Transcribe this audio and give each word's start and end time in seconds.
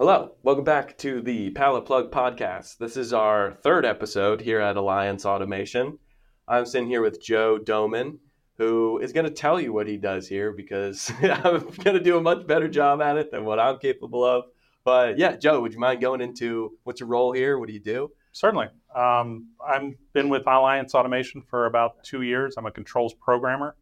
Hello, 0.00 0.32
welcome 0.42 0.64
back 0.64 0.96
to 0.96 1.20
the 1.20 1.50
Pallet 1.50 1.84
Plug 1.84 2.10
Podcast. 2.10 2.78
This 2.78 2.96
is 2.96 3.12
our 3.12 3.52
third 3.52 3.84
episode 3.84 4.40
here 4.40 4.58
at 4.58 4.78
Alliance 4.78 5.26
Automation. 5.26 5.98
I'm 6.48 6.64
sitting 6.64 6.88
here 6.88 7.02
with 7.02 7.22
Joe 7.22 7.58
Dohmen, 7.62 8.16
who 8.56 8.98
is 9.00 9.12
going 9.12 9.26
to 9.26 9.30
tell 9.30 9.60
you 9.60 9.74
what 9.74 9.86
he 9.86 9.98
does 9.98 10.26
here 10.26 10.52
because 10.52 11.12
I'm 11.22 11.68
going 11.84 11.98
to 11.98 12.00
do 12.00 12.16
a 12.16 12.22
much 12.22 12.46
better 12.46 12.66
job 12.66 13.02
at 13.02 13.18
it 13.18 13.30
than 13.30 13.44
what 13.44 13.60
I'm 13.60 13.78
capable 13.78 14.24
of. 14.24 14.44
But 14.84 15.18
yeah, 15.18 15.36
Joe, 15.36 15.60
would 15.60 15.74
you 15.74 15.78
mind 15.78 16.00
going 16.00 16.22
into 16.22 16.78
what's 16.84 17.00
your 17.00 17.10
role 17.10 17.32
here? 17.32 17.58
What 17.58 17.66
do 17.66 17.74
you 17.74 17.80
do? 17.80 18.10
Certainly. 18.32 18.68
Um, 18.96 19.48
I've 19.62 19.92
been 20.14 20.30
with 20.30 20.46
Alliance 20.46 20.94
Automation 20.94 21.42
for 21.42 21.66
about 21.66 22.02
two 22.04 22.22
years. 22.22 22.54
I'm 22.56 22.64
a 22.64 22.70
controls 22.70 23.12
programmer 23.12 23.76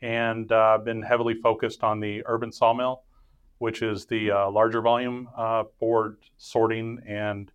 and 0.00 0.52
uh, 0.52 0.78
been 0.84 1.02
heavily 1.02 1.34
focused 1.34 1.82
on 1.82 1.98
the 1.98 2.22
urban 2.26 2.52
sawmill, 2.52 3.02
which 3.58 3.82
is 3.82 4.06
the 4.06 4.30
uh, 4.30 4.50
larger 4.50 4.80
volume 4.80 5.28
uh, 5.36 5.64
board 5.80 6.18
sorting 6.36 7.00
and 7.06 7.50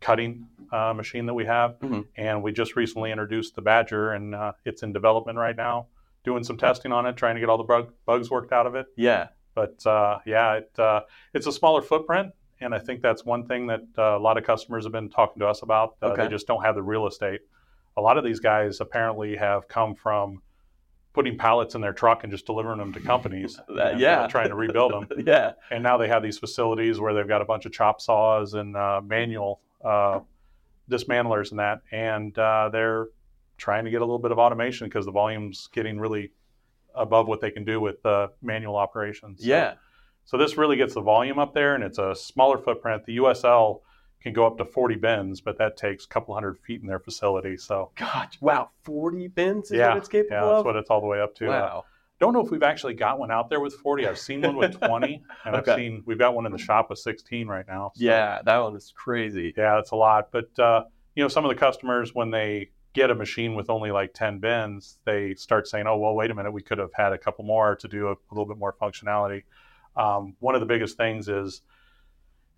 cutting 0.00 0.46
uh, 0.72 0.92
machine 0.94 1.26
that 1.26 1.34
we 1.34 1.44
have. 1.46 1.78
Mhm. 1.80 2.06
And 2.16 2.42
we 2.42 2.52
just 2.52 2.76
recently 2.76 3.10
introduced 3.10 3.54
the 3.54 3.62
Badger, 3.62 4.12
and 4.12 4.34
uh, 4.34 4.52
it's 4.64 4.82
in 4.82 4.92
development 4.92 5.38
right 5.38 5.56
now. 5.56 5.86
Doing 6.24 6.44
some 6.44 6.56
testing 6.58 6.92
on 6.92 7.06
it, 7.06 7.16
trying 7.16 7.36
to 7.36 7.40
get 7.40 7.48
all 7.48 7.56
the 7.58 7.64
bug- 7.64 7.92
bugs 8.04 8.30
worked 8.30 8.52
out 8.52 8.66
of 8.66 8.74
it. 8.74 8.86
Yeah, 8.96 9.28
But 9.54 9.84
uh, 9.86 10.18
yeah, 10.26 10.54
it, 10.56 10.78
uh, 10.78 11.02
it's 11.32 11.46
a 11.46 11.52
smaller 11.52 11.80
footprint, 11.80 12.32
and 12.60 12.74
I 12.74 12.78
think 12.78 13.00
that's 13.00 13.24
one 13.24 13.46
thing 13.46 13.68
that 13.68 13.82
uh, 13.96 14.16
a 14.16 14.18
lot 14.18 14.36
of 14.36 14.44
customers 14.44 14.84
have 14.84 14.92
been 14.92 15.08
talking 15.08 15.40
to 15.40 15.46
us 15.46 15.62
about. 15.62 15.96
Uh, 16.02 16.08
Okay. 16.08 16.24
They 16.24 16.28
just 16.28 16.46
don't 16.46 16.62
have 16.62 16.74
the 16.74 16.82
real 16.82 17.06
estate. 17.06 17.40
A 17.96 18.02
lot 18.02 18.18
of 18.18 18.24
these 18.24 18.40
guys 18.40 18.80
apparently 18.80 19.36
have 19.36 19.66
come 19.68 19.94
from 19.94 20.42
putting 21.16 21.38
pallets 21.38 21.74
in 21.74 21.80
their 21.80 21.94
truck 21.94 22.24
and 22.24 22.30
just 22.30 22.44
delivering 22.44 22.76
them 22.78 22.92
to 22.92 23.00
companies. 23.00 23.58
That- 23.74 23.98
yeah. 23.98 24.26
trying 24.28 24.50
to 24.50 24.54
rebuild 24.54 24.92
them. 24.92 25.08
yeah, 25.26 25.52
And 25.70 25.82
now 25.82 25.96
they 25.96 26.08
have 26.08 26.22
these 26.22 26.36
facilities 26.38 27.00
where 27.00 27.14
they've 27.14 27.26
got 27.26 27.40
a 27.40 27.46
bunch 27.46 27.64
of 27.64 27.72
chop 27.72 28.02
saws 28.02 28.52
and 28.52 28.76
uh, 28.76 29.00
manual 29.02 29.60
uh, 29.82 30.20
dismantlers 30.90 31.50
and 31.52 31.58
that, 31.58 31.80
and 31.90 32.38
uh, 32.38 32.68
they're 32.70 33.06
trying 33.56 33.86
to 33.86 33.90
get 33.90 34.02
a 34.02 34.04
little 34.04 34.18
bit 34.18 34.30
of 34.30 34.38
automation 34.38 34.86
because 34.88 35.06
the 35.06 35.10
volume's 35.10 35.68
getting 35.72 35.98
really 35.98 36.32
above 36.94 37.26
what 37.28 37.40
they 37.40 37.50
can 37.50 37.64
do 37.64 37.80
with 37.80 38.04
uh, 38.04 38.28
manual 38.42 38.76
operations. 38.76 39.40
So- 39.40 39.46
yeah. 39.48 39.74
so 40.26 40.36
this 40.36 40.58
really 40.58 40.76
gets 40.76 40.92
the 40.92 41.00
volume 41.00 41.38
up 41.38 41.54
there, 41.54 41.74
and 41.74 41.82
it's 41.82 41.98
a 41.98 42.14
smaller 42.14 42.58
footprint. 42.58 43.06
The 43.06 43.16
USL 43.16 43.80
can 44.22 44.32
go 44.32 44.46
up 44.46 44.58
to 44.58 44.64
40 44.64 44.96
bins, 44.96 45.40
but 45.40 45.58
that 45.58 45.76
takes 45.76 46.04
a 46.04 46.08
couple 46.08 46.34
hundred 46.34 46.58
feet 46.58 46.80
in 46.80 46.86
their 46.86 46.98
facility. 46.98 47.56
So 47.56 47.90
God, 47.96 48.28
wow, 48.40 48.70
40 48.82 49.28
bins 49.28 49.70
is 49.70 49.78
yeah, 49.78 49.88
what 49.90 49.98
it's 49.98 50.08
capable 50.08 50.36
of. 50.36 50.42
yeah, 50.48 50.52
that's 50.54 50.64
what 50.64 50.76
it's 50.76 50.90
all 50.90 51.00
the 51.00 51.06
way 51.06 51.20
up 51.20 51.34
to. 51.36 51.46
Uh, 51.46 51.50
wow. 51.50 51.84
don't 52.18 52.32
know 52.32 52.44
if 52.44 52.50
we've 52.50 52.62
actually 52.62 52.94
got 52.94 53.18
one 53.18 53.30
out 53.30 53.48
there 53.50 53.60
with 53.60 53.74
40. 53.74 54.06
I've 54.06 54.18
seen 54.18 54.40
one 54.40 54.56
with 54.56 54.80
20, 54.80 55.22
and 55.44 55.54
Okay. 55.56 55.70
I've 55.72 55.76
seen 55.78 56.02
we've 56.06 56.18
got 56.18 56.34
one 56.34 56.46
in 56.46 56.52
the 56.52 56.58
shop 56.58 56.90
with 56.90 56.98
16 56.98 57.46
right 57.46 57.66
now. 57.68 57.92
So, 57.94 58.04
Yeah, 58.04 58.40
that 58.44 58.58
one 58.58 58.74
is 58.74 58.92
crazy. 58.96 59.52
yeah, 59.56 59.76
that's 59.76 59.92
a 59.92 59.96
lot. 59.96 60.30
But 60.32 60.58
uh, 60.58 60.84
you 61.14 61.22
know, 61.22 61.28
some 61.28 61.44
of 61.44 61.48
the 61.50 61.54
customers 61.54 62.14
when 62.14 62.30
they 62.30 62.70
get 62.94 63.10
a 63.10 63.14
machine 63.14 63.54
with 63.54 63.68
only 63.68 63.90
like 63.90 64.14
10 64.14 64.38
bins, 64.38 64.98
they 65.04 65.34
start 65.34 65.68
saying, 65.68 65.86
"Oh, 65.86 65.98
well, 65.98 66.14
wait 66.14 66.30
a 66.30 66.34
minute, 66.34 66.50
we 66.50 66.62
could 66.62 66.78
have 66.78 66.92
had 66.94 67.12
a 67.12 67.18
couple 67.18 67.44
more 67.44 67.76
to 67.76 67.86
do 67.88 68.08
a, 68.08 68.12
a 68.12 68.32
little 68.32 68.46
bit 68.46 68.56
more 68.58 68.72
functionality." 68.80 69.44
Um, 69.96 70.34
one 70.40 70.54
of 70.54 70.60
the 70.60 70.66
biggest 70.66 70.96
things 70.96 71.28
is 71.28 71.62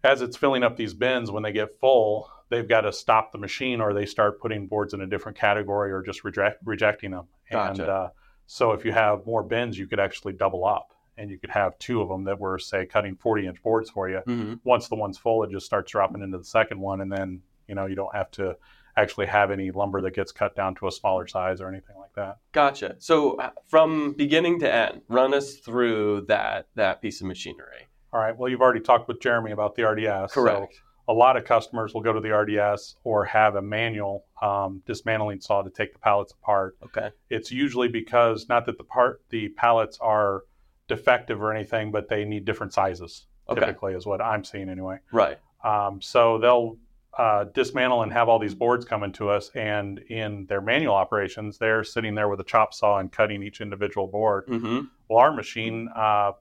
as 0.05 0.23
it's 0.23 0.37
filling 0.37 0.63
up 0.63 0.77
these 0.77 0.95
bins, 0.95 1.31
when 1.31 1.43
they 1.43 1.53
get 1.53 1.79
full, 1.81 2.31
they've 2.49 2.69
got 2.69 2.83
to 2.83 2.93
stop 2.93 3.33
the 3.33 3.39
machine 3.39 3.81
or 3.81 3.93
they 3.93 4.07
start 4.07 4.41
putting 4.41 4.67
boards 4.67 4.95
in 4.95 5.01
a 5.01 5.07
different 5.07 5.37
category 5.37 5.91
or 5.93 6.03
just 6.03 6.25
reject, 6.25 6.59
rejecting 6.65 7.11
them. 7.11 7.27
And 7.51 7.79
Gotcha. 7.79 7.91
uh, 7.91 8.09
so 8.47 8.73
if 8.73 8.85
you 8.85 8.93
have 8.93 9.27
more 9.27 9.43
bins, 9.43 9.79
you 9.79 9.87
could 9.87 10.01
actually 10.01 10.33
double 10.35 10.65
up 10.65 10.95
and 11.19 11.31
you 11.31 11.39
could 11.39 11.51
have 11.51 11.79
two 11.79 12.01
of 12.01 12.09
them 12.09 12.25
that 12.25 12.39
were, 12.39 12.59
say, 12.59 12.87
cutting 12.87 13.17
40 13.17 13.47
inch 13.47 13.63
boards 13.63 13.91
for 13.91 14.09
you 14.09 14.21
hmm 14.25 14.55
once 14.65 14.89
the 14.89 14.95
one's 14.95 15.19
full, 15.19 15.43
it 15.43 15.51
just 15.51 15.67
starts 15.67 15.91
dropping 15.91 16.23
into 16.23 16.39
the 16.39 16.45
second 16.45 16.79
one, 16.79 17.01
and 17.01 17.11
then 17.11 17.41
you 17.67 17.75
know 17.75 17.87
you 17.87 17.95
don't 17.95 18.15
have 18.15 18.31
to 18.31 18.57
actually 18.97 19.27
have 19.27 19.51
any 19.51 19.71
lumber 19.71 20.01
that 20.01 20.15
gets 20.15 20.33
cut 20.33 20.55
down 20.57 20.75
to 20.75 20.87
a 20.89 20.93
smaller 20.93 21.27
size 21.27 21.61
or 21.61 21.69
anything 21.69 21.97
like 21.99 22.13
that. 22.15 22.39
Gotcha. 22.53 22.97
So 22.99 23.37
uh, 23.37 23.51
from 23.67 24.13
beginning 24.15 24.61
to 24.61 24.73
end, 24.73 25.03
run 25.09 25.35
us 25.35 25.55
through 25.57 26.23
that 26.29 26.67
that 26.75 27.03
piece 27.03 27.21
of 27.21 27.27
machinery. 27.27 27.88
All 28.13 28.21
right. 28.21 28.37
Well, 28.37 28.49
you've 28.49 28.61
already 28.61 28.81
talked 28.81 29.09
with 29.09 29.21
Jeremy 29.21 29.53
about 29.53 29.75
the 29.75 29.85
RDS. 29.85 30.33
so 30.33 30.43
Correct. 30.43 30.81
a 31.09 31.13
lot 31.13 31.37
of 31.37 31.45
customers 31.45 31.95
will 31.95 32.01
go 32.01 32.13
to 32.13 32.21
the 32.21 32.31
RDS 32.35 32.97
or 33.05 33.25
have 33.25 33.57
a 33.57 33.63
manual 33.63 34.25
um, 34.41 34.83
dismantling 34.87 35.41
saw 35.41 35.63
to 35.63 35.71
take 35.71 35.93
the 35.93 35.99
pallets 35.99 36.33
apart. 36.33 36.77
Okay. 36.85 37.11
It's 37.29 37.51
usually 37.51 37.89
because 37.89 38.49
not 38.49 38.67
that 38.67 38.79
the 38.79 38.85
part 38.85 39.23
the 39.31 39.49
pallets 39.51 39.99
are 40.01 40.45
defective 40.89 41.43
or 41.43 41.53
anything, 41.53 41.91
but 41.91 42.09
they 42.09 42.25
need 42.25 42.45
different 42.45 42.73
sizes. 42.73 43.27
Okay. 43.49 43.61
Typically, 43.61 43.95
is 43.95 44.05
what 44.07 44.21
I'm 44.21 44.45
seeing 44.45 44.69
anyway. 44.69 44.99
Right. 45.13 45.39
Um, 45.65 46.01
so 46.03 46.39
they'll 46.39 46.77
uh, 47.17 47.45
dismantle 47.55 48.03
and 48.03 48.13
have 48.13 48.29
all 48.29 48.39
these 48.39 48.55
boards 48.55 48.85
coming 48.85 49.11
to 49.13 49.31
us, 49.31 49.51
and 49.55 49.99
in 50.11 50.47
their 50.47 50.61
manual 50.61 50.95
operations, 50.95 51.59
they're 51.59 51.83
sitting 51.83 52.15
there 52.15 52.29
with 52.29 52.41
a 52.41 52.45
chop 52.45 52.75
saw 52.75 52.99
and 52.99 53.11
cutting 53.11 53.43
each 53.43 53.61
individual 53.61 54.07
board. 54.07 54.45
hmm 54.47 54.81
Well, 55.09 55.19
our 55.19 55.33
machine 55.33 55.89
uh, 55.97 56.33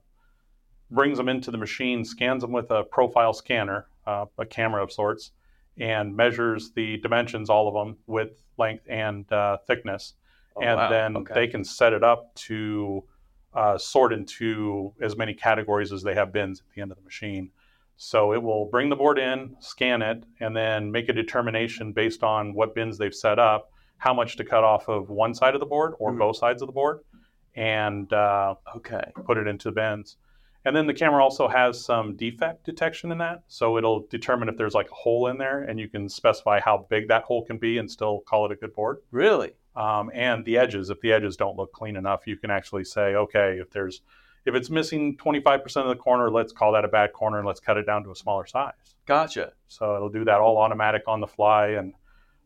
brings 0.90 1.18
them 1.18 1.28
into 1.28 1.50
the 1.50 1.58
machine, 1.58 2.04
scans 2.04 2.42
them 2.42 2.52
with 2.52 2.70
a 2.70 2.84
profile 2.84 3.32
scanner, 3.32 3.86
uh, 4.06 4.26
a 4.38 4.46
camera 4.46 4.82
of 4.82 4.90
sorts, 4.92 5.32
and 5.78 6.14
measures 6.16 6.72
the 6.72 6.96
dimensions, 6.98 7.50
all 7.50 7.68
of 7.68 7.74
them, 7.74 7.96
width, 8.06 8.42
length, 8.56 8.84
and 8.88 9.30
uh, 9.32 9.58
thickness. 9.66 10.14
Oh, 10.56 10.62
and 10.62 10.76
wow. 10.76 10.90
then 10.90 11.16
okay. 11.18 11.34
they 11.34 11.46
can 11.46 11.62
set 11.64 11.92
it 11.92 12.02
up 12.02 12.34
to 12.34 13.04
uh, 13.54 13.78
sort 13.78 14.12
into 14.12 14.92
as 15.00 15.16
many 15.16 15.34
categories 15.34 15.92
as 15.92 16.02
they 16.02 16.14
have 16.14 16.32
bins 16.32 16.60
at 16.60 16.74
the 16.74 16.82
end 16.82 16.90
of 16.90 16.96
the 16.96 17.04
machine. 17.04 17.50
So 17.96 18.32
it 18.32 18.42
will 18.42 18.66
bring 18.66 18.88
the 18.88 18.96
board 18.96 19.18
in, 19.18 19.56
scan 19.60 20.02
it, 20.02 20.24
and 20.40 20.56
then 20.56 20.90
make 20.90 21.08
a 21.08 21.12
determination 21.12 21.92
based 21.92 22.22
on 22.22 22.54
what 22.54 22.74
bins 22.74 22.96
they've 22.96 23.14
set 23.14 23.38
up, 23.38 23.72
how 23.96 24.14
much 24.14 24.36
to 24.36 24.44
cut 24.44 24.62
off 24.62 24.88
of 24.88 25.10
one 25.10 25.34
side 25.34 25.54
of 25.54 25.60
the 25.60 25.66
board 25.66 25.94
or 25.98 26.12
Mhm. 26.12 26.18
both 26.18 26.36
sides 26.36 26.62
of 26.62 26.66
the 26.66 26.72
board, 26.72 27.00
and 27.56 28.12
uh, 28.12 28.54
okay. 28.76 29.12
put 29.24 29.36
it 29.36 29.48
into 29.48 29.68
the 29.68 29.72
bins. 29.72 30.16
And 30.64 30.74
then 30.76 30.86
the 30.86 30.94
camera 30.94 31.22
also 31.22 31.48
has 31.48 31.82
some 31.82 32.16
defect 32.16 32.64
detection 32.64 33.10
in 33.12 33.18
that. 33.18 33.42
So 33.48 33.78
it'll 33.78 34.06
determine 34.08 34.48
if 34.48 34.56
there's 34.56 34.74
like 34.74 34.90
a 34.90 34.94
hole 34.94 35.28
in 35.28 35.38
there, 35.38 35.62
and 35.62 35.78
you 35.80 35.88
can 35.88 36.08
specify 36.08 36.60
how 36.60 36.86
big 36.90 37.08
that 37.08 37.22
hole 37.22 37.44
can 37.44 37.58
be 37.58 37.78
and 37.78 37.90
still 37.90 38.20
call 38.28 38.44
it 38.46 38.52
a 38.52 38.56
good 38.56 38.74
board 38.74 38.98
Really? 39.10 39.52
um, 39.76 40.10
and 40.12 40.44
the 40.44 40.58
edges. 40.58 40.90
If 40.90 41.00
the 41.00 41.12
edges 41.12 41.36
don't 41.36 41.56
look 41.56 41.72
clean 41.72 41.96
enough, 41.96 42.26
you 42.26 42.36
can 42.36 42.50
actually 42.50 42.84
say, 42.84 43.14
okay, 43.14 43.58
if 43.60 43.70
there's 43.70 44.02
if 44.44 44.54
it's 44.54 44.70
missing 44.70 45.16
25% 45.18 45.76
of 45.82 45.88
the 45.88 45.96
corner, 45.96 46.30
let's 46.30 46.52
call 46.52 46.72
that 46.72 46.84
a 46.84 46.88
bad 46.88 47.12
corner 47.12 47.38
and 47.38 47.46
let's 47.46 47.60
cut 47.60 47.76
it 47.76 47.84
down 47.84 48.02
to 48.04 48.10
a 48.10 48.16
smaller 48.16 48.46
size. 48.46 48.72
Gotcha. 49.04 49.52
So 49.66 49.94
it'll 49.96 50.08
do 50.08 50.24
that 50.24 50.38
all 50.40 50.56
automatic 50.58 51.02
on 51.06 51.20
the 51.20 51.26
fly, 51.26 51.68
and 51.68 51.92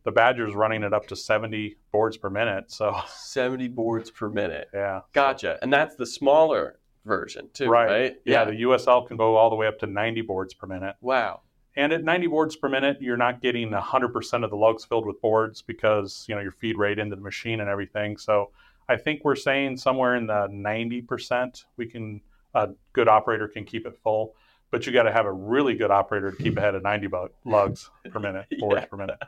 the 0.05 0.11
Badger's 0.11 0.55
running 0.55 0.83
it 0.83 0.93
up 0.93 1.07
to 1.09 1.17
70 1.17 1.77
boards 1.93 2.17
per 2.17 2.29
minute. 2.29 2.73
So 2.73 2.97
70 3.07 3.69
boards 3.69 4.11
per 4.11 4.29
minute. 4.29 4.69
yeah, 4.75 5.01
Gotcha. 5.13 5.59
And 5.63 5.73
that's 5.73 5.95
the 5.95 6.07
smaller 6.07 6.81
version 7.05 7.49
too, 7.53 7.69
right? 7.69 8.17
Yeah, 8.25 8.45
the 8.45 8.53
USL 8.63 9.07
can 9.07 9.17
go 9.17 9.37
all 9.37 9.51
the 9.51 9.57
way 9.57 9.67
up 9.67 9.79
to 9.81 9.87
90 9.87 10.23
boards 10.23 10.55
per 10.55 10.67
minute. 10.67 10.97
wow. 11.01 11.41
And 11.75 11.91
at 11.95 12.05
90 12.05 12.27
boards 12.27 12.55
per 12.55 12.69
minute, 12.69 12.99
you're 13.01 13.17
not 13.17 13.41
getting 13.41 13.71
100% 13.71 14.45
of 14.45 14.51
the 14.51 14.57
lugs 14.57 14.85
filled 14.85 15.07
with 15.07 15.19
boards 15.23 15.63
because, 15.63 16.27
you 16.29 16.35
know, 16.35 16.43
your 16.43 16.53
feed 16.53 16.77
rate 16.77 16.99
into 16.99 17.17
the 17.17 17.23
machine 17.23 17.61
and 17.61 17.71
everything. 17.71 18.19
So 18.19 18.51
I 18.91 18.97
think 18.99 19.23
we're 19.25 19.37
saying 19.37 19.79
somewhere 19.79 20.15
in 20.17 20.27
the 20.27 20.49
90% 20.49 21.65
we 21.79 21.87
can, 21.87 22.21
a 22.55 22.69
good 22.93 23.09
operator 23.09 23.49
can 23.49 23.65
keep 23.65 23.87
it 23.87 23.97
full. 24.03 24.35
But 24.71 24.87
you 24.87 24.93
got 24.93 25.05
to 25.05 25.13
have 25.13 25.25
a 25.25 25.33
really 25.33 25.75
good 25.75 25.91
operator 25.91 26.31
to 26.31 26.37
keep 26.43 26.59
ahead 26.59 26.75
of 26.75 26.83
90 26.83 27.07
bu- 27.07 27.29
lugs 27.47 27.91
per 28.11 28.19
minute, 28.21 28.47
boards 28.59 28.83
Yeah. 28.83 28.87
per 28.87 28.97
minute. 28.99 29.19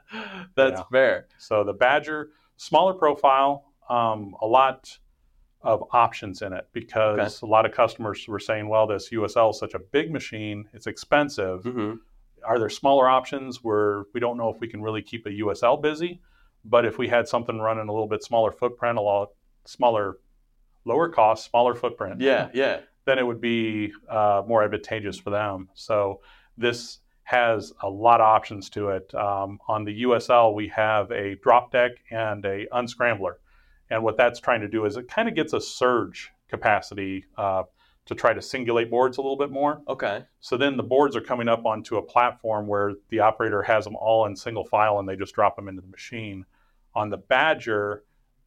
That's 0.55 0.81
Yeah. 0.81 0.85
fair. 0.93 1.27
So 1.39 1.65
the 1.65 1.73
Badger, 1.73 2.29
smaller 2.59 2.93
profile, 2.93 3.73
um, 3.89 4.35
a 4.43 4.47
lot 4.47 4.99
of 5.64 5.82
options 5.92 6.42
in 6.42 6.52
it 6.52 6.69
because 6.72 7.42
a 7.42 7.47
lot 7.47 7.66
of 7.66 7.72
customers 7.72 8.26
were 8.28 8.38
saying, 8.38 8.69
well, 8.69 8.86
this 8.86 9.10
USL 9.10 9.50
is 9.50 9.58
such 9.58 9.75
a 9.75 9.78
big 9.78 10.12
machine, 10.12 10.69
it's 10.72 10.86
expensive 10.86 11.64
hmm 11.64 11.94
are 12.44 12.58
there 12.58 12.69
smaller 12.69 13.08
options 13.08 13.64
where 13.64 14.05
we 14.12 14.20
don't 14.20 14.37
know 14.37 14.50
if 14.50 14.61
we 14.61 14.69
can 14.69 14.82
really 14.82 15.02
keep 15.02 15.26
a 15.26 15.31
USL 15.31 15.81
busy, 15.81 16.20
but 16.64 16.84
if 16.84 16.99
we 16.99 17.08
had 17.08 17.26
something 17.26 17.58
running 17.58 17.88
a 17.88 17.93
little 17.93 18.06
bit 18.06 18.22
smaller 18.22 18.52
footprint, 18.52 18.99
a 18.99 19.00
lot 19.00 19.31
smaller, 19.64 20.19
lower 20.84 21.08
cost, 21.08 21.49
smaller 21.49 21.75
footprint, 21.75 22.20
Yeah, 22.20 22.50
yeah. 22.55 22.81
then 23.06 23.19
it 23.19 23.26
would 23.26 23.40
be 23.40 23.93
uh, 24.08 24.43
more 24.46 24.62
advantageous 24.62 25.19
for 25.19 25.31
them. 25.31 25.69
So 25.75 26.20
this 26.56 26.99
has 27.22 27.72
a 27.82 27.88
lot 27.88 28.20
of 28.20 28.26
options 28.26 28.69
to 28.70 28.90
it. 28.90 29.14
Um, 29.14 29.58
on 29.67 29.84
the 29.84 30.02
USL, 30.02 30.55
we 30.55 30.69
have 30.69 31.10
a 31.10 31.37
drop 31.37 31.72
deck 31.72 31.93
and 32.10 32.44
a 32.44 32.67
unscrambler, 32.72 33.37
and 33.90 34.02
what 34.02 34.16
that's 34.16 34.40
trying 34.40 34.60
to 34.60 34.69
do 34.69 34.84
is 34.84 34.96
it 34.96 35.08
kind 35.08 35.28
of 35.28 35.34
gets 35.34 35.52
a 35.52 35.60
surge 35.60 36.32
capacity 36.48 37.25
uh, 37.36 37.64
to 38.06 38.14
try 38.14 38.32
to 38.32 38.40
singulate 38.40 38.90
boards 38.90 39.19
a 39.19 39.20
little 39.20 39.36
bit 39.36 39.50
more. 39.50 39.82
Okay. 39.88 40.25
So 40.40 40.56
then 40.56 40.76
the 40.76 40.82
boards 40.82 41.16
are 41.16 41.20
coming 41.20 41.48
up 41.48 41.64
onto 41.64 41.96
a 41.96 42.02
platform 42.02 42.66
where 42.66 42.92
the 43.08 43.20
operator 43.20 43.62
has 43.62 43.84
them 43.84 43.96
all 43.96 44.26
in 44.26 44.36
single 44.36 44.64
file 44.64 44.98
and 44.98 45.08
they 45.08 45.16
just 45.16 45.34
drop 45.34 45.56
them 45.56 45.69
into 45.69 45.81
the 45.81 45.88
machine. 45.88 46.44
On 46.94 47.08
the 47.10 47.16
Badger, 47.16 48.04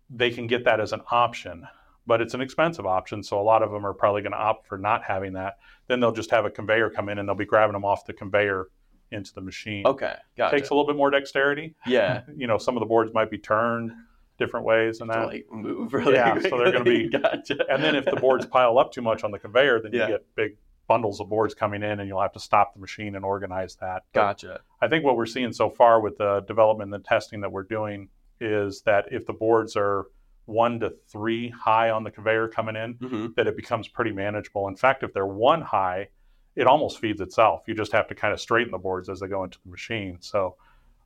they 0.10 0.30
can 0.30 0.48
get 0.48 0.64
that 0.66 0.80
as 0.80 0.94
an 0.94 1.02
option, 1.12 1.68
but 2.06 2.22
it's 2.22 2.34
an 2.34 2.42
expensive 2.42 2.86
option. 2.86 3.24
So 3.24 3.40
a 3.40 3.44
lot 3.44 3.64
of 3.64 3.72
them 3.72 3.86
are 3.86 3.94
probably 3.94 4.22
going 4.22 4.32
to 4.32 4.38
opt 4.38 4.68
for 4.68 4.78
not 4.78 5.04
having 5.04 5.34
that. 5.34 5.58
Then 5.88 6.00
they'll 6.00 6.12
just 6.12 6.32
have 6.32 6.46
a 6.46 6.52
conveyor 6.52 6.92
come 6.92 7.10
in 7.10 7.18
and 7.18 7.28
they'll 7.28 7.36
be 7.36 7.46
grabbing 7.46 7.74
them 7.74 7.86
off 7.86 8.06
the 8.06 8.14
conveyor 8.14 8.68
into 9.12 9.34
the 9.34 9.42
machine. 9.42 9.86
Okay, 9.88 10.14
gotcha. 10.38 10.56
Takes 10.56 10.70
a 10.70 10.74
little 10.74 10.86
bit 10.88 10.96
more 10.98 11.10
dexterity. 11.10 11.76
yeah. 11.86 12.22
You 12.36 12.48
know, 12.48 12.58
some 12.58 12.76
of 12.76 12.82
the 12.82 12.86
boards 12.86 13.12
might 13.14 13.32
be 13.32 13.38
turned 13.38 13.92
different 14.38 14.66
ways 14.66 15.02
and 15.02 15.12
To, 15.12 15.18
that. 15.18 15.28
like 15.28 15.48
move 15.52 15.94
really 15.94 16.14
Yeah, 16.16 16.40
so 16.40 16.58
they're 16.58 16.72
gonna 16.72 16.84
be- 16.84 17.10
gotcha. 17.22 17.58
And 17.70 17.84
then 17.84 17.96
if 17.96 18.06
the 18.06 18.16
boards 18.16 18.46
pile 18.46 18.78
up 18.78 18.92
too 18.92 19.02
much 19.02 19.24
on 19.24 19.32
the 19.32 19.40
conveyor, 19.40 19.82
then 19.82 19.94
you 19.94 20.00
get 20.00 20.26
big 20.36 20.58
bundles 20.88 21.20
of 21.20 21.28
boards 21.28 21.54
coming 21.54 21.84
in 21.84 22.00
and 22.00 22.08
you'll 22.08 22.22
have 22.22 22.32
to 22.34 22.40
stop 22.40 22.74
the 22.74 22.80
machine 22.80 23.16
and 23.16 23.26
organize 23.26 23.76
that. 23.78 24.04
But 24.14 24.22
gotcha. 24.22 24.62
I 24.82 24.88
think 24.88 25.04
what 25.04 25.18
we're 25.18 25.26
seeing 25.26 25.52
so 25.52 25.70
far 25.70 26.00
with 26.02 26.18
the 26.18 26.42
development 26.48 26.94
and 26.94 27.04
the 27.04 27.08
testing 27.08 27.42
that 27.42 27.52
we're 27.52 27.64
doing 27.64 28.10
is 28.40 28.82
that 28.84 29.06
if 29.12 29.26
the 29.26 29.34
boards 29.34 29.76
are 29.76 30.06
one 30.46 30.80
to 30.80 30.94
three 31.10 31.50
high 31.50 31.90
on 31.90 32.04
the 32.06 32.12
conveyor 32.12 32.48
coming 32.48 32.76
in, 32.78 32.94
hmm 32.94 33.26
that 33.36 33.48
it 33.48 33.58
becomes 33.58 33.88
pretty 33.90 34.12
manageable. 34.12 34.68
In 34.70 34.76
fact, 34.78 35.04
if 35.04 35.12
they're 35.14 35.26
one 35.26 35.62
high, 35.62 36.08
it 36.56 36.68
almost 36.68 37.00
feeds 37.00 37.20
itself. 37.20 37.64
You 37.68 37.74
just 37.74 37.92
have 37.92 38.08
to 38.08 38.16
kind 38.16 38.34
of 38.34 38.40
straighten 38.40 38.72
the 38.72 38.78
boards 38.78 39.10
as 39.10 39.20
they 39.20 39.28
go 39.28 39.44
into 39.44 39.58
the 39.66 39.70
machine. 39.70 40.18
So, 40.22 40.56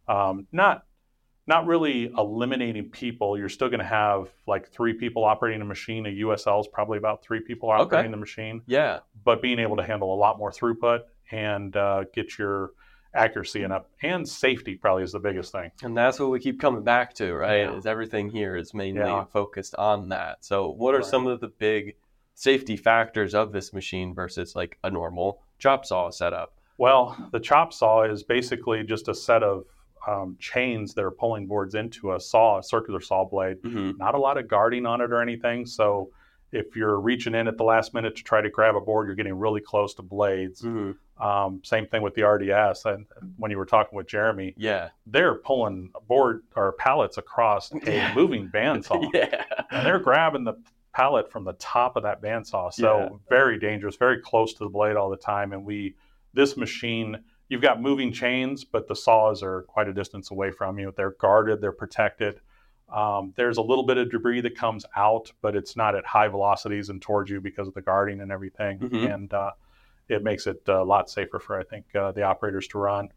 um, 0.08 0.46
not 0.52 0.86
not 1.52 1.66
really 1.68 2.10
eliminating 2.18 2.90
people. 2.90 3.38
You're 3.38 3.50
still 3.50 3.68
going 3.68 3.82
to 3.82 3.86
have 3.86 4.30
like 4.48 4.70
three 4.70 4.94
people 4.94 5.26
operating 5.26 5.62
a 5.62 5.66
machine. 5.66 6.06
A 6.06 6.10
USL 6.10 6.62
is 6.62 6.68
probably 6.68 6.98
about 6.98 7.22
three 7.22 7.42
people 7.42 7.70
operating 7.70 8.12
the 8.12 8.18
machine, 8.18 8.62
Yeah. 8.68 9.00
but 9.26 9.42
being 9.42 9.60
able 9.60 9.76
to 9.76 9.84
handle 9.84 10.14
a 10.14 10.20
lot 10.26 10.38
more 10.38 10.50
throughput 10.50 11.02
and 11.30 11.76
uh, 11.76 12.06
get 12.14 12.38
your 12.38 12.72
accuracy 13.14 13.64
and 13.64 13.74
up 13.74 13.90
and 14.02 14.26
safety 14.28 14.76
probably 14.76 15.04
is 15.04 15.12
the 15.12 15.20
biggest 15.20 15.52
thing. 15.52 15.70
And 15.84 15.96
that's 15.98 16.18
what 16.22 16.30
we 16.30 16.40
keep 16.40 16.62
coming 16.62 16.84
back 16.84 17.14
to, 17.16 17.34
right? 17.34 17.64
Yeah. 17.64 17.76
Is 17.76 17.86
everything 17.86 18.30
here 18.30 18.56
is 18.56 18.74
mainly 18.74 19.02
Yeah. 19.02 19.26
focused 19.26 19.76
on 19.76 20.08
that. 20.10 20.46
So, 20.46 20.70
what 20.70 20.96
are 20.96 21.00
Right. 21.00 21.06
some 21.06 21.28
of 21.28 21.42
the 21.42 21.50
big 21.50 21.96
safety 22.34 22.78
factors 22.78 23.36
of 23.36 23.52
this 23.52 23.74
machine 23.74 24.14
versus 24.16 24.56
like 24.56 24.78
a 24.86 24.90
normal 24.90 25.42
chop 25.60 25.86
saw 25.86 26.10
setup? 26.12 26.54
Well, 26.78 27.18
the 27.34 27.42
chop 27.42 27.74
saw 27.74 28.04
is 28.04 28.24
basically 28.24 28.84
just 28.84 29.10
a 29.10 29.14
set 29.14 29.44
of 29.44 29.66
um, 30.08 30.36
chains 30.40 30.94
that 30.96 31.04
are 31.04 31.12
pulling 31.12 31.48
boards 31.48 31.76
into 31.76 32.14
a 32.14 32.20
saw, 32.20 32.60
a 32.60 32.64
circular 32.64 33.00
saw 33.02 33.24
blade. 33.26 33.58
hmm 33.64 33.92
Not 33.98 34.16
a 34.16 34.20
lot 34.20 34.38
of 34.38 34.48
guarding 34.48 34.86
on 34.86 35.02
it 35.02 35.12
or 35.12 35.22
anything. 35.22 35.66
So 35.66 36.12
if 36.52 36.76
you're 36.76 37.00
reaching 37.00 37.34
in 37.36 37.48
at 37.48 37.58
the 37.58 37.64
last 37.64 37.94
minute 37.94 38.16
to 38.18 38.24
try 38.24 38.42
to 38.42 38.50
grab 38.50 38.76
a 38.76 38.82
board, 38.82 39.08
you're 39.08 39.16
getting 39.16 39.38
really 39.38 39.62
close 39.62 39.94
to 39.96 40.02
blades. 40.02 40.62
hmm 40.62 40.92
Um, 41.22 41.62
same 41.64 41.86
thing 41.86 42.02
with 42.02 42.16
the 42.16 42.24
RDS. 42.24 42.84
And 42.86 43.06
when 43.38 43.52
you 43.52 43.58
were 43.58 43.66
talking 43.66 43.96
with 43.96 44.08
Jeremy, 44.08 44.56
Yeah. 44.58 44.90
they're 45.06 45.36
pulling 45.36 45.92
a 45.96 46.02
board 46.02 46.44
or 46.56 46.72
pallets 46.74 47.18
across 47.20 47.72
a 47.88 48.12
moving 48.16 48.50
bandsaw. 48.50 49.08
yeah. 49.14 49.44
and 49.70 49.86
they're 49.86 50.00
grabbing 50.00 50.44
the 50.46 50.56
pallet 50.94 51.32
from 51.32 51.44
the 51.46 51.54
top 51.54 51.96
of 51.96 52.04
that 52.04 52.22
bandsaw. 52.22 52.74
So 52.74 52.98
Yeah. 53.00 53.10
very 53.30 53.60
dangerous, 53.60 53.96
very 53.98 54.20
close 54.20 54.52
to 54.56 54.64
the 54.64 54.70
blade 54.70 54.96
all 54.98 55.10
the 55.12 55.16
time. 55.18 55.54
And 55.54 55.64
we, 55.64 55.96
this 56.34 56.58
machine, 56.58 57.24
you've 57.52 57.62
got 57.62 57.82
moving 57.82 58.14
chains, 58.14 58.64
but 58.64 58.88
the 58.88 58.96
saws 58.96 59.44
are 59.44 59.64
quite 59.64 59.90
a 59.90 59.94
distance 59.94 60.32
away 60.32 60.52
from 60.52 60.80
you. 60.80 60.94
They're 60.96 61.12
guarded, 61.12 61.60
they're 61.60 61.74
protected. 61.74 62.40
Um, 62.88 63.34
there's 63.36 63.58
a 63.58 63.62
little 63.62 63.86
bit 63.86 63.98
of 63.98 64.10
debris 64.10 64.40
that 64.42 64.56
comes 64.56 64.86
out, 64.96 65.30
but 65.42 65.54
it's 65.54 65.76
not 65.76 65.94
at 65.94 66.06
high 66.06 66.30
velocities 66.30 66.88
and 66.88 67.02
towards 67.02 67.30
you 67.30 67.42
because 67.42 67.68
of 67.68 67.74
the 67.74 67.82
guarding 67.82 68.22
and 68.22 68.32
everything. 68.32 68.80
Mhm. 68.80 69.14
And 69.14 69.34
uh, 69.34 69.52
it 70.08 70.24
makes 70.24 70.48
it 70.48 70.62
a 70.70 70.82
lot 70.82 71.10
safer 71.10 71.40
for, 71.40 71.60
I 71.60 71.64
think, 71.64 71.94
uh, 71.94 72.14
the 72.14 72.24
operators 72.24 72.70
to 72.70 72.78
run. 72.78 73.10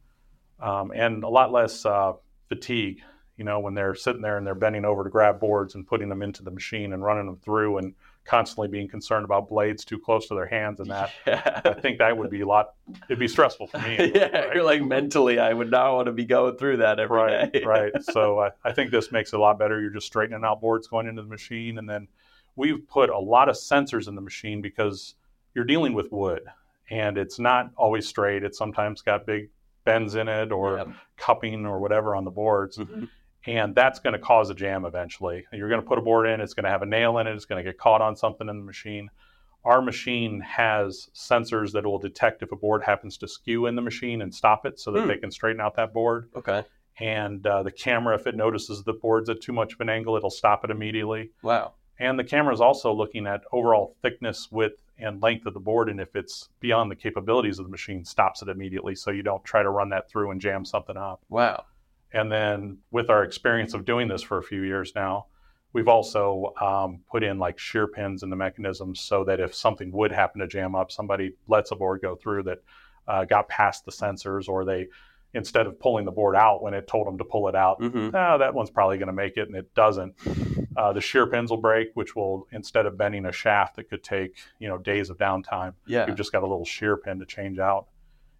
Um, 0.59 0.91
and 0.93 1.23
a 1.23 1.29
lot 1.29 1.53
less 1.53 1.87
uh, 1.87 2.15
fatigue 2.49 3.03
you 3.37 3.45
know, 3.45 3.59
when 3.59 3.75
they're 3.75 3.95
sitting 3.95 4.23
there 4.23 4.39
and 4.39 4.47
they're 4.47 4.55
bending 4.55 4.85
over 4.85 5.03
to 5.03 5.11
grab 5.11 5.41
boards 5.41 5.75
and 5.75 5.87
putting 5.87 6.09
them 6.09 6.23
into 6.23 6.43
the 6.43 6.51
machine 6.51 6.93
and 6.93 7.03
running 7.03 7.27
them 7.27 7.37
through 7.37 7.79
and 7.79 7.95
constantly 8.25 8.69
being 8.69 8.89
concerned 8.89 9.25
about 9.25 9.49
blades 9.49 9.85
too 9.85 9.99
close 9.99 10.27
to 10.29 10.35
their 10.35 10.47
hands 10.47 10.81
and 10.81 10.91
that. 10.91 11.13
I 11.67 11.75
think 11.81 11.99
that 11.99 12.17
would 12.17 12.31
be 12.31 12.41
a 12.41 12.47
lot, 12.47 12.75
it'd 13.09 13.19
be 13.19 13.29
stressful 13.29 13.67
for 13.67 13.79
me. 13.81 13.97
yeah, 14.15 14.53
you're 14.55 14.65
like 14.65 14.83
mentally, 14.83 15.39
I 15.39 15.53
would 15.53 15.71
not 15.71 15.93
want 15.95 16.07
to 16.07 16.13
be 16.13 16.25
going 16.25 16.57
through 16.57 16.79
that 16.79 16.99
every 16.99 17.17
right, 17.19 17.53
day. 17.53 17.63
right. 17.65 17.93
So 18.03 18.41
I, 18.41 18.51
I 18.65 18.73
think 18.73 18.91
this 18.91 19.13
makes 19.13 19.33
it 19.33 19.37
a 19.37 19.41
lot 19.41 19.59
better. 19.59 19.81
You're 19.81 19.91
just 19.91 20.07
straightening 20.07 20.45
out 20.45 20.61
boards 20.61 20.87
going 20.87 21.07
into 21.07 21.23
the 21.23 21.29
machine. 21.29 21.79
And 21.79 21.89
then 21.89 22.09
we've 22.57 22.87
put 22.89 23.11
a 23.11 23.19
lot 23.19 23.49
of 23.49 23.57
sensors 23.57 24.09
in 24.09 24.15
the 24.15 24.21
machine 24.23 24.63
because 24.63 25.15
you're 25.55 25.65
dealing 25.65 25.93
with 25.93 26.11
wood 26.11 26.45
and 26.91 27.19
it's 27.19 27.39
not 27.39 27.71
always 27.77 28.07
straight. 28.09 28.43
It's 28.43 28.57
sometimes 28.59 29.03
got 29.03 29.27
big 29.27 29.51
bends 29.85 30.15
in 30.15 30.29
it 30.29 30.51
or 30.51 30.79
Yep. 30.79 30.89
cupping 31.19 31.67
or 31.67 31.79
whatever 31.79 32.17
on 32.17 32.25
the 32.25 32.31
boards. 32.31 32.79
Mhm. 32.79 33.09
And 33.47 33.75
that's 33.75 33.99
going 33.99 34.13
to 34.15 34.19
cause 34.19 34.51
a 34.51 34.55
jam 34.55 34.85
eventually. 34.85 35.45
You're 35.53 35.69
going 35.69 35.81
to 35.81 35.87
put 35.87 35.99
a 35.99 36.03
board 36.03 36.27
in, 36.29 36.41
it's 36.41 36.55
going 36.55 36.65
to 36.65 36.71
have 36.71 36.83
a 36.83 36.87
nail 36.87 37.19
in 37.19 37.27
it, 37.27 37.35
it's 37.35 37.45
going 37.45 37.63
to 37.63 37.69
get 37.69 37.79
caught 37.79 38.01
on 38.01 38.17
something 38.17 38.49
in 38.49 38.59
the 38.59 38.65
machine. 38.65 39.11
Our 39.65 39.81
machine 39.81 40.41
has 40.41 41.09
sensors 41.15 41.73
that 41.73 41.87
will 41.87 41.99
detect 41.99 42.43
if 42.43 42.53
a 42.53 42.57
board 42.57 42.83
happens 42.83 43.17
to 43.19 43.29
skew 43.29 43.67
in 43.67 43.75
the 43.77 43.83
machine 43.83 44.21
and 44.23 44.35
stop 44.35 44.67
it 44.67 44.79
so 44.79 44.93
that 44.93 45.03
Hmm. 45.03 45.09
they 45.09 45.17
can 45.17 45.31
straighten 45.31 45.61
out 45.61 45.77
that 45.77 45.93
board. 45.95 46.29
Okay. 46.37 46.65
And 47.01 47.45
uh, 47.47 47.63
the 47.63 47.73
camera, 47.73 48.15
if 48.15 48.27
it 48.27 48.37
notices 48.37 48.83
the 48.85 48.93
board's 48.93 49.29
at 49.29 49.41
too 49.41 49.53
much 49.53 49.73
of 49.75 49.81
an 49.81 49.89
angle, 49.89 50.17
it'll 50.17 50.31
stop 50.31 50.65
it 50.65 50.71
immediately. 50.71 51.31
Wow. 51.43 51.73
And 51.99 52.19
the 52.19 52.25
camera 52.25 52.53
is 52.53 52.61
also 52.61 52.93
looking 52.93 53.27
at 53.27 53.43
overall 53.53 53.97
thickness, 54.03 54.49
width, 54.51 54.81
and 54.99 55.21
length 55.23 55.47
of 55.47 55.55
the 55.55 55.61
board. 55.61 55.89
And 55.89 56.01
if 56.01 56.15
it's 56.15 56.51
beyond 56.61 56.91
the 56.91 56.97
capabilities 56.97 57.59
of 57.59 57.65
the 57.65 57.71
machine, 57.71 58.05
stops 58.05 58.43
it 58.43 58.49
immediately. 58.49 58.95
So 58.95 59.11
you 59.11 59.23
don't 59.23 59.43
try 59.45 59.63
to 59.63 59.71
run 59.71 59.89
that 59.91 60.09
through 60.09 60.31
and 60.31 60.41
jam 60.41 60.65
something 60.65 60.97
up. 60.97 61.23
Wow. 61.29 61.65
And 62.15 62.31
then 62.31 62.79
with 62.91 63.11
our 63.11 63.25
experience 63.25 63.75
of 63.75 63.85
doing 63.85 64.09
this 64.09 64.23
for 64.23 64.39
a 64.39 64.43
few 64.43 64.63
years 64.63 64.93
now, 64.95 65.27
we've 65.73 65.89
also 65.89 66.55
um, 66.61 67.01
put 67.11 67.25
in 67.25 67.39
like 67.39 67.59
shear 67.59 67.87
pins 67.89 68.23
in 68.23 68.31
the 68.31 68.37
mechanisms 68.37 69.01
so 69.01 69.25
that 69.25 69.41
if 69.41 69.55
something 69.55 69.91
would 69.93 70.13
happen 70.13 70.41
to 70.41 70.47
jam 70.47 70.75
up, 70.77 70.93
somebody 70.93 71.33
lets 71.49 71.73
a 71.73 71.77
board 71.77 72.01
go 72.01 72.15
through 72.15 72.45
that 72.45 72.59
uh, 73.09 73.25
got 73.25 73.49
past 73.49 73.85
the 73.85 73.91
sensors, 73.93 74.49
or 74.49 74.65
they 74.65 74.87
instead 75.35 75.67
of 75.67 75.79
pulling 75.81 76.05
the 76.05 76.13
board 76.13 76.37
out 76.37 76.63
when 76.63 76.73
it 76.73 76.87
told 76.87 77.09
them 77.09 77.19
to 77.19 77.25
pull 77.25 77.49
it 77.49 77.57
out, 77.57 77.83
hmm 77.83 78.11
ah, 78.15 78.39
that 78.39 78.55
one's 78.55 78.71
probably 78.71 78.97
going 78.97 79.09
to 79.09 79.13
make 79.13 79.37
it, 79.37 79.49
and 79.49 79.57
it 79.57 79.75
doesn't. 79.75 80.15
Uh, 80.77 80.93
the 80.93 81.01
shear 81.01 81.27
pins 81.27 81.51
will 81.51 81.61
break, 81.61 81.89
which 81.95 82.15
will 82.17 82.47
instead 82.53 82.87
of 82.87 82.97
bending 82.97 83.27
a 83.27 83.33
shaft 83.33 83.77
that 83.77 83.91
could 83.91 84.03
take 84.03 84.37
you 84.61 84.69
know 84.69 84.79
days 84.79 85.11
of 85.11 85.19
downtime, 85.19 85.75
Yeah. 85.87 86.07
We've 86.07 86.17
just 86.17 86.33
got 86.33 86.43
a 86.45 86.47
little 86.47 86.65
shear 86.65 86.97
pin 86.97 87.19
to 87.19 87.27
change 87.27 87.59
out. 87.59 87.89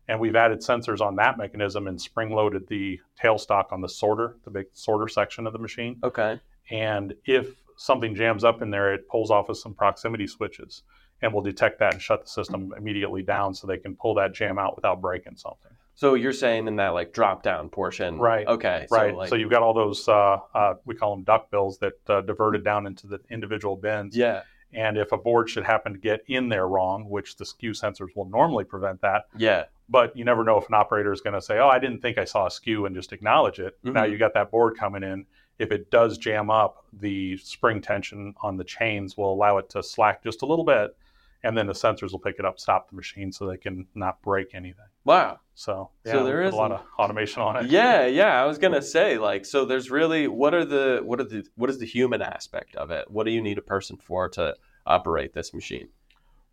And 0.09 0.21
we've 0.21 0.37
added 0.37 0.61
sensors 0.61 1.01
on 1.01 1.17
that 1.17 1.39
mechanism 1.39 1.87
and 1.87 2.01
spring 2.01 2.31
loaded 2.31 2.67
the 2.69 3.01
tailstock 3.23 3.73
on 3.73 3.81
the 3.81 3.89
sorter, 3.89 4.37
the 4.45 4.51
big 4.51 4.67
sorter 4.73 5.09
section 5.09 5.47
of 5.47 5.53
the 5.53 5.59
machine. 5.59 5.97
Okay. 6.05 6.41
And 6.71 7.15
if 7.25 7.63
something 7.77 8.15
jams 8.15 8.45
up 8.45 8.63
in 8.63 8.71
there, 8.71 8.93
it 8.95 9.09
pulls 9.09 9.31
off 9.31 9.49
of 9.49 9.57
some 9.57 9.75
proximity 9.75 10.27
switches 10.27 10.83
and 11.23 11.33
will 11.33 11.41
detect 11.41 11.79
that 11.79 11.95
and 11.95 12.03
shut 12.03 12.23
the 12.23 12.29
system 12.29 12.75
immediately 12.77 13.23
down 13.23 13.55
so 13.55 13.67
they 13.67 13.79
can 13.79 13.97
pull 13.97 14.15
that 14.15 14.35
jam 14.35 14.59
out 14.59 14.77
without 14.77 15.01
breaking 15.01 15.37
something. 15.37 15.71
So 15.95 16.15
you're 16.15 16.33
saying 16.33 16.67
in 16.67 16.77
that 16.77 16.89
like 16.89 17.13
drop 17.13 17.43
down 17.43 17.69
portion, 17.71 18.19
Right. 18.19 18.47
Okay. 18.47 18.87
right. 18.91 19.13
So, 19.13 19.17
like, 19.17 19.29
so 19.31 19.35
you've 19.37 19.51
got 19.51 19.63
all 19.63 19.73
those, 19.75 20.07
uh, 20.09 20.39
uh, 20.55 20.75
we 20.85 20.95
call 20.97 21.15
them 21.15 21.25
duck 21.25 21.51
bills 21.51 21.79
that 21.79 21.95
uh, 22.09 22.21
diverted 22.21 22.65
down 22.65 22.87
into 22.87 23.07
the 23.07 23.21
individual 23.31 23.77
bins. 23.77 24.17
yeah. 24.17 24.43
And 24.73 24.99
if 24.99 25.13
a 25.13 25.17
board 25.17 25.49
should 25.49 25.63
happen 25.63 25.93
to 25.93 25.99
get 26.01 26.25
in 26.27 26.49
there 26.49 26.67
wrong, 26.67 27.09
which 27.09 27.37
the 27.37 27.45
skew 27.47 27.71
sensors 27.71 28.09
will 28.17 28.25
normally 28.25 28.65
prevent 28.65 29.01
that, 29.03 29.27
Yeah. 29.37 29.67
But 29.89 30.17
you 30.17 30.25
never 30.25 30.45
know 30.45 30.59
if 30.59 30.69
an 30.69 30.75
operator 30.75 31.13
is 31.13 31.21
going 31.21 31.35
to 31.35 31.43
say, 31.43 31.59
"Oh, 31.59 31.69
I 31.69 31.79
didn't 31.79 32.01
think 32.01 32.19
I 32.19 32.25
saw 32.25 32.47
a 32.47 32.51
skew," 32.51 32.87
and 32.87 32.95
just 32.95 33.13
acknowledge 33.13 33.59
it. 33.59 33.79
Now 33.83 34.03
Mhm. 34.05 34.11
you 34.11 34.19
got 34.19 34.35
that 34.35 34.51
board 34.51 34.77
coming 34.77 35.03
in. 35.03 35.27
If 35.59 35.71
it 35.71 35.91
does 35.91 36.19
jam 36.19 36.51
up, 36.51 36.85
the 36.93 37.37
spring 37.37 37.81
tension 37.81 38.35
on 38.43 38.57
the 38.57 38.65
chains 38.65 39.17
will 39.17 39.33
allow 39.33 39.59
it 39.59 39.69
to 39.71 39.83
slack 39.83 40.23
just 40.25 40.43
a 40.43 40.47
little 40.47 40.65
bit, 40.65 40.97
and 41.45 41.57
then 41.57 41.67
the 41.67 41.73
sensors 41.75 42.11
will 42.11 42.19
pick 42.19 42.37
it 42.39 42.45
up, 42.45 42.59
stop 42.59 42.89
the 42.91 42.97
machine, 42.97 43.31
so 43.31 43.47
they 43.47 43.57
can 43.57 43.87
not 43.95 44.21
break 44.23 44.55
anything. 44.55 44.87
Wow. 45.05 45.39
So, 45.55 45.91
So 46.05 46.17
yeah, 46.19 46.23
there 46.25 46.39
we 46.39 46.45
put 46.45 46.49
is 46.49 46.55
a 46.55 46.57
lot 46.57 46.73
of 46.73 46.81
automation 46.99 47.43
on 47.43 47.57
it. 47.57 47.67
Yeah, 47.71 48.07
yeah. 48.07 48.43
I 48.43 48.47
was 48.47 48.59
gonna 48.59 48.83
say 48.83 49.19
like, 49.19 49.45
so 49.45 49.65
there's 49.65 49.91
really 49.91 50.27
what 50.27 50.55
are 50.55 50.65
the 50.65 51.03
what 51.05 51.21
are 51.21 51.25
the 51.25 51.47
what 51.55 51.71
is 51.71 51.79
the 51.79 51.87
human 51.87 52.23
aspect 52.23 52.75
of 52.75 52.91
it? 52.91 53.09
What 53.11 53.25
do 53.25 53.31
you 53.31 53.41
need 53.43 53.59
a 53.59 53.63
person 53.63 53.97
for 53.97 54.29
to 54.31 54.57
operate 54.87 55.35
this 55.35 55.55
machine? 55.55 55.89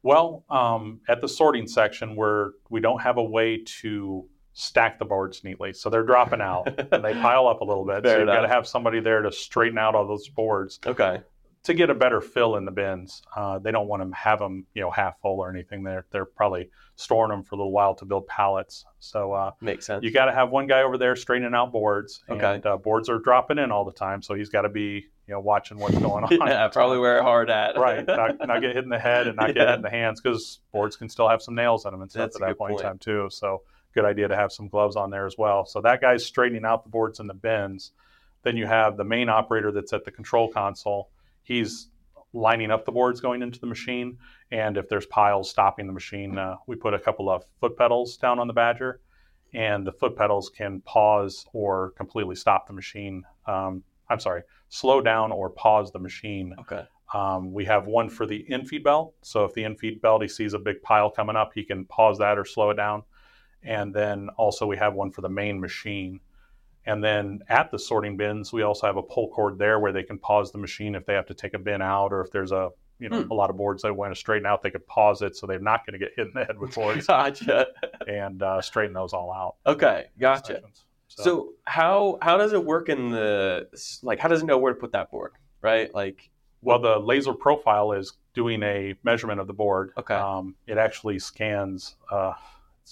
Well, 0.03 0.45
um, 0.49 1.01
at 1.07 1.21
the 1.21 1.27
sorting 1.27 1.67
section, 1.67 2.15
where 2.15 2.51
we 2.69 2.81
don't 2.81 3.01
have 3.01 3.17
a 3.17 3.23
way 3.23 3.63
to 3.81 4.27
stack 4.53 4.99
the 4.99 5.05
boards 5.05 5.43
neatly, 5.43 5.73
so 5.73 5.89
they're 5.89 6.03
dropping 6.03 6.41
out 6.41 6.67
and 6.91 7.03
they 7.03 7.13
pile 7.21 7.47
up 7.47 7.61
a 7.61 7.63
little 7.63 7.85
bit. 7.85 8.03
Fair 8.03 8.13
so 8.13 8.17
you've 8.19 8.27
got 8.27 8.41
to 8.41 8.47
have 8.47 8.67
somebody 8.67 8.99
there 8.99 9.21
to 9.21 9.31
straighten 9.31 9.77
out 9.77 9.95
all 9.95 10.07
those 10.07 10.27
boards. 10.27 10.79
Okay. 10.85 11.21
To 11.63 11.73
get 11.75 11.89
a 11.91 11.93
better 11.93 12.21
fill 12.21 12.55
in 12.55 12.65
the 12.65 12.71
bins. 12.71 13.21
Uh, 13.35 13.59
they 13.59 13.71
don't 13.71 13.87
want 13.87 14.01
to 14.01 14.15
have 14.17 14.39
them, 14.39 14.65
you 14.73 14.81
know, 14.81 14.89
half 14.89 15.19
full 15.21 15.39
or 15.39 15.49
anything. 15.49 15.83
They're 15.83 16.05
they're 16.11 16.25
probably 16.25 16.69
storing 16.95 17.29
them 17.29 17.43
for 17.43 17.55
a 17.55 17.57
little 17.57 17.71
while 17.71 17.93
to 17.95 18.05
build 18.05 18.25
pallets. 18.27 18.85
So 18.99 19.31
uh, 19.33 19.51
Makes 19.61 19.85
sense. 19.85 20.03
you 20.03 20.11
got 20.11 20.25
to 20.25 20.31
have 20.33 20.49
one 20.49 20.65
guy 20.67 20.81
over 20.81 20.97
there 20.97 21.15
straightening 21.15 21.53
out 21.53 21.71
boards. 21.71 22.23
Okay. 22.29 22.55
And 22.55 22.65
uh, 22.65 22.77
boards 22.77 23.09
are 23.09 23.19
dropping 23.19 23.59
in 23.59 23.71
all 23.71 23.85
the 23.85 23.91
time, 23.91 24.21
so 24.23 24.33
he's 24.33 24.49
got 24.49 24.63
to 24.63 24.69
be, 24.69 25.05
you 25.27 25.33
know, 25.33 25.39
watching 25.39 25.77
what's 25.77 25.97
going 25.97 26.23
on. 26.25 26.47
yeah, 26.47 26.67
probably 26.69 26.97
wear 26.97 27.19
a 27.19 27.23
hard 27.23 27.49
hat. 27.49 27.77
right. 27.77 28.05
Not, 28.07 28.37
not 28.47 28.61
get 28.61 28.73
hit 28.75 28.83
in 28.83 28.89
the 28.89 28.99
head 28.99 29.27
and 29.27 29.35
not 29.37 29.53
get 29.53 29.57
hit 29.67 29.75
in 29.75 29.81
the 29.83 29.89
hands 29.89 30.19
because 30.19 30.59
boards 30.71 30.95
can 30.95 31.09
still 31.09 31.29
have 31.29 31.41
some 31.43 31.53
nails 31.55 31.85
in 31.85 31.91
them 31.91 32.01
and 32.01 32.09
stuff 32.09 32.21
That's 32.31 32.35
at 32.37 32.47
that 32.47 32.57
point, 32.57 32.71
point. 32.73 32.81
in 32.81 32.87
time 32.87 32.97
too. 32.97 33.27
So 33.31 33.61
good 33.93 34.05
idea 34.05 34.27
to 34.29 34.35
have 34.35 34.51
some 34.51 34.67
gloves 34.67 34.95
on 34.95 35.11
there 35.11 35.27
as 35.27 35.35
well. 35.37 35.65
So 35.65 35.81
that 35.81 36.01
guy's 36.01 36.25
straightening 36.25 36.65
out 36.65 36.83
the 36.83 36.89
boards 36.89 37.19
in 37.19 37.27
the 37.27 37.33
bins. 37.35 37.91
Then 38.43 38.57
you 38.57 38.65
have 38.65 38.97
the 38.97 39.03
main 39.03 39.29
operator 39.29 39.71
that's 39.71 39.93
at 39.93 40.05
the 40.05 40.11
control 40.11 40.47
console. 40.49 41.09
He's 41.43 41.89
lining 42.33 42.71
up 42.71 42.85
the 42.85 42.91
boards 42.91 43.19
going 43.19 43.41
into 43.41 43.59
the 43.59 43.67
machine, 43.67 44.17
and 44.51 44.77
if 44.77 44.87
there's 44.87 45.05
piles 45.07 45.49
stopping 45.49 45.87
the 45.87 45.93
machine, 45.93 46.37
uh, 46.37 46.55
we 46.67 46.75
put 46.75 46.93
a 46.93 46.99
couple 46.99 47.29
of 47.29 47.43
foot 47.59 47.77
pedals 47.77 48.17
down 48.17 48.39
on 48.39 48.47
the 48.47 48.53
Badger, 48.53 49.01
and 49.53 49.85
the 49.85 49.91
foot 49.91 50.15
pedals 50.15 50.49
can 50.49 50.81
pause 50.81 51.45
or 51.53 51.91
completely 51.91 52.35
stop 52.35 52.67
the 52.67 52.73
machine. 52.73 53.23
Um, 53.47 53.83
I'm 54.09 54.19
sorry, 54.19 54.43
slow 54.69 55.01
down 55.01 55.31
or 55.31 55.49
pause 55.49 55.91
the 55.91 55.99
machine. 55.99 56.55
Okay. 56.59 56.85
Um, 57.13 57.51
we 57.51 57.65
have 57.65 57.87
one 57.87 58.09
for 58.09 58.25
the 58.25 58.45
infeed 58.49 58.83
belt. 58.83 59.13
So 59.21 59.43
if 59.43 59.53
the 59.53 59.63
infeed 59.63 60.01
belt 60.01 60.21
he 60.21 60.27
sees 60.27 60.53
a 60.53 60.59
big 60.59 60.81
pile 60.81 61.09
coming 61.09 61.35
up, 61.35 61.51
he 61.53 61.63
can 61.63 61.85
pause 61.85 62.17
that 62.19 62.37
or 62.37 62.45
slow 62.45 62.69
it 62.69 62.75
down. 62.75 63.03
And 63.63 63.93
then 63.93 64.29
also 64.37 64.65
we 64.65 64.77
have 64.77 64.93
one 64.93 65.11
for 65.11 65.21
the 65.21 65.29
main 65.29 65.59
machine. 65.59 66.19
And 66.85 67.03
then 67.03 67.39
at 67.49 67.69
the 67.71 67.77
sorting 67.77 68.17
bins, 68.17 68.51
we 68.51 68.63
also 68.63 68.87
have 68.87 68.97
a 68.97 69.03
pull 69.03 69.29
cord 69.29 69.57
there 69.59 69.79
where 69.79 69.91
they 69.91 70.03
can 70.03 70.17
pause 70.17 70.51
the 70.51 70.57
machine 70.57 70.95
if 70.95 71.05
they 71.05 71.13
have 71.13 71.27
to 71.27 71.33
take 71.33 71.53
a 71.53 71.59
bin 71.59 71.81
out 71.81 72.11
or 72.11 72.21
if 72.21 72.31
there's 72.31 72.51
a 72.51 72.69
you 72.99 73.09
know 73.09 73.21
Hmm. 73.23 73.31
a 73.31 73.33
lot 73.33 73.49
of 73.49 73.57
boards 73.57 73.81
they 73.83 73.91
want 73.91 74.11
to 74.13 74.19
straighten 74.19 74.45
out, 74.45 74.61
they 74.61 74.69
could 74.71 74.85
pause 74.87 75.21
it 75.21 75.35
so 75.35 75.47
they're 75.47 75.59
not 75.59 75.85
going 75.85 75.99
to 75.99 76.03
get 76.03 76.13
hit 76.15 76.27
in 76.27 76.33
the 76.33 76.45
head 76.45 76.57
with 76.59 76.73
boards 76.75 77.07
Gotcha. 77.07 77.67
and 78.07 78.41
uh, 78.43 78.61
straighten 78.61 78.93
those 78.93 79.13
all 79.13 79.31
out. 79.31 79.55
Okay, 79.65 80.07
gotcha. 80.19 80.53
Sections. 80.53 80.83
So 81.07 81.53
how 81.65 82.17
how 82.21 82.37
does 82.37 82.53
it 82.53 82.63
work 82.63 82.89
in 82.89 83.11
the 83.11 83.67
like? 84.01 84.17
How 84.19 84.27
does 84.29 84.41
it 84.43 84.45
know 84.45 84.57
where 84.57 84.73
to 84.73 84.79
put 84.79 84.91
that 84.93 85.11
board? 85.11 85.33
Right, 85.61 85.93
like 85.93 86.29
Well, 86.61 86.79
the 86.79 86.97
laser 86.99 87.33
profile 87.33 87.91
is 87.91 88.13
doing 88.33 88.63
a 88.63 88.95
measurement 89.03 89.39
of 89.39 89.47
the 89.47 89.53
board. 89.53 89.91
Okay. 89.97 90.13
Um, 90.15 90.55
it 90.67 90.77
actually 90.77 91.19
scans 91.19 91.97
uh, 92.11 92.33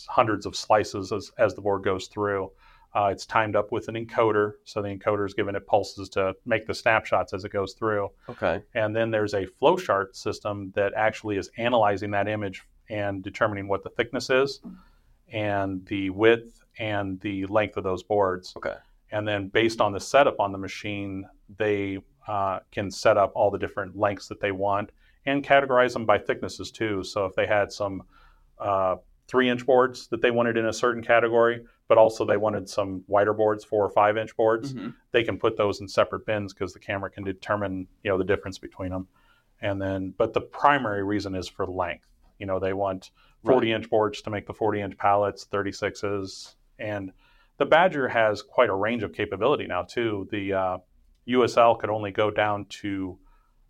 hundreds 0.08 0.46
of 0.46 0.56
slices 0.56 1.12
as, 1.12 1.32
as 1.38 1.56
the 1.56 1.62
board 1.62 1.84
goes 1.84 2.08
through. 2.08 2.52
Uh, 2.96 3.10
it's 3.12 3.26
timed 3.26 3.56
up 3.56 3.72
with 3.72 3.88
an 3.88 3.96
encoder, 3.96 4.54
so 4.64 4.82
the 4.82 4.90
encoder 4.90 5.26
is 5.26 5.34
giving 5.36 5.54
it 5.56 5.68
pulses 5.68 6.10
to 6.10 6.34
make 6.46 6.66
the 6.66 6.74
snapshots 6.74 7.34
as 7.34 7.46
it 7.46 7.52
goes 7.52 7.74
through. 7.74 8.10
okay, 8.28 8.64
And 8.74 8.96
then 8.96 9.12
there's 9.12 9.36
a 9.36 9.46
flowchart 9.62 10.16
system 10.16 10.72
that 10.76 10.94
actually 10.96 11.38
is 11.38 11.52
analyzing 11.58 12.10
that 12.12 12.28
image 12.28 12.64
and 12.90 13.22
determining 13.24 13.68
what 13.68 13.84
the 13.84 13.92
thickness 13.92 14.32
is, 14.32 14.62
and 15.32 15.86
the 15.86 16.10
width 16.10 16.64
and 16.80 17.20
the 17.22 17.46
length 17.46 17.78
of 17.78 17.84
those 17.84 18.02
boards. 18.02 18.54
okay, 18.58 18.78
And 19.12 19.28
then 19.28 19.50
based 19.50 19.82
on 19.82 19.92
the 19.92 20.00
setup 20.00 20.40
on 20.40 20.52
the 20.52 20.58
machine, 20.58 21.28
they 21.58 22.00
uh, 22.28 22.60
can 22.72 22.90
set 22.90 23.18
up 23.18 23.32
all 23.36 23.52
the 23.52 23.60
different 23.60 23.96
lengths 23.98 24.28
that 24.28 24.40
they 24.40 24.52
want 24.52 24.92
and 25.28 25.44
categorize 25.44 25.94
them 25.94 26.06
by 26.06 26.18
thicknesses 26.18 26.72
too. 26.72 27.04
So 27.04 27.26
if 27.26 27.36
they 27.36 27.46
had 27.46 27.72
some 27.72 28.04
uh, 28.58 28.96
three 29.28 29.50
inch 29.50 29.66
boards 29.66 30.08
that 30.08 30.22
they 30.22 30.32
wanted 30.32 30.58
in 30.58 30.66
a 30.66 30.74
certain 30.74 31.04
category, 31.04 31.64
but 31.90 31.98
also 31.98 32.24
they 32.24 32.38
wanted 32.38 32.70
some 32.70 33.04
wider 33.08 33.34
boards, 33.34 33.66
four 33.66 33.84
or 33.84 33.90
five 33.90 34.16
inch 34.16 34.38
boards, 34.38 34.74
Mhm. 34.74 34.94
they 35.12 35.24
can 35.24 35.38
put 35.38 35.58
those 35.58 35.82
in 35.82 35.88
separate 35.90 36.26
bins 36.26 36.54
because 36.54 36.72
the 36.72 36.80
camera 36.80 37.10
can 37.10 37.26
determine 37.26 37.88
you 38.04 38.12
know 38.12 38.18
the 38.18 38.24
difference 38.24 38.58
between 38.58 38.92
them. 38.92 39.08
And 39.60 39.82
then, 39.82 40.14
but 40.18 40.34
the 40.34 40.40
primary 40.40 41.04
reason 41.04 41.36
is 41.36 41.50
for 41.50 41.66
length. 41.66 42.08
You 42.38 42.46
know, 42.46 42.60
they 42.60 42.72
want 42.72 43.12
40 43.44 43.74
inch 43.74 43.90
boards 43.90 44.22
to 44.22 44.30
make 44.30 44.46
the 44.46 44.54
40 44.54 44.80
inch 44.80 44.98
pallets, 44.98 45.44
36s, 45.46 46.56
and 46.78 47.12
the 47.58 47.66
Badger 47.66 48.08
has 48.08 48.42
quite 48.42 48.70
a 48.70 48.76
range 48.76 49.04
of 49.04 49.12
capability 49.12 49.68
now 49.68 49.82
too. 49.82 50.28
The 50.32 50.54
uh, 50.54 50.78
USL 51.28 51.76
could 51.78 51.90
only 51.90 52.12
go 52.12 52.32
down 52.32 52.66
to 52.82 53.18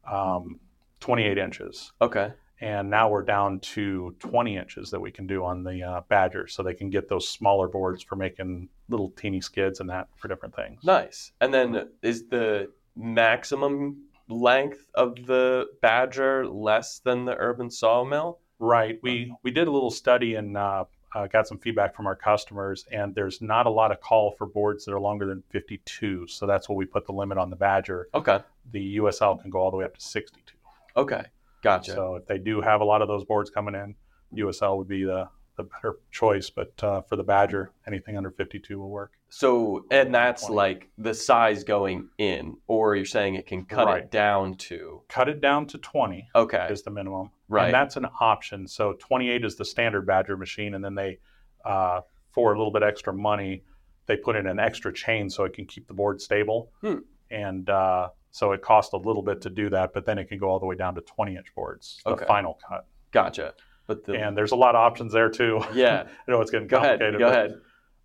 um, 0.06 0.60
28 1.00 1.38
inches, 1.38 1.92
okay, 2.02 2.34
and 2.62 2.90
now 2.90 3.10
we're 3.10 3.24
down 3.24 3.60
to 3.60 4.16
20 4.20 4.58
inches 4.58 4.92
that 4.92 5.00
we 5.00 5.12
can 5.12 5.26
do 5.28 5.44
on 5.46 5.64
the 5.64 5.84
uh, 5.84 6.02
Badger, 6.10 6.48
so 6.48 6.62
they 6.64 6.74
can 6.74 6.90
get 6.90 7.08
those 7.10 7.28
smaller 7.28 7.68
boards 7.68 8.04
for 8.04 8.16
making 8.16 8.70
little 8.90 9.12
teeny 9.12 9.42
skids 9.42 9.80
and 9.80 9.90
that 9.90 10.08
for 10.18 10.28
different 10.28 10.56
things. 10.56 10.84
nice. 10.84 11.32
And 11.42 11.54
then 11.54 11.90
is 12.02 12.28
the 12.28 12.70
maximum 12.96 14.04
length 14.28 14.86
of 14.94 15.16
the 15.26 15.68
Badger 15.82 16.48
less 16.48 17.00
than 17.00 17.26
the 17.26 17.36
Urban 17.38 17.70
Sawmill? 17.72 18.40
Right. 18.60 19.00
We 19.02 19.34
we 19.44 19.52
did 19.52 19.68
a 19.68 19.72
little 19.72 19.90
study 19.92 20.36
and 20.36 20.56
uh, 20.58 20.86
uh, 21.16 21.28
got 21.28 21.48
some 21.48 21.58
feedback 21.58 21.96
from 21.96 22.06
our 22.08 22.16
customers, 22.16 22.86
and 22.92 23.16
there's 23.16 23.42
not 23.42 23.66
a 23.66 23.70
lot 23.70 23.92
of 23.92 24.00
call 24.02 24.36
for 24.38 24.46
boards 24.46 24.86
that 24.86 24.94
are 24.94 25.00
longer 25.00 25.26
than 25.26 25.42
52. 25.50 26.28
So 26.28 26.46
that's 26.46 26.68
what 26.70 26.76
we 26.76 26.86
put 26.86 27.06
the 27.06 27.14
limit 27.14 27.38
on 27.38 27.50
the 27.50 27.56
Badger. 27.56 28.10
Okay, 28.14 28.40
The 28.72 28.98
USL 28.98 29.42
can 29.42 29.50
go 29.50 29.60
all 29.60 29.72
the 29.72 29.78
way 29.78 29.86
up 29.86 29.96
to 29.98 30.02
62. 30.02 30.54
okay, 30.98 31.24
gotcha. 31.62 31.92
So 31.94 32.16
if 32.16 32.26
they 32.28 32.38
do 32.38 32.62
have 32.62 32.82
a 32.82 32.86
lot 32.86 33.02
of 33.02 33.08
those 33.08 33.24
boards 33.26 33.50
coming 33.50 33.76
in, 33.76 33.96
USL 34.38 34.78
would 34.78 34.88
be 34.88 35.04
the 35.04 35.28
the 35.58 35.64
better 35.64 35.98
choice. 36.10 36.50
But 36.50 36.72
uh, 36.82 37.02
for 37.02 37.18
the 37.18 37.24
Badger, 37.24 37.72
anything 37.86 38.16
under 38.16 38.32
52 38.32 38.80
will 38.80 38.90
work. 38.90 39.12
So, 39.28 39.84
and 39.92 40.16
that's 40.16 40.44
20. 40.46 40.56
like 40.56 40.90
the 40.98 41.14
size 41.14 41.66
going 41.66 42.08
in, 42.18 42.56
or 42.68 42.96
you're 42.96 43.04
saying 43.06 43.36
it 43.36 43.46
can 43.46 43.66
cut 43.66 43.86
Right. 43.88 44.04
it 44.04 44.10
down 44.12 44.56
to. 44.56 45.02
Cut 45.10 45.28
it 45.28 45.42
down 45.42 45.68
to 45.68 45.78
20 45.78 46.30
Okay, 46.34 46.66
is 46.70 46.82
the 46.84 46.92
minimum. 46.92 47.32
right. 47.50 47.66
And 47.66 47.74
that's 47.74 47.98
an 47.98 48.08
option. 48.22 48.68
So 48.70 48.94
28 49.00 49.44
is 49.44 49.58
the 49.58 49.66
standard 49.66 50.08
Badger 50.08 50.38
machine, 50.38 50.76
and 50.76 50.84
then 50.84 50.96
they, 50.96 51.20
uh, 51.66 52.02
for 52.32 52.54
a 52.54 52.58
little 52.58 52.72
bit 52.72 52.82
extra 52.82 53.12
money, 53.14 53.64
they 54.06 54.16
put 54.16 54.38
in 54.38 54.48
an 54.48 54.60
extra 54.60 54.94
chain 54.94 55.30
so 55.30 55.44
it 55.44 55.52
can 55.54 55.66
keep 55.66 55.88
the 55.90 55.94
board 55.94 56.22
stable. 56.22 56.72
Hmm. 56.82 57.00
And 57.30 57.70
uh, 57.70 58.10
so 58.32 58.52
it 58.52 58.62
costs 58.62 58.94
a 58.94 58.98
little 58.98 59.22
bit 59.24 59.42
to 59.42 59.50
do 59.50 59.70
that, 59.70 59.94
but 59.94 60.06
then 60.06 60.18
it 60.18 60.26
can 60.26 60.38
go 60.38 60.50
all 60.50 60.60
the 60.60 60.66
way 60.66 60.76
down 60.76 60.96
to 60.96 61.02
20 61.02 61.36
inch 61.36 61.48
boards, 61.56 62.00
Okay. 62.06 62.20
the 62.22 62.26
final 62.26 62.60
cut. 62.68 62.86
gotcha. 63.12 63.54
But 63.88 64.04
the 64.06 64.14
And 64.24 64.38
there's 64.38 64.52
a 64.52 64.56
lot 64.56 64.76
of 64.76 64.80
options 64.82 65.12
there 65.14 65.30
too. 65.30 65.62
yeah, 65.74 66.08
I 66.28 66.32
know 66.32 66.42
it's 66.42 66.52
getting 66.52 66.68
go 66.68 66.78
ahead, 66.78 67.00
complicated. 67.00 67.20
go 67.20 67.30
but- 67.30 67.36
ahead. 67.38 67.62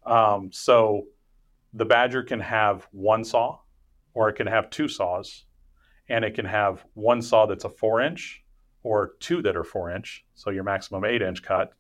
Um, 0.06 0.52
so 0.52 1.06
the 1.72 1.84
Badger 1.84 2.22
can 2.22 2.40
have 2.40 2.86
one 2.92 3.24
saw, 3.24 3.58
or 4.14 4.28
it 4.28 4.34
can 4.34 4.46
have 4.46 4.70
two 4.70 4.86
saws, 4.88 5.44
and 6.08 6.24
it 6.24 6.34
can 6.34 6.44
have 6.46 6.84
one 6.94 7.20
saw 7.22 7.46
that's 7.46 7.64
a 7.64 7.68
four 7.70 8.00
inch, 8.00 8.42
or 8.82 9.14
two 9.20 9.40
that 9.42 9.56
are 9.56 9.64
four 9.64 9.90
inch, 9.90 10.24
so 10.34 10.50
your 10.50 10.62
maximum 10.64 11.04
eight 11.04 11.22
inch 11.22 11.42
cut. 11.42 11.72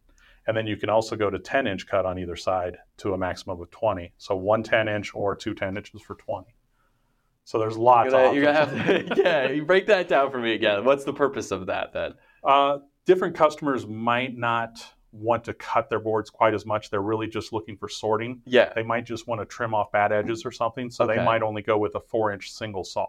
And 0.46 0.54
then 0.56 0.66
you 0.66 0.76
can 0.76 0.90
also 0.90 1.16
go 1.16 1.30
to 1.30 1.38
10 1.38 1.66
inch 1.66 1.86
cut 1.86 2.04
on 2.04 2.18
either 2.18 2.36
side 2.36 2.76
to 2.98 3.14
a 3.14 3.18
maximum 3.18 3.60
of 3.62 3.70
20. 3.70 4.12
So 4.18 4.36
one 4.36 4.62
10 4.62 4.88
inch 4.88 5.14
or 5.14 5.34
two 5.34 5.54
10 5.54 5.76
inches 5.76 6.02
for 6.02 6.14
20. 6.16 6.53
So 7.44 7.58
there's 7.58 7.76
lots 7.76 8.10
You're 8.12 8.20
gonna, 8.22 8.34
you're 8.34 8.44
gonna 8.44 8.58
have 8.58 9.16
to, 9.16 9.16
yeah. 9.22 9.50
You 9.50 9.64
break 9.64 9.86
that 9.86 10.08
down 10.08 10.30
for 10.30 10.38
me 10.38 10.54
again. 10.54 10.84
What's 10.84 11.04
the 11.04 11.12
purpose 11.12 11.50
of 11.50 11.66
that 11.66 11.92
then? 11.92 12.14
Uh, 12.42 12.78
different 13.04 13.34
customers 13.36 13.86
might 13.86 14.36
not 14.36 14.84
want 15.12 15.44
to 15.44 15.54
cut 15.54 15.88
their 15.90 16.00
boards 16.00 16.30
quite 16.30 16.54
as 16.54 16.66
much. 16.66 16.90
They're 16.90 17.02
really 17.02 17.28
just 17.28 17.52
looking 17.52 17.76
for 17.76 17.88
sorting. 17.88 18.40
Yeah. 18.46 18.72
They 18.74 18.82
might 18.82 19.04
just 19.04 19.26
want 19.28 19.40
to 19.40 19.44
trim 19.44 19.74
off 19.74 19.92
bad 19.92 20.10
edges 20.10 20.44
or 20.44 20.50
something, 20.50 20.90
so 20.90 21.04
Okay. 21.04 21.16
they 21.18 21.24
might 21.24 21.42
only 21.42 21.62
go 21.62 21.78
with 21.78 21.94
a 21.94 22.00
four 22.00 22.32
inch 22.32 22.50
single 22.52 22.82
saw. 22.82 23.06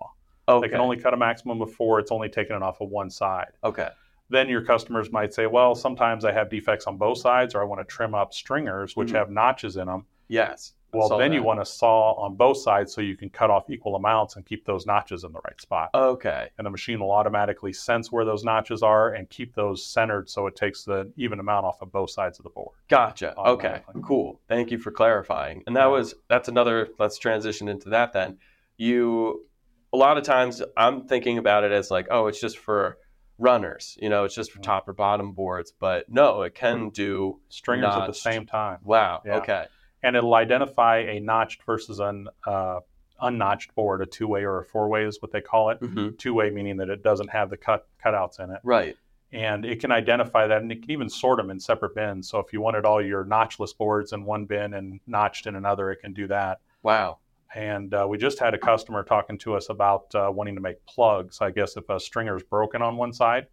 Okay. 0.48 0.68
They 0.68 0.72
can 0.72 0.82
only 0.82 0.98
cut 0.98 1.14
a 1.14 1.18
maximum 1.18 1.62
of 1.62 1.74
four, 1.74 2.00
it's 2.00 2.12
only 2.12 2.30
taking 2.30 2.56
it 2.56 2.62
off 2.62 2.82
of 2.82 2.90
one 2.90 3.10
side. 3.10 3.54
okay. 3.64 3.90
Then 4.30 4.50
your 4.50 4.62
customers 4.64 5.12
might 5.12 5.36
say, 5.36 5.46
well, 5.46 5.76
sometimes 5.76 6.26
I 6.26 6.32
have 6.32 6.50
defects 6.50 6.88
on 6.88 6.98
both 6.98 7.20
sides, 7.20 7.54
or 7.54 7.62
I 7.62 7.64
want 7.64 7.80
to 7.80 7.86
trim 7.86 8.16
up 8.16 8.34
stringers, 8.34 8.96
which 8.96 9.10
Mhm. 9.12 9.16
have 9.16 9.30
notches 9.30 9.78
in 9.78 9.86
them. 9.86 10.06
Yes. 10.28 10.74
Well, 10.96 11.18
then 11.18 11.34
you 11.34 11.44
want 11.44 11.60
to 11.60 11.66
saw 11.66 12.14
on 12.14 12.36
both 12.36 12.58
sides 12.58 12.94
so 12.94 13.02
you 13.02 13.16
can 13.18 13.30
cut 13.30 13.50
off 13.50 13.70
equal 13.70 13.96
amounts 13.96 14.36
and 14.36 14.46
keep 14.46 14.66
those 14.66 14.86
notches 14.86 15.24
in 15.24 15.32
the 15.32 15.40
right 15.46 15.60
spot. 15.60 15.90
Okay. 15.94 16.50
And 16.58 16.66
the 16.66 16.70
machine 16.72 17.00
will 17.00 17.12
automatically 17.12 17.74
sense 17.74 18.12
where 18.12 18.26
those 18.26 18.44
notches 18.44 18.82
are 18.84 19.14
and 19.14 19.30
keep 19.30 19.54
those 19.56 19.86
centered 19.86 20.30
so 20.30 20.48
it 20.48 20.56
takes 20.56 20.84
the 20.84 21.12
even 21.18 21.40
amount 21.40 21.66
off 21.66 21.82
of 21.82 21.92
both 21.92 22.10
sides 22.10 22.40
of 22.40 22.44
the 22.44 22.50
board. 22.50 22.76
Gotcha. 22.90 23.36
Okay. 23.38 23.82
Cool. 24.04 24.40
Thank 24.48 24.72
you 24.72 24.78
for 24.78 24.92
clarifying. 24.92 25.64
And 25.68 25.76
that 25.76 25.82
Yeah. 25.82 25.88
was 25.88 26.16
that's 26.28 26.48
another. 26.48 26.90
Let's 27.00 27.18
transition 27.18 27.68
into 27.68 27.90
that 27.90 28.14
then. 28.14 28.38
You, 28.78 29.46
a 29.94 29.98
lot 29.98 30.18
of 30.18 30.24
times 30.24 30.62
I'm 30.76 31.08
thinking 31.08 31.38
about 31.38 31.64
it 31.64 31.72
as 31.72 31.90
like, 31.92 32.08
oh, 32.12 32.28
it's 32.28 32.40
just 32.42 32.58
for 32.58 32.98
runners. 33.38 33.98
You 34.02 34.10
know, 34.10 34.24
it's 34.24 34.36
just 34.36 34.52
for 34.52 34.60
top 34.60 34.88
or 34.88 34.94
bottom 34.94 35.34
boards. 35.34 35.72
But 35.78 36.10
no, 36.10 36.42
it 36.44 36.56
can 36.56 36.90
do. 36.90 37.40
Stringers 37.50 37.96
at 37.96 38.08
the 38.08 38.14
same 38.14 38.46
time. 38.46 38.80
Wow. 38.84 39.22
Yeah. 39.26 39.38
Okay. 39.38 39.66
And 40.06 40.16
it'll 40.16 40.36
identify 40.36 40.98
a 41.00 41.20
notched 41.20 41.64
versus 41.64 42.00
an 42.00 42.28
uh, 42.46 42.80
unnotched 43.22 43.74
board, 43.74 44.02
a 44.02 44.06
two-way 44.06 44.44
or 44.44 44.60
a 44.60 44.64
four-way 44.66 45.04
is 45.04 45.20
what 45.22 45.32
they 45.32 45.42
call 45.42 45.72
it. 45.72 45.80
hmm 45.80 46.10
Two-way 46.18 46.52
meaning 46.52 46.78
that 46.78 46.90
it 46.90 47.02
doesn't 47.02 47.30
have 47.30 47.50
the 47.50 47.58
cut 47.58 47.88
cutouts 48.04 48.40
in 48.40 48.52
it, 48.52 48.60
Right. 48.64 48.96
and 49.32 49.66
it 49.66 49.80
can 49.80 49.92
identify 49.92 50.46
that, 50.48 50.62
and 50.62 50.72
it 50.72 50.82
can 50.84 50.92
even 50.92 51.10
sort 51.10 51.38
them 51.38 51.50
in 51.50 51.60
separate 51.60 51.96
bins. 51.96 52.30
So 52.30 52.38
if 52.40 52.54
you 52.54 52.62
wanted 52.62 52.86
all 52.86 53.04
your 53.04 53.26
notchless 53.26 53.76
boards 53.76 54.14
in 54.14 54.24
one 54.26 54.46
bin 54.46 54.76
and 54.76 55.00
notched 55.08 55.48
in 55.48 55.56
another, 55.56 55.92
it 55.92 55.98
can 56.02 56.14
do 56.14 56.28
that. 56.28 56.60
Wow. 56.84 57.18
And 57.56 57.94
uh, 57.94 58.06
we 58.08 58.18
just 58.20 58.38
had 58.38 58.54
a 58.54 58.58
customer 58.60 59.02
talking 59.04 59.38
to 59.40 59.56
us 59.56 59.70
about 59.70 60.14
uh, 60.14 60.30
wanting 60.32 60.56
to 60.56 60.62
make 60.62 60.86
plugs. 60.86 61.40
I 61.42 61.50
guess 61.52 61.78
if 61.78 61.90
a 61.90 62.00
stringer 62.00 62.36
is 62.36 62.44
broken 62.44 62.82
on 62.82 62.98
one 62.98 63.14
side, 63.14 63.48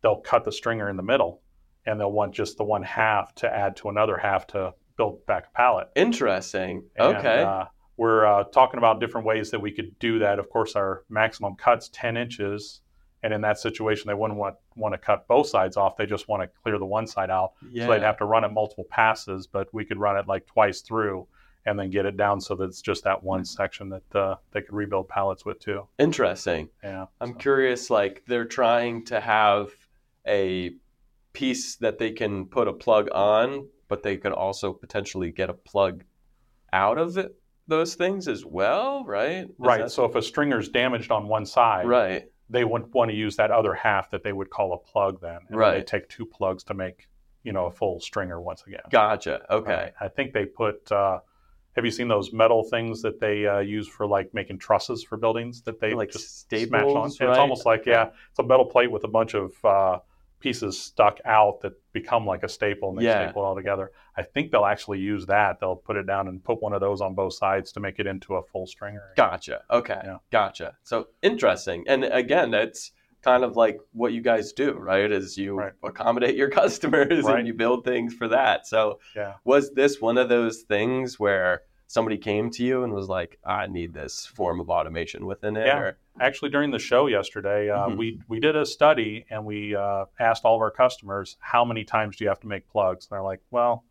they'll 0.00 0.20
cut 0.20 0.44
the 0.44 0.52
stringer 0.52 0.88
in 0.88 0.96
the 0.96 1.02
middle, 1.02 1.42
and 1.84 2.00
they'll 2.00 2.12
want 2.12 2.32
just 2.32 2.56
the 2.56 2.64
one 2.64 2.84
half 2.84 3.34
to 3.36 3.52
add 3.52 3.76
to 3.78 3.88
another 3.90 4.16
half 4.16 4.46
to 4.48 4.72
build 4.98 5.24
back 5.24 5.46
a 5.46 5.56
pallet. 5.56 5.88
Interesting. 5.96 6.84
And, 6.96 7.16
okay. 7.16 7.42
uh, 7.42 7.64
we're 7.96 8.26
uh, 8.26 8.44
talking 8.44 8.76
about 8.76 9.00
different 9.00 9.26
ways 9.26 9.50
that 9.52 9.60
we 9.60 9.72
could 9.72 9.98
do 9.98 10.18
that. 10.18 10.38
Of 10.38 10.50
course, 10.50 10.76
our 10.76 11.04
maximum 11.08 11.56
cut's 11.56 11.88
10 11.88 12.18
inches. 12.18 12.82
And 13.22 13.32
in 13.32 13.40
that 13.40 13.58
situation, 13.58 14.06
they 14.06 14.14
wouldn't 14.14 14.38
want, 14.38 14.56
want 14.76 14.94
to 14.94 14.98
cut 14.98 15.26
both 15.26 15.48
sides 15.48 15.76
off. 15.76 15.96
They 15.96 16.06
just 16.06 16.28
want 16.28 16.42
to 16.42 16.48
clear 16.62 16.78
the 16.78 16.86
one 16.86 17.06
side 17.06 17.30
out. 17.30 17.54
yeah. 17.70 17.86
So 17.86 17.92
they'd 17.92 18.02
have 18.02 18.18
to 18.18 18.24
run 18.26 18.44
it 18.44 18.52
multiple 18.52 18.86
passes, 18.90 19.46
but 19.46 19.72
we 19.72 19.84
could 19.84 19.98
run 19.98 20.16
it 20.16 20.28
like 20.28 20.46
twice 20.46 20.82
through 20.82 21.26
and 21.66 21.78
then 21.78 21.90
get 21.90 22.06
it 22.06 22.16
down 22.16 22.40
so 22.40 22.54
that 22.54 22.64
it's 22.64 22.80
just 22.80 23.02
that 23.04 23.22
one 23.22 23.44
section 23.44 23.88
that 23.88 24.14
uh, 24.14 24.36
they 24.52 24.62
could 24.62 24.74
rebuild 24.74 25.08
pallets 25.08 25.44
with 25.44 25.58
too. 25.58 25.86
Interesting. 25.98 26.68
Yeah. 26.84 27.06
I'm 27.20 27.32
so- 27.32 27.38
curious, 27.38 27.90
like 27.90 28.22
they're 28.26 28.44
trying 28.44 29.04
to 29.06 29.20
have 29.20 29.70
a 30.26 30.74
piece 31.32 31.76
that 31.76 31.98
they 31.98 32.12
can 32.12 32.46
put 32.46 32.68
a 32.68 32.72
plug 32.72 33.08
on, 33.12 33.66
but 33.88 34.02
they 34.02 34.16
could 34.16 34.32
also 34.32 34.72
potentially 34.72 35.30
get 35.30 35.50
a 35.50 35.54
plug 35.54 36.04
out 36.72 36.98
of 36.98 37.16
it, 37.16 37.34
those 37.66 37.94
things 37.94 38.28
as 38.28 38.44
well, 38.44 39.04
right? 39.04 39.44
Is 39.44 39.50
Right. 39.58 39.90
So 39.90 40.04
if 40.04 40.14
a 40.14 40.22
stringer's 40.22 40.68
damaged 40.68 41.10
on 41.10 41.28
one 41.28 41.46
side, 41.46 41.86
right. 41.86 42.30
they 42.48 42.64
would 42.64 42.92
want 42.92 43.10
to 43.10 43.16
use 43.16 43.36
that 43.36 43.50
other 43.50 43.74
half 43.74 44.10
that 44.10 44.22
they 44.22 44.32
would 44.32 44.50
call 44.50 44.72
a 44.72 44.78
plug 44.78 45.20
then. 45.20 45.38
And 45.48 45.56
Right. 45.56 45.78
They 45.78 45.82
take 45.82 46.08
two 46.08 46.26
plugs 46.26 46.64
to 46.64 46.74
make, 46.74 47.08
you 47.42 47.52
know, 47.52 47.66
a 47.66 47.70
full 47.70 48.00
stringer 48.00 48.40
once 48.40 48.64
again. 48.66 48.80
Gotcha. 48.90 49.42
Okay. 49.52 49.72
Right. 49.72 49.92
I 50.00 50.08
think 50.08 50.32
they 50.32 50.46
put. 50.46 50.90
Uh, 50.90 51.20
have 51.76 51.84
you 51.84 51.90
seen 51.92 52.08
those 52.08 52.32
metal 52.32 52.64
things 52.64 53.02
that 53.02 53.20
they 53.20 53.46
uh, 53.46 53.60
use 53.60 53.86
for 53.86 54.06
like 54.06 54.34
making 54.34 54.58
trusses 54.58 55.04
for 55.04 55.16
buildings 55.16 55.62
that 55.62 55.78
they 55.78 55.94
Like 55.94 56.10
just 56.10 56.40
staples, 56.40 56.68
smash 56.68 56.82
on? 56.84 57.02
Right? 57.02 57.30
It's 57.30 57.38
almost 57.38 57.66
like 57.66 57.86
yeah, 57.86 58.10
it's 58.30 58.38
a 58.38 58.42
metal 58.42 58.64
plate 58.64 58.90
with 58.90 59.04
a 59.04 59.08
bunch 59.08 59.34
of 59.34 59.52
uh, 59.64 59.98
pieces 60.40 60.78
stuck 60.78 61.18
out 61.24 61.60
that 61.62 61.72
become 61.92 62.24
like 62.26 62.42
a 62.42 62.48
staple 62.48 62.90
and 62.90 62.98
they 62.98 63.04
Yeah. 63.04 63.26
staple 63.26 63.42
it 63.42 63.46
all 63.46 63.56
together. 63.56 63.90
I 64.16 64.22
think 64.22 64.50
they'll 64.52 64.64
actually 64.64 64.98
use 65.00 65.26
that. 65.26 65.58
They'll 65.60 65.76
put 65.76 65.96
it 65.96 66.06
down 66.06 66.28
and 66.28 66.42
put 66.42 66.62
one 66.62 66.72
of 66.72 66.80
those 66.80 67.00
on 67.00 67.14
both 67.14 67.34
sides 67.34 67.72
to 67.72 67.80
make 67.80 67.98
it 67.98 68.06
into 68.06 68.34
a 68.36 68.42
full 68.42 68.66
stringer. 68.66 69.12
Gotcha. 69.16 69.62
Okay. 69.70 70.00
Yeah. 70.04 70.18
Gotcha. 70.30 70.76
So 70.84 71.08
interesting. 71.22 71.84
And 71.88 72.04
again, 72.04 72.50
that's 72.50 72.92
kind 73.22 73.42
of 73.42 73.56
like 73.56 73.78
what 73.92 74.12
you 74.12 74.20
guys 74.20 74.52
do, 74.52 74.72
right? 74.74 75.10
Is 75.10 75.36
you 75.36 75.56
Right. 75.56 75.72
accommodate 75.82 76.36
your 76.36 76.50
customers 76.62 77.24
Right. 77.24 77.38
and 77.38 77.46
you 77.48 77.54
build 77.54 77.84
things 77.84 78.14
for 78.14 78.28
that. 78.28 78.66
So 78.66 79.00
Yeah. 79.16 79.34
was 79.44 79.72
this 79.74 80.00
one 80.00 80.18
of 80.18 80.28
those 80.28 80.62
things 80.62 81.18
where 81.18 81.62
somebody 81.88 82.18
came 82.18 82.50
to 82.50 82.62
you 82.62 82.84
and 82.84 82.92
was 82.92 83.08
like, 83.08 83.38
I 83.44 83.66
need 83.66 83.92
this 83.94 84.26
form 84.26 84.60
of 84.60 84.68
automation 84.70 85.26
within 85.26 85.56
it? 85.56 85.66
Yeah. 85.66 85.78
Or, 85.80 85.98
Actually, 86.20 86.50
during 86.50 86.70
the 86.70 86.78
show 86.78 87.06
yesterday, 87.06 87.70
uh, 87.70 87.88
Mhm. 87.88 87.96
we 87.96 88.20
we 88.28 88.40
did 88.40 88.56
a 88.56 88.64
study 88.66 89.24
and 89.30 89.44
we 89.44 89.74
uh, 89.76 90.04
asked 90.18 90.44
all 90.44 90.54
of 90.56 90.60
our 90.60 90.70
customers 90.70 91.36
how 91.40 91.64
many 91.64 91.84
times 91.84 92.16
do 92.16 92.24
you 92.24 92.28
have 92.28 92.40
to 92.40 92.46
make 92.48 92.68
plugs. 92.68 93.06
And 93.06 93.16
they're 93.16 93.22
like, 93.22 93.40
well, 93.50 93.84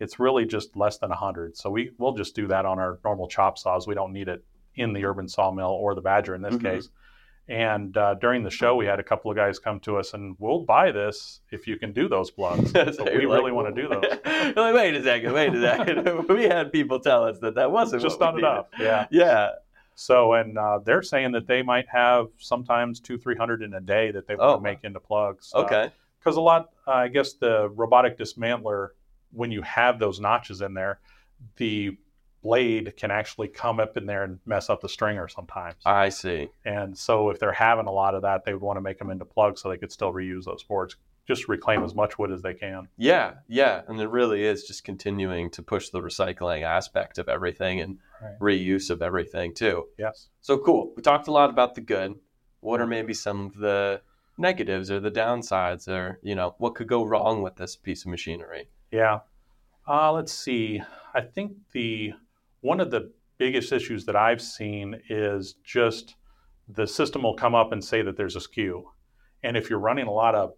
it's 0.00 0.18
really 0.18 0.44
just 0.46 0.76
less 0.76 0.98
than 0.98 1.10
hundred. 1.10 1.56
So 1.56 1.70
we 1.70 1.90
we'll 1.98 2.14
just 2.14 2.34
do 2.34 2.46
that 2.48 2.64
on 2.66 2.78
our 2.78 2.98
normal 3.04 3.28
chop 3.28 3.58
saws. 3.58 3.86
We 3.86 3.94
don't 3.94 4.12
need 4.12 4.28
it 4.28 4.44
in 4.74 4.92
the 4.92 5.04
urban 5.04 5.28
sawmill 5.28 5.70
or 5.70 5.94
the 5.94 6.00
Badger 6.00 6.34
in 6.34 6.42
this 6.42 6.54
Mhm. 6.56 6.62
case. 6.62 6.88
And 7.48 7.94
uh, 7.96 8.14
during 8.14 8.44
the 8.44 8.50
show, 8.50 8.76
we 8.76 8.86
had 8.86 9.00
a 9.00 9.02
couple 9.02 9.28
of 9.30 9.36
guys 9.36 9.58
come 9.58 9.80
to 9.80 9.96
us 9.98 10.14
and 10.14 10.36
we'll 10.38 10.60
buy 10.60 10.92
this 10.92 11.40
if 11.50 11.66
you 11.66 11.76
can 11.76 11.92
do 11.92 12.08
those 12.08 12.30
plugs. 12.30 12.72
So 12.96 13.04
we 13.04 13.22
you're 13.22 13.30
really 13.32 13.50
want 13.52 13.74
to 13.74 13.82
do 13.82 13.88
those. 13.92 14.04
Like, 14.56 14.74
wait 14.74 14.94
a 14.94 15.02
second, 15.02 15.32
wait 15.32 15.52
a 15.52 15.60
second. 15.60 16.28
we 16.28 16.44
had 16.44 16.70
people 16.72 17.00
tell 17.00 17.24
us 17.24 17.38
that 17.40 17.56
that 17.56 17.70
wasn't 17.72 18.02
Just 18.02 18.20
not 18.20 18.38
enough. 18.38 18.66
Yeah. 18.78 19.06
Yeah. 19.10 19.50
So, 19.94 20.34
and 20.34 20.56
uh, 20.58 20.80
they're 20.84 21.02
saying 21.02 21.32
that 21.32 21.46
they 21.46 21.62
might 21.62 21.86
have 21.88 22.26
sometimes 22.38 22.98
two, 23.00 23.18
three 23.18 23.36
hundred 23.36 23.62
in 23.62 23.74
a 23.74 23.80
day 23.80 24.10
that 24.10 24.26
they 24.26 24.34
want 24.36 24.50
Oh, 24.50 24.56
to 24.56 24.62
make 24.62 24.78
into 24.84 25.00
plugs. 25.00 25.52
Uh, 25.54 25.60
Okay. 25.60 25.90
because 26.18 26.36
a 26.36 26.40
lot 26.40 26.70
uh, 26.86 26.92
i 26.92 27.08
guess 27.08 27.32
the 27.34 27.68
robotic 27.70 28.16
dismantler 28.18 28.88
when 29.32 29.50
you 29.50 29.60
have 29.62 29.98
those 29.98 30.20
notches 30.20 30.60
in 30.60 30.72
there 30.74 31.00
the 31.56 31.96
blade 32.42 32.94
can 32.96 33.10
actually 33.10 33.48
come 33.48 33.78
up 33.80 33.96
in 33.96 34.06
there 34.06 34.24
and 34.24 34.38
mess 34.46 34.68
up 34.70 34.80
the 34.80 34.88
stringer 34.88 35.26
sometimes 35.28 35.76
I 35.84 36.08
see. 36.10 36.48
and 36.64 36.96
so 36.96 37.30
if 37.30 37.38
they're 37.40 37.52
having 37.52 37.86
a 37.86 37.90
lot 37.92 38.14
of 38.14 38.22
that 38.22 38.44
they 38.44 38.52
would 38.52 38.62
want 38.62 38.76
to 38.76 38.80
make 38.80 38.98
them 38.98 39.10
into 39.10 39.24
plugs 39.24 39.60
so 39.62 39.68
they 39.68 39.76
could 39.78 39.90
still 39.92 40.12
reuse 40.12 40.44
those 40.44 40.62
boards 40.62 40.96
just 41.26 41.48
reclaim 41.48 41.82
as 41.84 41.94
much 41.94 42.18
wood 42.18 42.32
as 42.32 42.42
they 42.42 42.54
can 42.54 42.88
Yeah, 42.96 43.34
yeah, 43.48 43.82
and 43.88 44.00
it 44.00 44.08
really 44.08 44.44
is 44.44 44.64
just 44.64 44.84
continuing 44.84 45.50
to 45.50 45.62
push 45.62 45.88
the 45.90 46.00
recycling 46.00 46.62
aspect 46.62 47.18
of 47.18 47.28
everything 47.28 47.80
and 47.80 47.98
Right. 48.20 48.38
reuse 48.40 48.90
of 48.90 49.02
everything 49.02 49.54
too. 49.54 49.88
yes 49.98 50.28
So 50.40 50.58
cool. 50.58 50.92
We 50.96 51.02
talked 51.02 51.28
a 51.28 51.32
lot 51.32 51.50
about 51.50 51.74
the 51.74 51.80
good. 51.80 52.14
What 52.60 52.80
are 52.80 52.86
maybe 52.86 53.14
some 53.14 53.46
of 53.46 53.56
the 53.56 54.02
negatives 54.38 54.90
or 54.90 55.00
the 55.00 55.10
downsides 55.10 55.88
or, 55.88 56.18
you 56.22 56.34
know, 56.34 56.54
what 56.58 56.74
could 56.76 56.86
go 56.88 57.04
wrong 57.04 57.42
with 57.42 57.56
this 57.56 57.76
piece 57.76 58.04
of 58.04 58.10
machinery? 58.10 58.68
yeah 58.90 59.20
uh, 59.88 60.12
let's 60.12 60.32
see 60.32 60.80
i 61.14 61.20
think 61.20 61.52
the 61.72 62.12
one 62.60 62.78
of 62.80 62.90
the 62.90 63.10
biggest 63.38 63.72
issues 63.72 64.04
that 64.06 64.14
i've 64.14 64.40
seen 64.40 65.00
is 65.08 65.54
just 65.64 66.14
the 66.68 66.86
system 66.86 67.22
will 67.22 67.34
come 67.34 67.54
up 67.54 67.72
and 67.72 67.82
say 67.82 68.02
that 68.02 68.16
there's 68.16 68.36
a 68.36 68.40
skew 68.40 68.90
and 69.42 69.56
if 69.56 69.68
you're 69.68 69.78
running 69.80 70.06
a 70.06 70.12
lot 70.12 70.34
of 70.36 70.52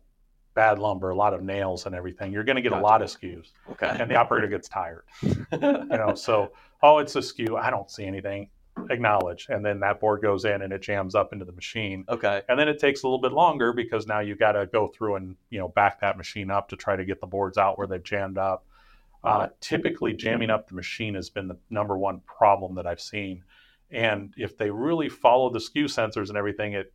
bad 0.54 0.78
lumber 0.78 1.10
a 1.10 1.16
lot 1.16 1.34
of 1.34 1.42
nails 1.42 1.86
and 1.86 1.94
everything 1.94 2.32
you're 2.32 2.44
going 2.44 2.56
to 2.56 2.62
get 2.62 2.70
Gotcha. 2.70 2.82
a 2.82 2.84
lot 2.84 3.02
of 3.02 3.08
skews. 3.08 3.48
Okay. 3.72 3.96
and 3.98 4.10
the 4.10 4.16
operator 4.16 4.46
gets 4.48 4.68
tired. 4.68 5.04
You 5.52 5.84
know 5.88 6.14
so 6.14 6.52
oh 6.82 6.98
it's 6.98 7.16
a 7.16 7.22
skew. 7.22 7.56
I 7.56 7.70
don't 7.70 7.90
see 7.90 8.04
anything. 8.04 8.48
Acknowledge. 8.90 9.46
And 9.48 9.64
then 9.64 9.80
that 9.80 10.00
board 10.00 10.20
goes 10.22 10.44
in 10.44 10.62
and 10.62 10.72
it 10.72 10.82
jams 10.82 11.14
up 11.14 11.32
into 11.32 11.44
the 11.44 11.52
machine. 11.52 12.04
Okay. 12.08 12.42
and 12.48 12.58
then 12.58 12.68
it 12.68 12.78
takes 12.78 13.02
a 13.02 13.06
little 13.06 13.20
bit 13.20 13.32
longer 13.32 13.72
because 13.72 14.06
now 14.06 14.20
you've 14.20 14.38
got 14.38 14.52
to 14.52 14.66
go 14.66 14.88
through 14.88 15.16
and 15.16 15.36
you 15.50 15.58
know 15.58 15.68
back 15.68 16.00
that 16.00 16.16
machine 16.16 16.50
up 16.50 16.68
to 16.70 16.76
try 16.76 16.96
to 16.96 17.04
get 17.04 17.20
the 17.20 17.26
boards 17.26 17.58
out 17.58 17.78
where 17.78 17.86
they've 17.86 18.02
jammed 18.02 18.38
up. 18.38 18.64
Uh, 19.22 19.48
typically 19.60 20.12
jamming 20.12 20.50
up 20.50 20.68
the 20.68 20.74
machine 20.74 21.14
has 21.14 21.30
been 21.30 21.48
the 21.48 21.56
number 21.70 21.96
one 21.96 22.20
problem 22.26 22.74
that 22.74 22.86
i've 22.86 23.00
seen. 23.00 23.42
And 23.90 24.34
if 24.36 24.56
they 24.58 24.70
really 24.70 25.08
follow 25.08 25.48
the 25.50 25.60
skew 25.60 25.84
sensors 25.86 26.28
and 26.28 26.36
everything 26.36 26.74
it 26.74 26.92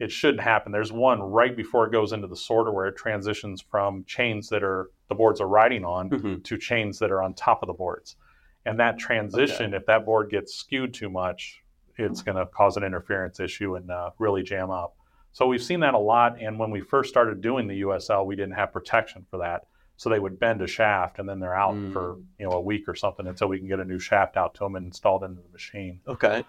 it 0.00 0.10
shouldn't 0.10 0.42
happen 0.42 0.72
there's 0.72 0.90
one 0.92 1.20
right 1.20 1.54
before 1.56 1.86
it 1.86 1.92
goes 1.92 2.12
into 2.12 2.26
the 2.26 2.34
sorter 2.36 2.72
where 2.72 2.86
it 2.86 2.96
transitions 2.96 3.60
from 3.60 4.02
chains 4.04 4.48
that 4.48 4.62
are 4.64 4.90
the 5.08 5.14
boards 5.14 5.40
are 5.40 5.46
riding 5.48 5.84
on 5.84 6.10
Mhm. 6.10 6.42
to 6.44 6.56
chains 6.56 6.98
that 6.98 7.10
are 7.12 7.22
on 7.22 7.34
top 7.34 7.62
of 7.62 7.66
the 7.66 7.72
boards. 7.72 8.16
And 8.64 8.78
that 8.78 8.98
transition, 8.98 9.74
if 9.74 9.86
that 9.86 10.04
board 10.04 10.30
gets 10.30 10.54
skewed 10.54 10.92
too 10.94 11.10
much, 11.10 11.62
it's 11.96 12.22
going 12.22 12.36
to 12.36 12.46
cause 12.46 12.76
an 12.76 12.84
interference 12.84 13.40
issue 13.40 13.74
and 13.76 13.90
uh, 13.90 14.10
really 14.18 14.42
jam 14.42 14.70
up. 14.70 14.94
So 15.32 15.46
we've 15.46 15.62
seen 15.62 15.80
that 15.80 15.94
a 15.94 15.98
lot. 15.98 16.40
And 16.40 16.58
when 16.58 16.70
we 16.70 16.80
first 16.80 17.10
started 17.10 17.40
doing 17.40 17.66
the 17.66 17.76
USL, 17.80 18.24
we 18.26 18.36
didn't 18.36 18.54
have 18.54 18.72
protection 18.72 19.26
for 19.30 19.38
that. 19.38 19.66
So 19.96 20.08
they 20.08 20.18
would 20.18 20.38
bend 20.38 20.62
a 20.62 20.66
shaft 20.66 21.18
and 21.18 21.28
then 21.28 21.40
they're 21.40 21.54
out 21.56 21.74
Mm. 21.74 21.92
for 21.92 22.16
you 22.38 22.46
know 22.46 22.52
a 22.52 22.60
week 22.60 22.88
or 22.88 22.94
something 22.94 23.26
until 23.26 23.48
we 23.48 23.58
can 23.58 23.66
get 23.68 23.80
a 23.80 23.84
new 23.84 23.98
shaft 23.98 24.36
out 24.36 24.54
to 24.54 24.60
them 24.64 24.76
and 24.76 24.86
installed 24.86 25.24
into 25.24 25.42
the 25.42 25.48
machine. 25.50 26.00
Okay. 26.06 26.44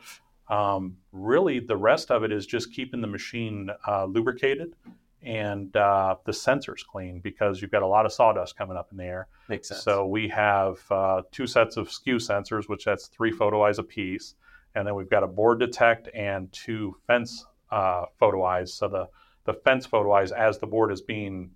Um, 0.51 0.97
really, 1.13 1.59
the 1.59 1.77
rest 1.77 2.11
of 2.11 2.23
it 2.23 2.31
is 2.31 2.45
just 2.45 2.73
keeping 2.73 2.99
the 2.99 3.07
machine 3.07 3.69
uh, 3.87 4.05
lubricated 4.05 4.75
and 5.23 5.75
uh, 5.77 6.15
the 6.25 6.31
sensors 6.31 6.85
clean 6.85 7.19
because 7.19 7.61
you've 7.61 7.71
got 7.71 7.83
a 7.83 7.87
lot 7.87 8.05
of 8.05 8.11
sawdust 8.11 8.57
coming 8.57 8.75
up 8.75 8.89
in 8.91 8.97
the 8.97 9.05
air. 9.05 9.27
Makes 9.47 9.69
sense. 9.69 9.83
So 9.83 10.05
we 10.05 10.27
have 10.27 10.79
uh, 10.91 11.21
two 11.31 11.47
sets 11.47 11.77
of 11.77 11.91
skew 11.91 12.17
sensors, 12.17 12.67
which 12.67 12.85
that's 12.85 13.07
three 13.07 13.31
photo 13.31 13.63
eyes 13.63 13.79
apiece, 13.79 14.35
and 14.75 14.85
then 14.85 14.95
we've 14.95 15.09
got 15.09 15.23
a 15.23 15.27
board 15.27 15.59
detect 15.59 16.09
and 16.13 16.51
two 16.51 16.97
fence 17.07 17.45
uh, 17.71 18.05
photo 18.19 18.43
eyes. 18.43 18.73
So 18.73 18.87
the 18.87 19.07
the 19.45 19.53
fence 19.53 19.85
photo 19.85 20.11
eyes, 20.11 20.31
as 20.31 20.59
the 20.59 20.67
board 20.67 20.91
is 20.91 21.01
being 21.01 21.51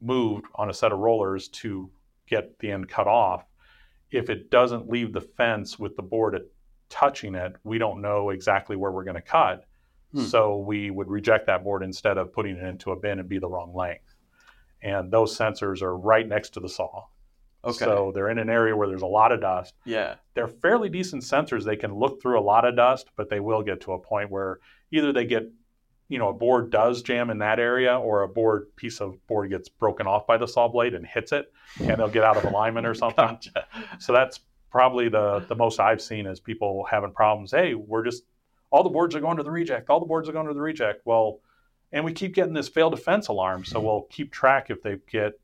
moved 0.00 0.46
on 0.54 0.70
a 0.70 0.74
set 0.74 0.92
of 0.92 1.00
rollers 1.00 1.48
to 1.48 1.90
get 2.26 2.58
the 2.60 2.70
end 2.70 2.88
cut 2.88 3.06
off, 3.06 3.44
if 4.10 4.30
it 4.30 4.50
doesn't 4.50 4.88
leave 4.88 5.12
the 5.12 5.20
fence 5.20 5.78
with 5.78 5.96
the 5.96 6.02
board 6.02 6.34
touching 6.88 7.34
it, 7.34 7.54
we 7.64 7.78
don't 7.78 8.00
know 8.00 8.30
exactly 8.30 8.76
where 8.76 8.92
we're 8.92 9.04
going 9.04 9.16
to 9.16 9.22
cut. 9.22 9.64
Hmm. 10.12 10.22
So 10.22 10.58
we 10.58 10.90
would 10.90 11.08
reject 11.08 11.46
that 11.46 11.64
board 11.64 11.82
instead 11.82 12.18
of 12.18 12.32
putting 12.32 12.56
it 12.56 12.62
into 12.62 12.92
a 12.92 12.96
bin 12.96 13.18
and 13.18 13.28
be 13.28 13.38
the 13.38 13.48
wrong 13.48 13.74
length. 13.74 14.14
And 14.82 15.10
those 15.10 15.36
sensors 15.36 15.82
are 15.82 15.96
right 15.96 16.26
next 16.28 16.50
to 16.50 16.60
the 16.60 16.68
saw. 16.68 17.04
okay. 17.64 17.84
So 17.84 18.12
they're 18.14 18.30
in 18.30 18.38
an 18.38 18.48
area 18.50 18.76
where 18.76 18.86
there's 18.86 19.02
a 19.02 19.06
lot 19.06 19.32
of 19.32 19.40
dust. 19.40 19.74
yeah. 19.84 20.16
They're 20.34 20.46
fairly 20.48 20.88
decent 20.88 21.22
sensors. 21.22 21.64
They 21.64 21.76
can 21.76 21.94
look 21.94 22.20
through 22.22 22.38
a 22.38 22.42
lot 22.42 22.64
of 22.66 22.76
dust, 22.76 23.08
but 23.16 23.28
they 23.30 23.40
will 23.40 23.62
get 23.62 23.80
to 23.82 23.92
a 23.92 23.98
point 23.98 24.30
where 24.30 24.60
either 24.92 25.12
they 25.12 25.24
get, 25.24 25.50
you 26.08 26.18
know, 26.18 26.28
a 26.28 26.32
board 26.32 26.70
does 26.70 27.02
jam 27.02 27.30
in 27.30 27.38
that 27.38 27.58
area 27.58 27.98
or 27.98 28.22
a 28.22 28.28
board 28.28 28.68
piece 28.76 29.00
of 29.00 29.14
board 29.26 29.50
gets 29.50 29.68
broken 29.68 30.06
off 30.06 30.26
by 30.26 30.36
the 30.36 30.46
saw 30.46 30.68
blade 30.68 30.94
and 30.94 31.04
hits 31.06 31.32
it 31.32 31.52
and 31.80 31.96
they'll 31.98 32.08
get 32.08 32.22
out 32.22 32.36
of 32.36 32.44
alignment 32.44 32.86
or 32.86 32.94
something. 32.94 33.16
Gotcha. 33.26 33.66
So 33.98 34.12
that's 34.12 34.40
probably 34.70 35.08
the 35.08 35.44
the 35.48 35.54
most 35.56 35.80
I've 35.80 36.00
seen 36.02 36.26
is 36.26 36.40
people 36.40 36.84
having 36.90 37.12
problems. 37.12 37.50
Hey, 37.52 37.74
we're 37.74 38.04
just 38.04 38.22
all 38.70 38.82
the 38.82 38.90
boards 38.90 39.14
are 39.14 39.20
going 39.20 39.36
to 39.36 39.42
the 39.42 39.50
reject. 39.50 39.88
All 39.90 40.00
the 40.00 40.06
boards 40.06 40.28
are 40.28 40.32
going 40.32 40.48
to 40.48 40.54
the 40.54 40.60
reject. 40.60 41.02
Well, 41.04 41.40
and 41.92 42.04
we 42.04 42.12
keep 42.12 42.34
getting 42.34 42.52
this 42.52 42.68
failed 42.68 42.94
defense 42.94 43.28
alarm. 43.28 43.64
So 43.64 43.80
we'll 43.80 44.06
keep 44.10 44.32
track 44.32 44.70
if 44.70 44.82
they 44.82 44.98
get 45.10 45.34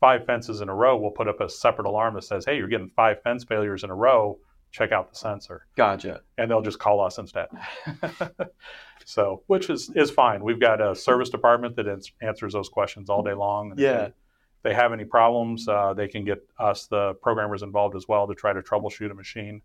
five 0.00 0.24
fences 0.24 0.60
in 0.62 0.68
a 0.70 0.74
row. 0.74 0.96
We'll 0.96 1.10
put 1.10 1.28
up 1.28 1.40
a 1.40 1.48
separate 1.48 1.86
alarm 1.86 2.14
that 2.14 2.22
says, 2.24 2.44
"Hey, 2.46 2.56
you're 2.56 2.68
getting 2.68 2.90
five 2.96 3.22
fence 3.22 3.44
failures 3.44 3.84
in 3.84 3.90
a 3.90 3.94
row. 3.94 4.38
Check 4.72 4.92
out 4.92 5.10
the 5.10 5.16
sensor." 5.16 5.66
Gotcha. 5.76 6.22
And 6.38 6.50
they'll 6.50 6.62
just 6.62 6.78
call 6.78 7.00
us 7.00 7.18
instead. 7.18 7.48
so, 9.04 9.42
which 9.46 9.70
is 9.70 9.90
is 9.94 10.10
fine. 10.10 10.42
We've 10.42 10.60
got 10.60 10.80
a 10.80 10.94
service 10.94 11.28
department 11.30 11.76
that 11.76 11.86
ans- 11.88 12.12
answers 12.22 12.52
those 12.52 12.68
questions 12.68 13.10
all 13.10 13.22
day 13.22 13.34
long. 13.34 13.72
And 13.72 13.80
Yeah. 13.80 13.92
they- 13.98 14.04
if 14.06 14.12
they 14.62 14.74
have 14.74 14.92
any 14.92 15.04
problems, 15.04 15.66
uh, 15.68 15.94
they 15.94 16.08
can 16.08 16.24
get 16.24 16.38
us, 16.58 16.86
the 16.86 17.14
programmers, 17.22 17.62
involved 17.62 17.96
as 17.96 18.06
well 18.08 18.26
to 18.26 18.34
try 18.34 18.52
to 18.52 18.60
troubleshoot 18.62 19.10
a 19.10 19.14
machine. 19.14 19.62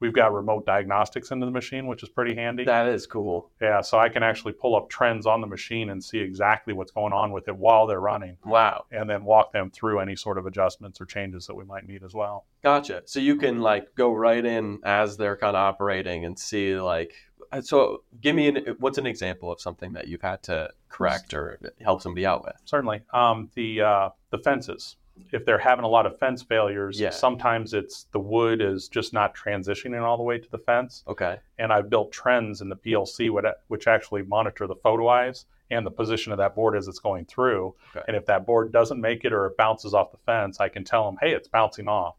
we've 0.00 0.12
got 0.14 0.32
remote 0.32 0.64
diagnostics 0.64 1.32
into 1.32 1.44
the 1.44 1.50
machine, 1.50 1.88
which 1.88 2.04
is 2.04 2.08
pretty 2.08 2.32
handy. 2.32 2.64
That 2.64 2.86
is 2.86 3.04
cool. 3.04 3.50
yeah, 3.60 3.80
so 3.80 3.98
I 3.98 4.08
can 4.08 4.22
actually 4.22 4.52
pull 4.52 4.76
up 4.76 4.88
trends 4.88 5.26
on 5.26 5.40
the 5.40 5.46
machine 5.48 5.90
and 5.90 6.02
see 6.04 6.18
exactly 6.20 6.72
what's 6.72 6.92
going 6.92 7.12
on 7.12 7.32
with 7.32 7.48
it 7.48 7.56
while 7.56 7.88
they're 7.88 7.98
running, 8.00 8.36
Wow. 8.44 8.84
and 8.92 9.10
then 9.10 9.24
walk 9.24 9.52
them 9.52 9.70
through 9.72 9.98
any 9.98 10.14
sort 10.14 10.38
of 10.38 10.46
adjustments 10.46 11.00
or 11.00 11.04
changes 11.04 11.48
that 11.48 11.56
we 11.56 11.64
might 11.64 11.84
need 11.88 12.04
as 12.04 12.14
well. 12.14 12.44
Gotcha. 12.62 13.02
So 13.06 13.18
you 13.18 13.34
can 13.34 13.60
like 13.60 13.92
go 13.96 14.12
right 14.12 14.44
in 14.44 14.78
as 14.84 15.16
they're 15.16 15.36
kind 15.36 15.56
of 15.56 15.60
operating 15.62 16.24
and 16.24 16.38
see 16.38 16.76
like. 16.80 17.14
Uh, 17.52 17.60
So 17.60 18.02
give 18.20 18.34
me 18.36 18.48
an 18.48 18.76
what's 18.78 18.98
an 18.98 19.06
example 19.06 19.50
of 19.52 19.60
something 19.60 19.92
that 19.94 20.08
you've 20.08 20.22
had 20.22 20.42
to 20.44 20.70
correct 20.88 21.34
or 21.34 21.58
help 21.80 22.02
somebody 22.02 22.24
out 22.26 22.44
with. 22.44 22.54
Certainly, 22.64 23.02
um, 23.12 23.50
the 23.54 23.80
uh, 23.82 24.08
the 24.30 24.38
fences. 24.38 24.96
If 25.32 25.44
they're 25.44 25.58
having 25.58 25.84
a 25.84 25.88
lot 25.88 26.06
of 26.06 26.16
fence 26.20 26.44
failures, 26.44 27.00
Yeah. 27.00 27.10
sometimes 27.10 27.74
it's 27.74 28.04
the 28.12 28.20
wood 28.20 28.60
is 28.62 28.86
just 28.88 29.12
not 29.12 29.34
transitioning 29.34 30.00
all 30.00 30.16
the 30.16 30.22
way 30.22 30.38
to 30.38 30.48
the 30.50 30.58
fence. 30.58 31.02
Okay. 31.08 31.38
and 31.58 31.72
I've 31.72 31.90
built 31.90 32.12
trends 32.12 32.60
in 32.60 32.68
the 32.68 32.76
PLC 32.76 33.28
which- 33.28 33.44
which 33.66 33.88
actually 33.88 34.22
monitor 34.22 34.68
the 34.68 34.76
photo 34.76 35.08
eyes 35.08 35.46
and 35.72 35.84
the 35.84 35.90
position 35.90 36.30
of 36.30 36.38
that 36.38 36.54
board 36.54 36.76
as 36.76 36.86
it's 36.86 37.00
going 37.00 37.24
through. 37.24 37.74
Okay. 37.96 38.04
And 38.06 38.16
if 38.16 38.26
that 38.26 38.46
board 38.46 38.70
doesn't 38.72 39.00
make 39.00 39.24
it 39.24 39.32
or 39.32 39.46
it 39.46 39.56
bounces 39.56 39.92
off 39.92 40.12
the 40.12 40.18
fence, 40.18 40.60
I 40.60 40.68
can 40.68 40.84
tell 40.84 41.04
them, 41.06 41.18
hey, 41.20 41.32
it's 41.32 41.48
bouncing 41.48 41.88
off. 41.88 42.14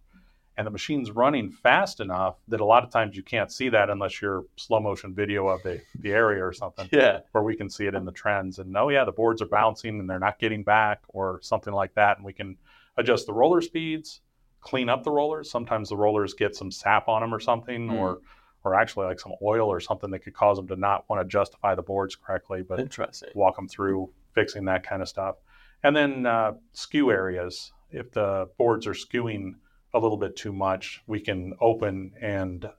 And 0.59 0.67
the 0.67 0.71
machine's 0.71 1.09
running 1.11 1.49
fast 1.49 2.01
enough 2.01 2.35
that 2.49 2.59
a 2.59 2.65
lot 2.65 2.83
of 2.83 2.89
times 2.91 3.15
you 3.15 3.23
can't 3.23 3.49
see 3.49 3.69
that 3.69 3.89
unless 3.89 4.21
you're 4.21 4.43
slow 4.57 4.81
motion 4.81 5.15
video 5.15 5.47
of 5.47 5.63
the, 5.63 5.81
the 6.01 6.11
area 6.11 6.45
or 6.45 6.51
something, 6.51 6.89
Yeah. 6.91 7.19
where 7.31 7.45
we 7.45 7.55
can 7.55 7.69
see 7.69 7.85
it 7.85 7.95
in 7.95 8.03
the 8.03 8.11
trends. 8.11 8.59
And 8.59 8.75
oh, 8.75 8.89
yeah, 8.89 9.05
the 9.05 9.13
boards 9.13 9.41
are 9.41 9.45
bouncing 9.47 10.01
and 10.01 10.09
they're 10.09 10.19
not 10.19 10.37
getting 10.37 10.63
back 10.63 10.99
or 11.07 11.39
something 11.41 11.71
like 11.73 11.93
that. 11.95 12.17
And 12.17 12.25
we 12.25 12.33
can 12.33 12.57
adjust 12.97 13.25
the 13.25 13.31
roller 13.31 13.61
speeds, 13.61 14.19
clean 14.59 14.89
up 14.89 15.05
the 15.05 15.11
rollers. 15.11 15.49
Sometimes 15.49 15.87
the 15.87 15.95
rollers 15.95 16.33
get 16.33 16.57
some 16.57 16.71
sap 16.71 17.07
on 17.07 17.21
them 17.21 17.33
or 17.33 17.39
something, 17.39 17.87
Mm. 17.87 17.93
or 17.97 18.19
or 18.65 18.75
actually 18.75 19.05
like 19.05 19.21
some 19.21 19.31
oil 19.41 19.69
or 19.69 19.79
something 19.79 20.11
that 20.11 20.19
could 20.19 20.33
cause 20.33 20.57
them 20.57 20.67
to 20.67 20.75
not 20.75 21.07
want 21.09 21.21
to 21.21 21.25
justify 21.25 21.73
the 21.73 21.81
boards 21.81 22.17
correctly. 22.17 22.61
But 22.63 22.81
Interesting. 22.81 23.29
walk 23.33 23.55
them 23.55 23.69
through 23.69 24.09
fixing 24.33 24.65
that 24.65 24.83
kind 24.85 25.01
of 25.01 25.07
stuff. 25.07 25.37
And 25.83 25.95
then 25.95 26.25
uh, 26.25 26.55
skew 26.73 27.09
areas. 27.11 27.71
If 27.91 28.11
the 28.11 28.49
boards 28.57 28.85
are 28.87 28.91
skewing 28.93 29.53
a 29.93 29.99
little 29.99 30.17
bit 30.17 30.35
too 30.35 30.53
much, 30.53 31.01
we 31.07 31.19
can 31.19 31.53
open 31.59 32.13
and 32.21 32.69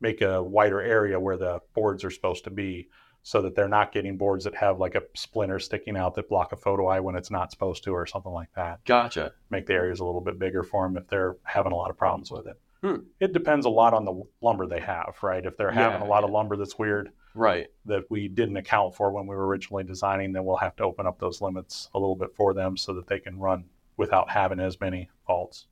make 0.00 0.20
a 0.20 0.42
wider 0.42 0.80
area 0.80 1.18
where 1.18 1.36
the 1.36 1.60
boards 1.74 2.04
are 2.04 2.10
supposed 2.10 2.44
to 2.44 2.50
be 2.50 2.88
so 3.22 3.42
that 3.42 3.54
they're 3.56 3.68
not 3.68 3.90
getting 3.92 4.16
boards 4.16 4.44
that 4.44 4.54
have 4.54 4.78
like 4.78 4.94
a 4.94 5.02
splinter 5.14 5.58
sticking 5.58 5.96
out 5.96 6.14
that 6.14 6.28
block 6.28 6.52
a 6.52 6.56
photo 6.56 6.86
eye 6.86 7.00
when 7.00 7.16
it's 7.16 7.30
not 7.30 7.50
supposed 7.50 7.82
to 7.82 7.90
or 7.90 8.06
something 8.06 8.30
like 8.32 8.52
that. 8.54 8.84
Gotcha. 8.84 9.32
Make 9.50 9.66
the 9.66 9.72
areas 9.72 9.98
a 10.00 10.04
little 10.04 10.20
bit 10.20 10.38
bigger 10.38 10.62
for 10.62 10.86
them 10.86 10.96
if 10.96 11.08
they're 11.08 11.36
having 11.42 11.72
a 11.72 11.76
lot 11.76 11.90
of 11.90 11.96
problems 11.96 12.30
with 12.30 12.46
it. 12.46 12.60
Hmm. 12.82 12.96
It 13.18 13.32
depends 13.32 13.66
a 13.66 13.70
lot 13.70 13.94
on 13.94 14.04
the 14.04 14.22
lumber 14.42 14.66
they 14.66 14.80
have, 14.80 15.16
right? 15.22 15.44
If 15.44 15.56
they're 15.56 15.72
having 15.72 16.02
Yeah, 16.02 16.06
a 16.06 16.10
lot 16.10 16.22
of 16.24 16.30
lumber 16.30 16.56
that's 16.56 16.78
weird, 16.78 17.10
Right. 17.34 17.66
that 17.86 18.04
we 18.10 18.28
didn't 18.28 18.58
account 18.58 18.94
for 18.94 19.10
when 19.10 19.26
we 19.26 19.34
were 19.34 19.46
originally 19.46 19.82
designing, 19.82 20.32
then 20.32 20.44
we'll 20.44 20.56
have 20.58 20.76
to 20.76 20.84
open 20.84 21.06
up 21.06 21.18
those 21.18 21.40
limits 21.40 21.88
a 21.94 21.98
little 21.98 22.14
bit 22.16 22.34
for 22.36 22.52
them 22.54 22.76
so 22.76 22.92
that 22.94 23.06
they 23.08 23.18
can 23.18 23.38
run 23.40 23.64
without 23.96 24.30
having 24.30 24.60
as 24.60 24.78
many 24.80 25.08
faults. 25.26 25.66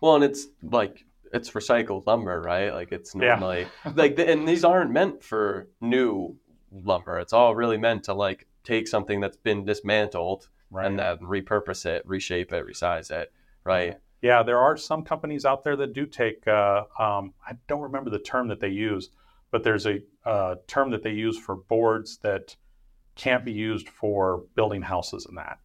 Well, 0.00 0.14
and 0.16 0.24
it's 0.24 0.46
like 0.62 1.04
it's 1.32 1.50
recycled 1.50 2.06
lumber, 2.06 2.40
right? 2.40 2.72
Like 2.72 2.92
it's 2.92 3.14
Yeah. 3.14 3.30
normally 3.36 3.66
like, 3.94 4.16
the, 4.16 4.30
and 4.30 4.48
these 4.48 4.64
aren't 4.64 4.90
meant 4.90 5.22
for 5.22 5.68
new 5.80 6.36
lumber. 6.72 7.18
It's 7.18 7.32
all 7.32 7.54
really 7.54 7.76
meant 7.78 8.04
to 8.04 8.14
like 8.14 8.46
take 8.64 8.88
something 8.88 9.20
that's 9.20 9.36
been 9.36 9.64
dismantled 9.64 10.48
Right. 10.70 10.86
and 10.86 10.98
then 10.98 11.18
repurpose 11.18 11.86
it, 11.86 12.02
reshape 12.06 12.52
it, 12.52 12.66
resize 12.66 13.10
it, 13.10 13.32
right? 13.64 13.98
yeah, 14.20 14.42
there 14.42 14.58
are 14.58 14.76
some 14.76 15.02
companies 15.02 15.44
out 15.46 15.64
there 15.64 15.76
that 15.76 15.92
do 15.94 16.04
take. 16.04 16.46
Uh, 16.46 16.84
um, 16.98 17.32
I 17.46 17.52
don't 17.68 17.80
remember 17.82 18.10
the 18.10 18.18
term 18.18 18.48
that 18.48 18.60
they 18.60 18.68
use, 18.68 19.10
but 19.50 19.62
there's 19.62 19.86
a 19.86 20.00
uh, 20.26 20.56
term 20.66 20.90
that 20.90 21.02
they 21.02 21.12
use 21.12 21.38
for 21.38 21.54
boards 21.56 22.18
that 22.18 22.54
can't 23.14 23.44
be 23.44 23.52
used 23.52 23.88
for 23.88 24.44
building 24.56 24.82
houses 24.82 25.24
and 25.26 25.38
that. 25.38 25.58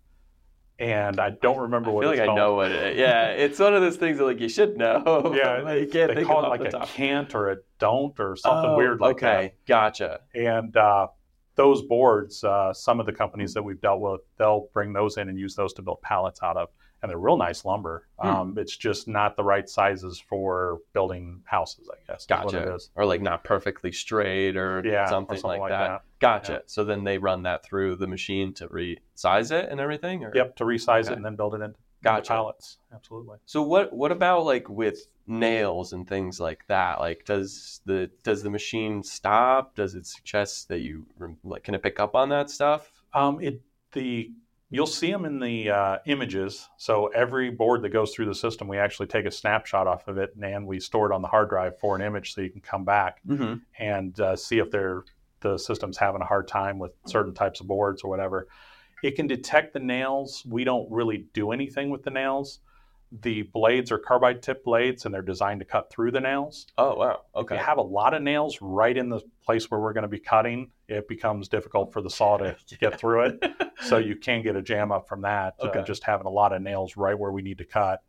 And 0.80 1.20
I 1.20 1.30
don't 1.30 1.60
remember 1.60 1.90
I 1.90 1.94
what 1.94 2.06
I 2.06 2.16
feel 2.16 2.20
like 2.26 2.30
I 2.30 2.36
know 2.36 2.56
what 2.56 2.72
it. 2.72 2.98
Yeah, 2.98 3.28
it's 3.32 3.60
one 3.60 3.74
of 3.76 3.82
those 3.82 3.96
things 3.98 4.18
that 4.18 4.26
like 4.26 4.40
you 4.40 4.50
should 4.50 4.76
know. 4.78 5.34
Yeah, 5.36 5.86
can't 5.92 6.16
they 6.16 6.24
call 6.26 6.46
it 6.46 6.50
like 6.50 6.62
the 6.62 6.68
a 6.68 6.72
top. 6.72 6.88
can't 6.90 7.34
or 7.36 7.52
a 7.52 7.58
don't 7.80 8.20
or 8.20 8.36
something 8.36 8.72
Oh, 8.72 8.78
weird 8.78 9.00
like 9.00 9.20
that. 9.20 9.38
okay, 9.38 9.54
gotcha. 9.68 10.22
And 10.34 10.76
uh, 10.76 11.08
those 11.56 11.82
boards, 11.84 12.44
uh, 12.44 12.74
some 12.74 13.00
of 13.00 13.06
the 13.06 13.14
companies 13.14 13.54
that 13.54 13.64
we've 13.64 13.82
dealt 13.82 14.00
with, 14.02 14.22
they'll 14.38 14.70
bring 14.74 14.94
those 14.94 15.18
in 15.18 15.30
and 15.30 15.38
use 15.40 15.56
those 15.56 15.74
to 15.74 15.82
build 15.82 16.02
pallets 16.02 16.42
out 16.42 16.58
of. 16.58 16.70
And 17.02 17.10
they're 17.10 17.18
real 17.20 17.36
nice 17.36 17.66
lumber. 17.66 18.08
Hmm. 18.18 18.28
Um, 18.28 18.58
it's 18.58 18.78
just 18.78 19.10
not 19.10 19.36
the 19.36 19.44
right 19.44 19.68
sizes 19.68 20.20
for 20.26 20.80
building 20.94 21.42
houses, 21.44 21.90
I 21.92 21.98
guess. 22.10 22.22
is 22.24 22.30
what 22.30 22.54
it 22.54 22.66
Gotcha. 22.66 22.80
Or 22.96 23.06
like 23.06 23.22
not 23.22 23.44
perfectly 23.44 23.92
straight 23.92 24.56
or 24.56 24.82
Yeah, 24.86 25.04
or 25.04 25.08
something, 25.08 25.36
something 25.38 25.60
like, 25.60 25.60
like 25.60 25.70
that. 25.72 25.88
that. 25.88 26.02
Gotcha. 26.20 26.52
Yeah. 26.54 26.60
So 26.68 26.86
then 26.86 27.04
they 27.04 27.18
run 27.18 27.44
that 27.44 27.66
through 27.66 27.98
the 27.98 28.08
machine 28.08 28.54
to 28.54 28.70
resize 28.70 29.52
it 29.52 29.68
and 29.70 29.82
everything? 29.82 30.24
Or? 30.24 30.32
Yep, 30.34 30.56
to 30.56 30.64
resize 30.64 31.04
Okay. 31.06 31.12
it 31.12 31.16
and 31.18 31.26
then 31.26 31.36
build 31.36 31.56
it 31.56 31.62
into 31.62 31.76
Gotcha. 32.04 32.34
pallets. 32.34 32.78
Absolutely. 32.94 33.38
So 33.46 33.62
what 33.64 33.94
what 33.94 34.12
about 34.12 34.46
like 34.46 34.70
with 34.70 35.08
nails 35.26 35.94
and 35.94 36.08
things 36.08 36.40
like 36.40 36.68
that? 36.68 37.00
Like 37.00 37.26
does 37.26 37.82
the 37.86 38.10
does 38.24 38.44
the 38.44 38.50
machine 38.50 39.04
stop? 39.04 39.76
Does 39.76 39.96
it 39.96 40.06
suggest 40.06 40.68
that 40.70 40.80
you 40.82 41.06
like 41.44 41.64
can 41.64 41.76
it 41.76 41.82
pick 41.84 42.00
up 42.00 42.16
on 42.16 42.30
that 42.30 42.50
stuff? 42.50 42.92
Um, 43.14 43.40
it 43.42 43.62
the 43.94 44.32
you'll 44.70 44.88
see 44.88 45.12
them 45.12 45.24
in 45.24 45.40
the 45.40 45.70
uh, 45.70 45.98
images. 46.08 46.68
So 46.78 47.08
every 47.08 47.52
board 47.52 47.84
that 47.84 47.90
goes 47.90 48.12
through 48.12 48.26
the 48.26 48.34
system, 48.36 48.68
we 48.68 48.80
actually 48.80 49.06
take 49.06 49.26
a 49.26 49.32
snapshot 49.32 49.86
off 49.86 50.08
of 50.08 50.18
it 50.18 50.34
and 50.42 50.66
we 50.66 50.80
store 50.80 51.12
it 51.12 51.14
on 51.16 51.22
the 51.22 51.28
hard 51.28 51.50
drive 51.50 51.78
for 51.80 51.96
an 51.96 52.02
image, 52.02 52.34
so 52.34 52.42
you 52.42 52.50
can 52.50 52.62
come 52.62 52.84
back 52.84 53.22
Mm-hmm. 53.28 53.56
and 53.78 54.20
uh, 54.20 54.36
see 54.36 54.58
if 54.60 54.72
they're 54.72 55.04
the 55.42 55.58
system's 55.58 55.98
having 55.98 56.22
a 56.22 56.26
hard 56.26 56.48
time 56.48 56.80
with 56.80 56.94
certain 57.06 57.34
types 57.34 57.60
of 57.60 57.68
boards 57.68 58.02
or 58.02 58.10
whatever. 58.10 58.48
It 59.04 59.16
can 59.16 59.28
detect 59.28 59.74
the 59.74 59.80
nails. 59.80 60.44
We 60.50 60.64
don't 60.64 60.90
really 60.92 61.26
do 61.34 61.52
anything 61.52 61.90
with 61.92 62.04
the 62.04 62.10
nails. 62.10 62.60
The 63.22 63.44
blades 63.44 63.92
are 63.92 64.00
carbide 64.00 64.42
tip 64.42 64.64
blades, 64.64 65.06
and 65.06 65.14
they're 65.14 65.22
designed 65.22 65.60
to 65.60 65.66
cut 65.66 65.92
through 65.92 66.10
the 66.12 66.20
nails. 66.22 66.66
Oh 66.80 66.96
wow. 66.96 67.22
If 67.36 67.42
Okay. 67.42 67.56
you 67.56 67.62
have 67.62 67.78
a 67.78 67.82
lot 67.84 68.16
of 68.16 68.24
nails 68.24 68.58
right 68.60 68.98
in 68.98 69.10
the 69.10 69.22
place 69.46 69.70
where 69.70 69.80
we're 69.80 69.94
going 69.94 70.02
to 70.02 70.08
be 70.08 70.20
cutting, 70.20 70.72
it 70.88 71.08
becomes 71.08 71.48
difficult 71.48 71.94
for 71.94 72.02
the 72.02 72.10
saw 72.10 72.38
to 72.38 72.56
get 72.80 72.98
through 73.00 73.26
it. 73.26 73.44
So 73.84 73.98
you 73.98 74.16
can 74.16 74.42
get 74.42 74.56
a 74.56 74.64
jam 74.64 74.92
up 74.92 75.08
from 75.08 75.22
that. 75.22 75.54
uh, 75.62 75.84
just 75.84 76.04
having 76.04 76.26
a 76.26 76.32
lot 76.32 76.54
of 76.54 76.64
nails 76.64 76.98
right 76.98 77.18
where 77.18 77.32
we 77.32 77.44
need 77.44 77.60
to 77.60 77.66
cut. 77.66 78.02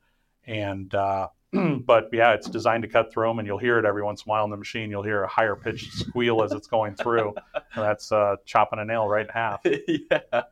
And 0.46 0.94
uh, 0.94 1.28
but 1.52 2.08
yeah, 2.12 2.32
it's 2.32 2.48
designed 2.48 2.82
to 2.84 2.88
cut 2.88 3.12
through 3.12 3.28
them, 3.28 3.38
and 3.40 3.46
you'll 3.46 3.58
hear 3.58 3.78
it 3.78 3.84
every 3.84 4.02
once 4.02 4.22
in 4.24 4.28
a 4.28 4.30
while 4.30 4.44
in 4.44 4.50
the 4.50 4.56
machine. 4.56 4.90
You'll 4.90 5.02
hear 5.02 5.22
a 5.24 5.28
higher 5.28 5.54
pitched 5.56 5.92
squeal 5.92 6.42
as 6.42 6.52
it's 6.52 6.66
going 6.66 6.94
through. 6.94 7.34
And 7.54 7.62
that's 7.76 8.10
uh, 8.10 8.36
chopping 8.46 8.78
a 8.78 8.84
nail 8.86 9.06
right 9.06 9.26
in 9.26 9.32
half. 9.32 9.60
yeah. 9.86 10.42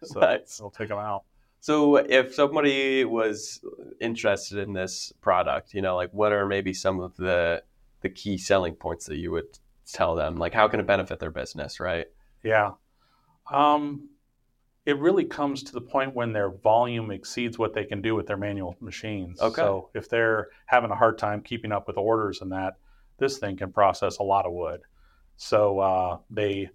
So 0.04 0.20
Nice. 0.20 0.58
it'll 0.58 0.70
take 0.70 0.88
them 0.88 0.98
out. 0.98 1.24
So 1.60 1.96
if 1.96 2.34
somebody 2.34 3.04
was 3.04 3.62
interested 4.00 4.58
in 4.58 4.72
this 4.72 5.12
product, 5.20 5.74
you 5.74 5.82
know, 5.82 5.94
like 5.94 6.10
what 6.12 6.32
are 6.32 6.46
maybe 6.46 6.72
some 6.72 7.00
of 7.00 7.16
the 7.16 7.62
the 8.00 8.08
key 8.08 8.38
selling 8.38 8.74
points 8.74 9.04
that 9.06 9.18
you 9.18 9.30
would 9.32 9.58
tell 9.92 10.14
them? 10.14 10.36
Like 10.36 10.54
how 10.54 10.68
can 10.68 10.80
it 10.80 10.86
benefit 10.86 11.18
their 11.18 11.30
business, 11.30 11.78
right? 11.78 12.06
Yeah. 12.42 12.70
Um, 13.52 14.08
it 14.86 14.98
really 14.98 15.24
comes 15.26 15.62
to 15.64 15.72
the 15.72 15.80
point 15.82 16.14
when 16.14 16.32
their 16.32 16.50
volume 16.50 17.10
exceeds 17.10 17.58
what 17.58 17.74
they 17.74 17.84
can 17.84 18.00
do 18.00 18.14
with 18.14 18.26
their 18.26 18.38
manual 18.38 18.74
machines. 18.80 19.40
Okay. 19.40 19.60
So 19.60 19.90
if 19.94 20.08
they're 20.08 20.48
having 20.66 20.90
a 20.90 20.94
hard 20.96 21.18
time 21.18 21.42
keeping 21.42 21.72
up 21.72 21.86
with 21.86 21.98
orders 21.98 22.40
and 22.40 22.50
that, 22.52 22.78
this 23.18 23.36
thing 23.36 23.58
can 23.58 23.70
process 23.70 24.16
a 24.16 24.22
lot 24.22 24.46
of 24.46 24.52
wood. 24.52 24.80
So 25.36 25.78
uh, 25.78 26.18
they, 26.30 26.70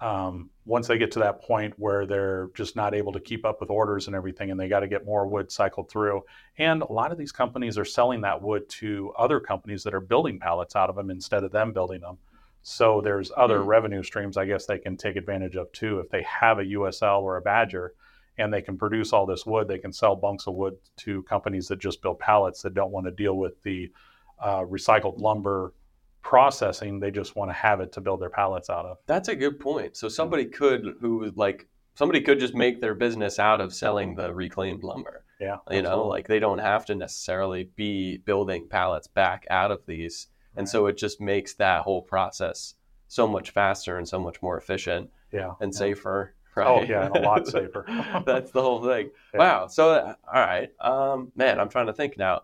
um, 0.00 0.50
once 0.64 0.86
they 0.88 0.96
get 0.98 1.10
to 1.12 1.18
that 1.18 1.42
point 1.42 1.74
where 1.78 2.06
they're 2.06 2.48
just 2.54 2.74
not 2.74 2.94
able 2.94 3.12
to 3.12 3.20
keep 3.20 3.44
up 3.44 3.60
with 3.60 3.70
orders 3.70 4.06
and 4.06 4.16
everything, 4.16 4.50
and 4.50 4.58
they 4.58 4.68
got 4.68 4.80
to 4.80 4.88
get 4.88 5.04
more 5.04 5.26
wood 5.26 5.52
cycled 5.52 5.90
through. 5.90 6.22
And 6.58 6.82
a 6.82 6.90
lot 6.92 7.12
of 7.12 7.18
these 7.18 7.32
companies 7.32 7.76
are 7.76 7.84
selling 7.84 8.22
that 8.22 8.40
wood 8.40 8.68
to 8.80 9.12
other 9.18 9.40
companies 9.40 9.82
that 9.84 9.94
are 9.94 10.00
building 10.00 10.38
pallets 10.38 10.74
out 10.74 10.88
of 10.88 10.96
them 10.96 11.10
instead 11.10 11.44
of 11.44 11.52
them 11.52 11.72
building 11.72 12.00
them. 12.00 12.18
So 12.62 13.00
there's 13.00 13.30
other 13.36 13.62
Hmm. 13.62 13.66
revenue 13.66 14.02
streams 14.02 14.36
I 14.36 14.46
guess 14.46 14.66
they 14.66 14.78
can 14.78 14.96
take 14.96 15.16
advantage 15.16 15.56
of 15.56 15.70
too. 15.72 15.98
If 16.00 16.08
they 16.10 16.22
have 16.22 16.58
a 16.58 16.64
USL 16.66 17.22
or 17.22 17.36
a 17.36 17.42
Badger 17.42 17.94
and 18.38 18.52
they 18.52 18.62
can 18.62 18.78
produce 18.78 19.12
all 19.12 19.26
this 19.26 19.44
wood, 19.46 19.68
they 19.68 19.78
can 19.78 19.92
sell 19.92 20.16
bunks 20.16 20.46
of 20.46 20.54
wood 20.54 20.76
to 20.98 21.22
companies 21.24 21.68
that 21.68 21.78
just 21.78 22.00
build 22.02 22.18
pallets 22.18 22.62
that 22.62 22.74
don't 22.74 22.92
want 22.92 23.06
to 23.06 23.12
deal 23.12 23.36
with 23.36 23.62
the 23.62 23.90
uh, 24.38 24.60
recycled 24.60 25.20
lumber 25.20 25.74
processing. 26.22 27.00
They 27.00 27.10
just 27.10 27.36
want 27.36 27.50
to 27.50 27.54
have 27.54 27.80
it 27.80 27.92
to 27.92 28.00
build 28.00 28.20
their 28.20 28.30
pallets 28.30 28.70
out 28.70 28.86
of. 28.86 28.98
That's 29.06 29.28
a 29.28 29.36
good 29.36 29.58
point. 29.58 29.96
So 29.96 30.08
somebody 30.08 30.44
could 30.44 30.96
who 31.00 31.32
like 31.36 31.66
somebody 31.94 32.20
could 32.20 32.40
just 32.40 32.54
make 32.54 32.80
their 32.80 32.94
business 32.94 33.38
out 33.38 33.60
of 33.60 33.74
selling 33.74 34.14
the 34.14 34.32
reclaimed 34.32 34.82
lumber. 34.82 35.24
Yeah. 35.40 35.56
You 35.70 35.82
know, 35.82 36.06
like 36.06 36.28
they 36.28 36.38
don't 36.38 36.58
have 36.58 36.84
to 36.86 36.94
necessarily 36.94 37.70
be 37.76 38.18
building 38.18 38.68
pallets 38.68 39.06
back 39.06 39.46
out 39.50 39.70
of 39.70 39.84
these. 39.86 40.28
And 40.56 40.68
so 40.68 40.86
it 40.86 40.98
just 40.98 41.20
makes 41.20 41.54
that 41.54 41.82
whole 41.82 42.02
process 42.02 42.74
so 43.08 43.26
much 43.26 43.50
faster 43.50 43.96
and 43.96 44.08
so 44.08 44.18
much 44.18 44.42
more 44.42 44.58
efficient 44.58 45.10
yeah. 45.32 45.52
and 45.60 45.72
yeah. 45.72 45.78
safer. 45.78 46.34
Right? 46.56 46.66
Oh, 46.66 46.82
yeah, 46.82 47.08
a 47.14 47.20
lot 47.20 47.46
safer. 47.56 47.84
That's 48.26 48.50
the 48.50 48.60
whole 48.60 48.82
thing. 48.82 49.10
Yeah. 49.32 49.38
Wow. 49.38 49.66
So, 49.68 49.90
uh, 49.90 50.14
all 50.26 50.40
right, 50.40 50.68
um, 50.80 51.30
man, 51.36 51.60
I'm 51.60 51.68
trying 51.68 51.86
to 51.86 51.92
think 51.92 52.18
now. 52.18 52.42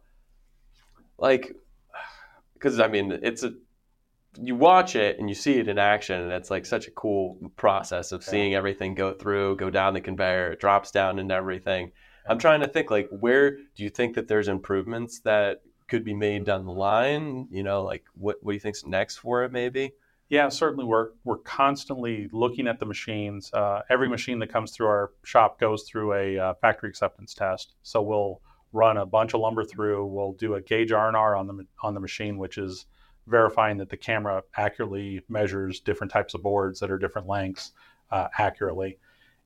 Like, 1.18 1.56
because 2.54 2.78
I 2.78 2.86
mean, 2.86 3.18
it's 3.20 3.42
a 3.42 3.54
you 4.40 4.54
watch 4.54 4.96
it 4.96 5.18
and 5.18 5.28
you 5.28 5.34
see 5.34 5.58
it 5.58 5.68
in 5.68 5.78
action, 5.78 6.20
and 6.20 6.32
it's 6.32 6.50
like 6.50 6.66
such 6.66 6.86
a 6.88 6.90
cool 6.90 7.38
process 7.56 8.12
of 8.12 8.22
Yeah. 8.22 8.30
seeing 8.30 8.54
everything 8.54 8.94
go 8.94 9.12
through, 9.12 9.56
go 9.56 9.70
down 9.70 9.94
the 9.94 10.00
conveyor, 10.00 10.52
it 10.52 10.60
drops 10.60 10.90
down 10.90 11.18
and 11.18 11.30
everything. 11.32 11.92
I'm 12.28 12.38
trying 12.38 12.60
to 12.60 12.68
think 12.68 12.90
like 12.90 13.08
where 13.10 13.52
do 13.52 13.84
you 13.84 13.90
think 13.90 14.14
that 14.16 14.26
there's 14.28 14.48
improvements 14.48 15.20
that 15.20 15.62
could 15.88 16.04
be 16.04 16.14
made 16.14 16.44
down 16.44 16.64
the 16.64 16.72
line? 16.72 17.46
You 17.50 17.62
know, 17.62 17.82
like 17.82 18.04
what 18.14 18.36
what 18.42 18.52
do 18.52 18.54
you 18.54 18.60
think's 18.60 18.84
next 18.84 19.16
for 19.18 19.44
it 19.44 19.52
maybe? 19.52 19.92
Yeah, 20.28 20.48
certainly. 20.48 20.84
We're 20.84 21.10
we're 21.24 21.38
constantly 21.38 22.28
looking 22.32 22.66
at 22.66 22.80
the 22.80 22.86
machines. 22.86 23.52
Uh, 23.52 23.82
every 23.88 24.08
machine 24.08 24.40
that 24.40 24.48
comes 24.48 24.72
through 24.72 24.88
our 24.88 25.12
shop 25.24 25.60
goes 25.60 25.84
through 25.84 26.14
a 26.14 26.38
uh, 26.38 26.54
factory 26.54 26.88
acceptance 26.88 27.32
test. 27.32 27.74
So 27.82 28.02
we'll 28.02 28.40
run 28.72 28.96
a 28.96 29.06
bunch 29.06 29.34
of 29.34 29.40
lumber 29.40 29.62
through. 29.64 30.04
We'll 30.06 30.32
do 30.32 30.54
a 30.54 30.60
gauge 30.60 30.90
R 30.90 31.06
and 31.06 31.16
R 31.16 31.36
on 31.36 31.46
the 31.46 31.64
on 31.80 31.94
the 31.94 32.00
machine, 32.00 32.38
which 32.38 32.58
is 32.58 32.86
verifying 33.26 33.76
that 33.78 33.88
the 33.88 33.96
camera 33.96 34.42
accurately 34.56 35.22
measures 35.28 35.80
different 35.80 36.12
types 36.12 36.34
of 36.34 36.42
boards 36.42 36.80
that 36.80 36.90
are 36.90 36.98
different 36.98 37.28
lengths 37.28 37.72
uh, 38.10 38.28
accurately. 38.38 38.98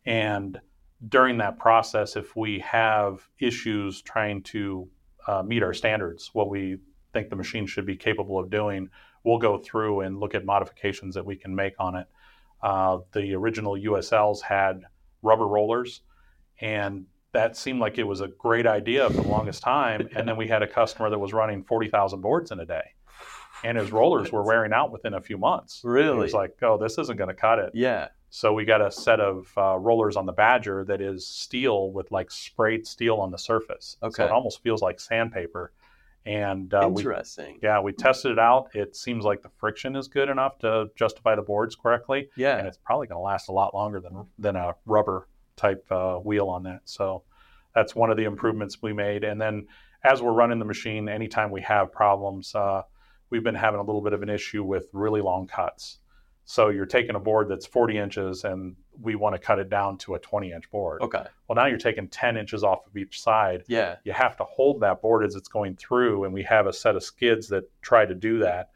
And 0.05 0.61
during 1.09 1.39
that 1.39 1.59
process, 1.59 2.17
if 2.17 2.37
we 2.37 2.59
have 2.61 3.27
issues 3.39 4.03
trying 4.03 4.43
to 4.43 4.89
uh, 5.27 5.43
meet 5.43 5.63
our 5.63 5.73
standards, 5.73 6.31
what 6.33 6.51
we 6.51 6.79
think 7.13 7.31
the 7.31 7.37
machine 7.37 7.67
should 7.67 7.87
be 7.87 7.97
capable 7.97 8.39
of 8.39 8.51
doing, 8.51 8.89
we'll 9.25 9.39
go 9.39 9.59
through 9.59 10.01
and 10.01 10.19
look 10.19 10.35
at 10.35 10.45
modifications 10.45 11.15
that 11.15 11.25
we 11.25 11.37
can 11.37 11.55
make 11.55 11.75
on 11.79 11.97
it. 11.97 12.07
Uh, 12.63 12.99
the 13.13 13.35
original 13.35 13.75
USLs 13.75 14.43
had 14.43 14.83
rubber 15.23 15.47
rollers, 15.47 16.03
and 16.61 17.07
that 17.33 17.57
seemed 17.57 17.81
like 17.81 17.99
it 17.99 18.05
was 18.05 18.21
a 18.21 18.29
great 18.29 18.67
idea 18.67 19.09
for 19.09 19.23
the 19.23 19.29
longest 19.29 19.63
time. 19.63 20.09
And 20.15 20.29
then 20.29 20.37
we 20.37 20.49
had 20.49 20.63
a 20.63 20.67
customer 20.67 21.09
that 21.11 21.19
was 21.19 21.33
running 21.33 21.63
40,000 21.65 22.21
boards 22.21 22.51
in 22.51 22.61
a 22.61 22.67
day, 22.67 22.83
and 23.65 23.77
his 23.79 23.93
rollers 23.93 24.33
were 24.33 24.43
wearing 24.43 24.73
out 24.73 24.91
within 24.93 25.15
a 25.15 25.21
few 25.21 25.39
months. 25.39 25.81
Really? 25.85 26.17
was 26.17 26.33
like, 26.35 26.57
oh, 26.63 26.79
this 26.79 26.99
isn't 26.99 27.17
going 27.17 27.29
to 27.29 27.35
cut 27.35 27.59
it. 27.59 27.71
Yeah. 27.75 28.09
So 28.31 28.53
we 28.53 28.65
got 28.65 28.81
a 28.81 28.91
set 28.93 29.19
of 29.21 29.53
uh, 29.57 29.77
rollers 29.77 30.17
on 30.17 30.25
the 30.27 30.33
Badger 30.33 30.85
that 30.85 31.01
is 31.01 31.27
steel 31.27 31.91
with 31.91 32.11
like 32.13 32.31
sprayed 32.31 32.87
steel 32.87 33.17
on 33.17 33.31
the 33.33 33.39
surface. 33.39 33.97
So 34.01 34.07
Okay. 34.09 34.25
it 34.25 34.31
almost 34.31 34.63
feels 34.63 34.83
like 34.83 35.01
sandpaper. 35.01 35.73
And 36.27 36.73
uh, 36.75 36.89
we 36.93 37.01
Interesting. 37.03 37.59
yeah, 37.63 37.81
we 37.81 37.93
tested 37.93 38.33
it 38.33 38.39
out. 38.39 38.69
It 38.75 38.95
seems 38.95 39.25
like 39.25 39.43
the 39.43 39.49
friction 39.59 39.97
is 39.97 40.07
good 40.07 40.29
enough 40.29 40.59
to 40.59 40.91
justify 40.95 41.35
the 41.35 41.43
boards 41.43 41.75
correctly, 41.75 42.29
Yeah. 42.37 42.59
and 42.59 42.69
it's 42.69 42.77
probably 42.77 43.07
going 43.07 43.17
to 43.17 43.23
last 43.23 43.49
a 43.49 43.53
lot 43.53 43.75
longer 43.75 44.01
than 44.01 44.27
than 44.39 44.55
a 44.55 44.75
rubber 44.85 45.29
type 45.57 45.85
uh, 45.91 46.17
wheel 46.17 46.49
on 46.49 46.63
that. 46.65 46.83
So 46.85 47.23
that's 47.75 47.95
one 47.97 48.11
of 48.11 48.17
the 48.19 48.25
improvements 48.25 48.83
we 48.83 48.93
made. 48.93 49.25
And 49.25 49.41
then 49.41 49.67
as 50.05 50.21
we're 50.23 50.33
running 50.33 50.59
the 50.59 50.65
machine, 50.67 51.09
anytime 51.09 51.51
we 51.51 51.63
have 51.63 51.91
problems, 51.91 52.55
uh, 52.55 52.83
we've 53.31 53.45
been 53.45 53.55
having 53.55 53.81
a 53.81 53.83
little 53.83 54.01
bit 54.03 54.13
of 54.13 54.23
an 54.23 54.29
issue 54.29 54.63
with 54.63 54.89
really 54.93 55.21
long 55.21 55.47
cuts. 55.47 55.99
So 56.45 56.69
you're 56.69 56.87
taking 56.87 57.15
a 57.15 57.21
board 57.21 57.49
that's 57.49 57.65
40 57.67 57.97
inches, 57.97 58.43
and 58.45 58.75
we 59.01 59.15
want 59.15 59.37
to 59.37 59.39
cut 59.39 59.61
it 59.61 59.71
down 59.71 59.97
to 59.99 60.15
a 60.17 60.19
20 60.19 60.51
inch 60.53 60.69
board. 60.71 61.01
Okay. 61.01 61.23
Well, 61.47 61.55
now 61.57 61.67
you're 61.67 61.79
taking 61.79 62.09
10 62.09 62.37
inches 62.37 62.65
off 62.65 62.87
of 62.87 62.97
each 62.97 63.21
side 63.23 63.63
Yeah. 63.69 63.97
you 64.05 64.13
have 64.13 64.37
to 64.39 64.45
hold 64.45 64.81
that 64.81 65.01
board 65.01 65.25
as 65.25 65.37
it's 65.37 65.49
going 65.49 65.77
through 65.77 66.25
and 66.25 66.35
we 66.35 66.43
have 66.43 66.67
a 66.67 66.73
set 66.73 66.97
of 66.97 67.05
skids 67.05 67.49
that 67.49 67.65
try 67.83 68.05
to 68.05 68.15
do 68.15 68.41
that 68.41 68.71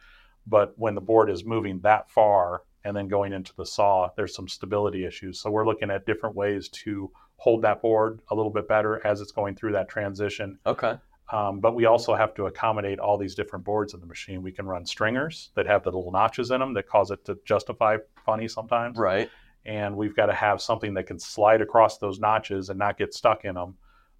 but 0.46 0.74
when 0.78 0.94
the 0.94 1.00
board 1.00 1.30
is 1.30 1.44
moving 1.44 1.80
that 1.80 2.10
far 2.10 2.62
and 2.84 2.96
then 2.96 3.08
going 3.08 3.32
into 3.32 3.52
the 3.56 3.64
saw 3.66 4.08
there's 4.16 4.34
some 4.34 4.46
stability 4.48 5.04
issues 5.04 5.40
so 5.40 5.50
we're 5.50 5.66
looking 5.66 5.90
at 5.90 6.04
different 6.06 6.36
ways 6.36 6.68
to 6.68 7.10
hold 7.36 7.62
that 7.62 7.80
board 7.82 8.20
a 8.30 8.34
little 8.34 8.52
bit 8.52 8.68
better 8.68 9.04
as 9.06 9.20
it's 9.20 9.32
going 9.32 9.54
through 9.54 9.72
that 9.72 9.88
transition 9.88 10.58
Okay. 10.66 10.94
Um, 11.32 11.60
but 11.60 11.74
we 11.74 11.86
also 11.86 12.14
have 12.14 12.34
to 12.34 12.46
accommodate 12.46 12.98
all 12.98 13.16
these 13.16 13.34
different 13.34 13.64
boards 13.64 13.94
in 13.94 14.00
the 14.00 14.06
machine 14.06 14.42
we 14.42 14.52
can 14.52 14.66
run 14.66 14.84
stringers 14.84 15.50
that 15.54 15.66
have 15.66 15.82
the 15.82 15.90
little 15.90 16.12
notches 16.12 16.50
in 16.50 16.60
them 16.60 16.74
that 16.74 16.86
cause 16.88 17.10
it 17.10 17.24
to 17.24 17.38
justify 17.44 17.96
funny 18.26 18.46
sometimes 18.48 18.98
Right. 18.98 19.30
and 19.64 19.96
we've 19.96 20.14
got 20.14 20.26
to 20.26 20.34
have 20.34 20.60
something 20.60 20.94
that 20.94 21.04
can 21.06 21.18
slide 21.18 21.60
across 21.62 21.98
those 21.98 22.18
notches 22.20 22.68
and 22.70 22.78
not 22.78 22.98
get 22.98 23.14
stuck 23.14 23.44
in 23.44 23.54
them, 23.54 23.76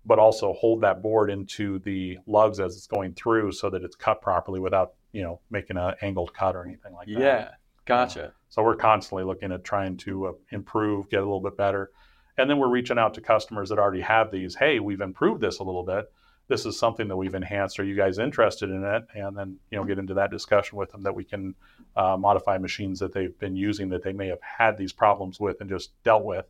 but 0.07 0.19
also 0.19 0.53
hold 0.55 0.81
that 0.83 1.03
board 1.03 1.31
into 1.31 1.79
the 1.81 2.19
lugs 2.27 2.61
as 2.61 2.77
it's 2.77 2.87
going 2.87 3.13
through 3.15 3.53
so 3.53 3.69
that 3.71 3.83
it's 3.83 3.97
cut 3.97 4.21
properly 4.23 4.61
without 4.61 4.95
you 5.13 5.23
know 5.23 5.41
making 5.51 5.77
an 5.77 5.95
angled 6.03 6.33
cut 6.35 6.57
or 6.57 6.65
anything 6.65 6.93
like 6.95 7.07
that. 7.09 7.19
Yeah. 7.21 7.51
Gotcha. 7.87 8.33
So 8.49 8.63
we're 8.63 8.77
constantly 8.77 9.25
looking 9.25 9.53
at 9.53 9.63
trying 9.63 9.99
to 9.99 10.27
uh, 10.29 10.33
improve, 10.53 11.11
get 11.11 11.19
a 11.19 11.23
little 11.23 11.41
bit 11.43 11.57
better, 11.57 11.91
and 12.39 12.49
then 12.49 12.59
we're 12.59 12.69
reaching 12.71 12.99
out 12.99 13.13
to 13.15 13.21
customers 13.21 13.69
that 13.69 13.79
already 13.79 14.01
have 14.01 14.31
these. 14.31 14.55
Hey, 14.55 14.81
we've 14.81 15.03
improved 15.03 15.43
this 15.43 15.59
a 15.59 15.63
little 15.63 15.83
bit. 15.85 16.11
This 16.49 16.67
is 16.67 16.79
something 16.79 17.09
that 17.09 17.17
we've 17.17 17.35
enhanced. 17.35 17.81
Are 17.81 17.85
you 17.85 17.97
guys 17.97 18.19
interested 18.19 18.71
in 18.71 18.85
it? 18.85 19.05
And 19.15 19.37
then 19.37 19.59
you 19.71 19.79
know 19.79 19.85
get 19.85 19.99
into 19.99 20.15
that 20.15 20.31
discussion 20.31 20.77
with 20.79 20.91
them 20.93 21.03
that 21.03 21.15
we 21.15 21.25
can 21.25 21.55
uh, 21.97 22.17
modify 22.17 22.59
machines 22.59 22.99
that 23.01 23.13
they've 23.13 23.39
been 23.39 23.57
using 23.57 23.89
that 23.91 24.03
they 24.03 24.13
may 24.13 24.29
have 24.29 24.43
had 24.43 24.77
these 24.77 24.93
problems 24.93 25.41
with 25.41 25.61
and 25.61 25.71
just 25.71 25.91
dealt 26.03 26.25
with, 26.25 26.47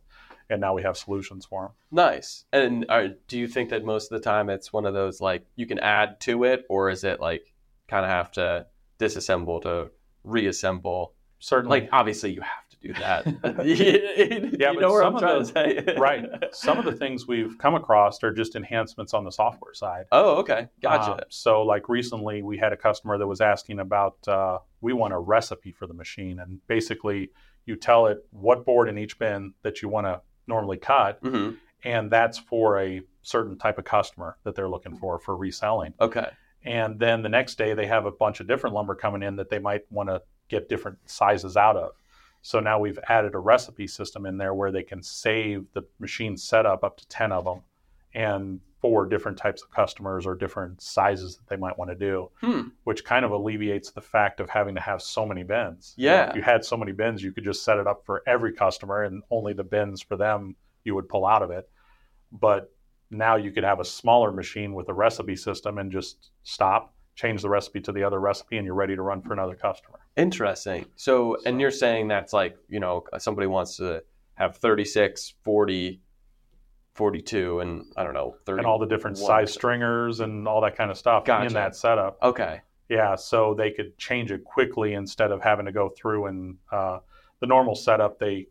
and 0.49 0.61
now 0.61 0.73
we 0.73 0.83
have 0.83 0.97
solutions 0.97 1.45
for 1.45 1.63
them. 1.63 1.71
Nice. 1.91 2.45
And 2.51 2.85
are, 2.89 3.09
do 3.27 3.39
you 3.39 3.47
think 3.47 3.69
that 3.69 3.85
most 3.85 4.11
of 4.11 4.21
the 4.21 4.23
time 4.23 4.49
it's 4.49 4.73
one 4.73 4.85
of 4.85 4.93
those 4.93 5.21
like 5.21 5.45
you 5.55 5.65
can 5.65 5.79
add 5.79 6.19
to 6.21 6.43
it, 6.43 6.65
or 6.69 6.89
is 6.89 7.03
it 7.03 7.19
like 7.19 7.53
kind 7.87 8.03
of 8.03 8.11
have 8.11 8.31
to 8.33 8.67
disassemble 8.99 9.61
to 9.63 9.91
reassemble? 10.23 11.14
Certainly, 11.45 11.81
Like 11.81 11.89
obviously 11.91 12.33
you 12.33 12.41
have 12.41 12.67
to 12.69 12.77
do 12.87 12.93
that. 12.93 13.25
you 13.65 14.49
Yeah, 14.59 14.71
know 14.71 14.79
but 14.79 14.89
where 14.91 15.03
some 15.03 15.15
I'm 15.17 15.23
of 15.23 15.53
trying 15.53 15.75
the- 15.75 15.81
to 15.83 15.93
say. 15.93 15.95
right. 15.99 16.25
Some 16.51 16.79
of 16.79 16.85
the 16.85 16.91
things 16.91 17.27
we've 17.27 17.55
come 17.59 17.75
across 17.75 18.23
are 18.23 18.31
just 18.33 18.55
enhancements 18.55 19.13
on 19.13 19.23
the 19.23 19.31
software 19.31 19.75
side. 19.75 20.05
Oh, 20.11 20.37
okay. 20.37 20.69
Gotcha. 20.81 21.11
Uh, 21.11 21.21
so, 21.29 21.61
like 21.61 21.87
recently, 21.87 22.41
we 22.41 22.57
had 22.57 22.73
a 22.73 22.77
customer 22.77 23.19
that 23.19 23.27
was 23.27 23.41
asking 23.41 23.79
about 23.79 24.27
uh, 24.27 24.57
we 24.81 24.91
want 24.93 25.13
a 25.13 25.19
recipe 25.19 25.71
for 25.71 25.85
the 25.85 25.93
machine, 25.93 26.39
and 26.39 26.65
basically, 26.65 27.29
you 27.67 27.75
tell 27.75 28.07
it 28.07 28.25
what 28.31 28.65
board 28.65 28.89
in 28.89 28.97
each 28.97 29.19
bin 29.19 29.53
that 29.61 29.83
you 29.83 29.89
want 29.89 30.07
to 30.07 30.21
normally 30.47 30.77
cut, 30.77 31.19
hmm 31.21 31.51
and 31.83 32.09
that's 32.11 32.39
for 32.39 32.79
a 32.81 33.01
certain 33.21 33.55
type 33.59 33.77
of 33.77 33.85
customer 33.85 34.37
that 34.45 34.55
they're 34.55 34.67
looking 34.69 34.95
for 34.95 35.19
for 35.19 35.37
reselling. 35.37 35.93
Okay. 36.01 36.27
And 36.63 36.99
then 36.99 37.21
the 37.21 37.29
next 37.29 37.59
day, 37.59 37.75
they 37.75 37.85
have 37.85 38.07
a 38.07 38.11
bunch 38.11 38.39
of 38.39 38.47
different 38.47 38.73
lumber 38.75 38.95
coming 38.95 39.21
in 39.21 39.35
that 39.35 39.51
they 39.51 39.59
might 39.59 39.81
want 39.91 40.09
to 40.09 40.23
get 40.49 40.69
different 40.69 40.97
sizes 41.05 41.57
out 41.57 41.75
of. 41.77 41.91
So 42.41 42.59
now 42.59 42.79
we've 42.79 42.99
added 43.09 43.33
a 43.33 43.39
recipe 43.39 43.87
system 43.87 44.25
in 44.25 44.37
there 44.37 44.53
where 44.53 44.71
they 44.71 44.83
can 44.83 45.01
save 45.01 45.65
the 45.73 45.83
machine 45.99 46.37
setup 46.37 46.83
up 46.83 46.97
to 46.97 47.07
10 47.07 47.31
of 47.31 47.45
them 47.45 47.61
and 48.13 48.59
for 48.81 49.07
different 49.07 49.37
types 49.37 49.63
of 49.63 49.71
customers 49.71 50.27
or 50.27 50.35
different 50.35 50.79
sizes 50.79 51.37
that 51.37 51.47
they 51.47 51.55
might 51.55 51.75
want 51.77 51.89
to 51.89 51.95
do, 51.95 52.29
Hmm. 52.41 52.61
which 52.83 53.03
kind 53.03 53.25
of 53.25 53.31
alleviates 53.31 53.89
the 53.91 54.01
fact 54.01 54.39
of 54.39 54.49
having 54.49 54.75
to 54.75 54.81
have 54.81 55.01
so 55.01 55.25
many 55.25 55.41
bins. 55.41 55.95
You 55.97 56.09
know, 56.09 56.15
Yeah. 56.15 56.29
if 56.29 56.35
you 56.35 56.41
had 56.43 56.63
so 56.63 56.77
many 56.77 56.91
bins, 56.91 57.23
you 57.23 57.31
could 57.31 57.43
just 57.43 57.63
set 57.63 57.79
it 57.79 57.87
up 57.87 58.05
for 58.05 58.21
every 58.27 58.53
customer 58.53 59.01
and 59.03 59.23
only 59.31 59.53
the 59.53 59.63
bins 59.63 60.03
for 60.03 60.15
them 60.15 60.55
you 60.83 60.93
would 60.93 61.09
pull 61.09 61.25
out 61.25 61.41
of 61.41 61.49
it. 61.49 61.67
But 62.31 62.71
now 63.09 63.37
you 63.37 63.51
could 63.51 63.63
have 63.63 63.79
a 63.79 63.85
smaller 63.85 64.31
machine 64.31 64.73
with 64.75 64.87
a 64.89 64.93
recipe 64.93 65.35
system 65.35 65.79
and 65.79 65.91
just 65.91 66.29
stop, 66.43 66.93
change 67.15 67.41
the 67.41 67.49
recipe 67.49 67.81
to 67.81 67.91
the 67.91 68.03
other 68.03 68.19
recipe, 68.19 68.57
and 68.57 68.65
you're 68.65 68.75
ready 68.75 68.95
to 68.95 69.01
run 69.01 69.21
for 69.21 69.33
another 69.33 69.55
customer. 69.55 69.99
Interesting. 70.17 70.85
So, 70.95 71.37
and 71.45 71.59
you're 71.59 71.71
saying 71.71 72.09
that's 72.09 72.33
like, 72.33 72.57
you 72.69 72.79
know, 72.79 73.05
somebody 73.17 73.47
wants 73.47 73.77
to 73.77 74.03
have 74.35 74.57
36, 74.57 75.33
40, 75.43 76.01
42, 76.93 77.59
and 77.61 77.85
I 77.95 78.03
don't 78.03 78.13
know, 78.13 78.35
30. 78.45 78.59
And 78.59 78.67
all 78.67 78.79
the 78.79 78.85
different 78.85 79.17
size 79.17 79.53
stringers 79.53 80.19
and 80.19 80.47
all 80.47 80.61
that 80.61 80.75
kind 80.75 80.91
of 80.91 80.97
stuff 80.97 81.25
Gotcha. 81.25 81.47
in 81.47 81.53
that 81.53 81.75
setup. 81.75 82.17
Okay. 82.21 82.61
Yeah, 82.89 83.15
so 83.15 83.55
they 83.57 83.71
could 83.71 83.97
change 83.97 84.31
it 84.31 84.43
quickly 84.43 84.93
instead 84.93 85.31
of 85.31 85.41
having 85.41 85.65
to 85.65 85.71
go 85.71 85.89
through 85.89 86.27
and 86.27 86.57
uh, 86.71 86.99
the 87.39 87.47
normal 87.47 87.75
setup. 87.75 88.19
They 88.19 88.47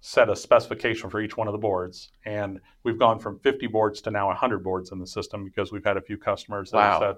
set 0.00 0.28
a 0.28 0.36
specification 0.36 1.08
for 1.08 1.20
each 1.20 1.36
one 1.36 1.46
of 1.46 1.52
the 1.52 1.58
boards, 1.58 2.10
and 2.24 2.60
we've 2.82 2.98
gone 2.98 3.18
from 3.18 3.38
50 3.40 3.66
boards 3.68 4.00
to 4.02 4.10
now 4.10 4.26
100 4.28 4.64
boards 4.64 4.90
in 4.90 4.98
the 4.98 5.06
system 5.06 5.44
because 5.44 5.70
we've 5.70 5.84
had 5.84 5.96
a 5.96 6.00
few 6.00 6.16
customers 6.18 6.70
that 6.72 6.80
have 6.80 7.00
said 7.00 7.16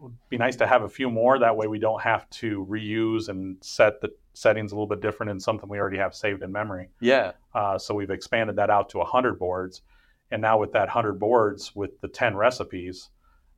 would 0.00 0.14
be 0.28 0.36
nice 0.36 0.56
to 0.56 0.66
have 0.66 0.82
a 0.82 0.88
few 0.88 1.10
more. 1.10 1.38
That 1.38 1.56
way, 1.56 1.66
we 1.66 1.78
don't 1.78 2.02
have 2.02 2.28
to 2.30 2.66
reuse 2.68 3.28
and 3.28 3.56
set 3.62 4.00
the 4.00 4.10
settings 4.34 4.72
a 4.72 4.74
little 4.74 4.86
bit 4.86 5.00
different 5.00 5.30
in 5.30 5.40
something 5.40 5.68
we 5.68 5.78
already 5.78 5.98
have 5.98 6.14
saved 6.14 6.42
in 6.42 6.52
memory. 6.52 6.88
Yeah. 7.00 7.32
Uh, 7.54 7.78
so 7.78 7.94
we've 7.94 8.10
expanded 8.10 8.56
that 8.56 8.70
out 8.70 8.90
to 8.90 8.98
100 8.98 9.38
boards. 9.38 9.82
And 10.30 10.42
now 10.42 10.58
with 10.58 10.72
that 10.72 10.88
100 10.88 11.18
boards, 11.18 11.74
with 11.74 12.00
the 12.00 12.08
10 12.08 12.36
recipes, 12.36 13.10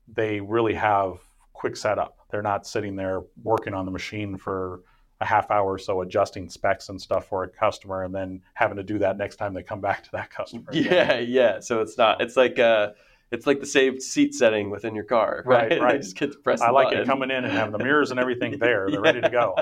they 0.07 0.41
really 0.41 0.75
have 0.75 1.19
quick 1.53 1.77
setup. 1.77 2.19
They're 2.31 2.43
not 2.43 2.67
sitting 2.67 2.95
there 2.95 3.23
working 3.43 3.75
on 3.75 3.85
the 3.85 3.91
machine 3.91 4.37
for 4.37 4.83
a 5.21 5.25
half 5.25 5.51
hour 5.51 5.73
or 5.73 5.79
so, 5.79 6.03
adjusting 6.03 6.49
specs 6.49 6.91
and 6.91 7.01
stuff 7.01 7.27
for 7.29 7.43
a 7.43 7.49
customer, 7.49 8.05
and 8.05 8.15
then 8.15 8.41
having 8.55 8.77
to 8.77 8.85
do 8.85 8.99
that 9.01 9.19
next 9.19 9.37
time 9.37 9.53
they 9.53 9.65
come 9.65 9.81
back 9.81 10.05
to 10.05 10.11
that 10.13 10.31
customer. 10.31 10.71
again. 10.71 10.85
Yeah. 10.85 11.19
Yeah. 11.19 11.61
So 11.61 11.81
it's 11.81 11.99
not, 11.99 12.21
it's 12.21 12.37
like, 12.37 12.59
uh, 12.61 12.91
it's 13.31 13.47
like 13.47 13.61
the 13.61 13.67
saved 13.67 14.01
seat 14.03 14.35
setting 14.35 14.71
within 14.71 14.95
your 14.95 15.05
car, 15.05 15.43
right? 15.45 15.71
Right, 15.71 15.81
right. 15.81 15.93
They 15.93 15.99
just 15.99 16.17
get 16.17 16.33
to 16.33 16.39
press 16.39 16.61
I 16.61 16.71
like 16.71 16.87
button. 16.89 17.01
it 17.03 17.07
coming 17.07 17.31
in 17.31 17.45
and 17.45 17.53
having 17.53 17.73
the 17.73 17.79
mirrors 17.79 18.11
and 18.11 18.19
everything 18.19 18.59
there. 18.59 18.89
They're 18.91 19.01
ready 19.01 19.21
to 19.21 19.29
go. 19.29 19.55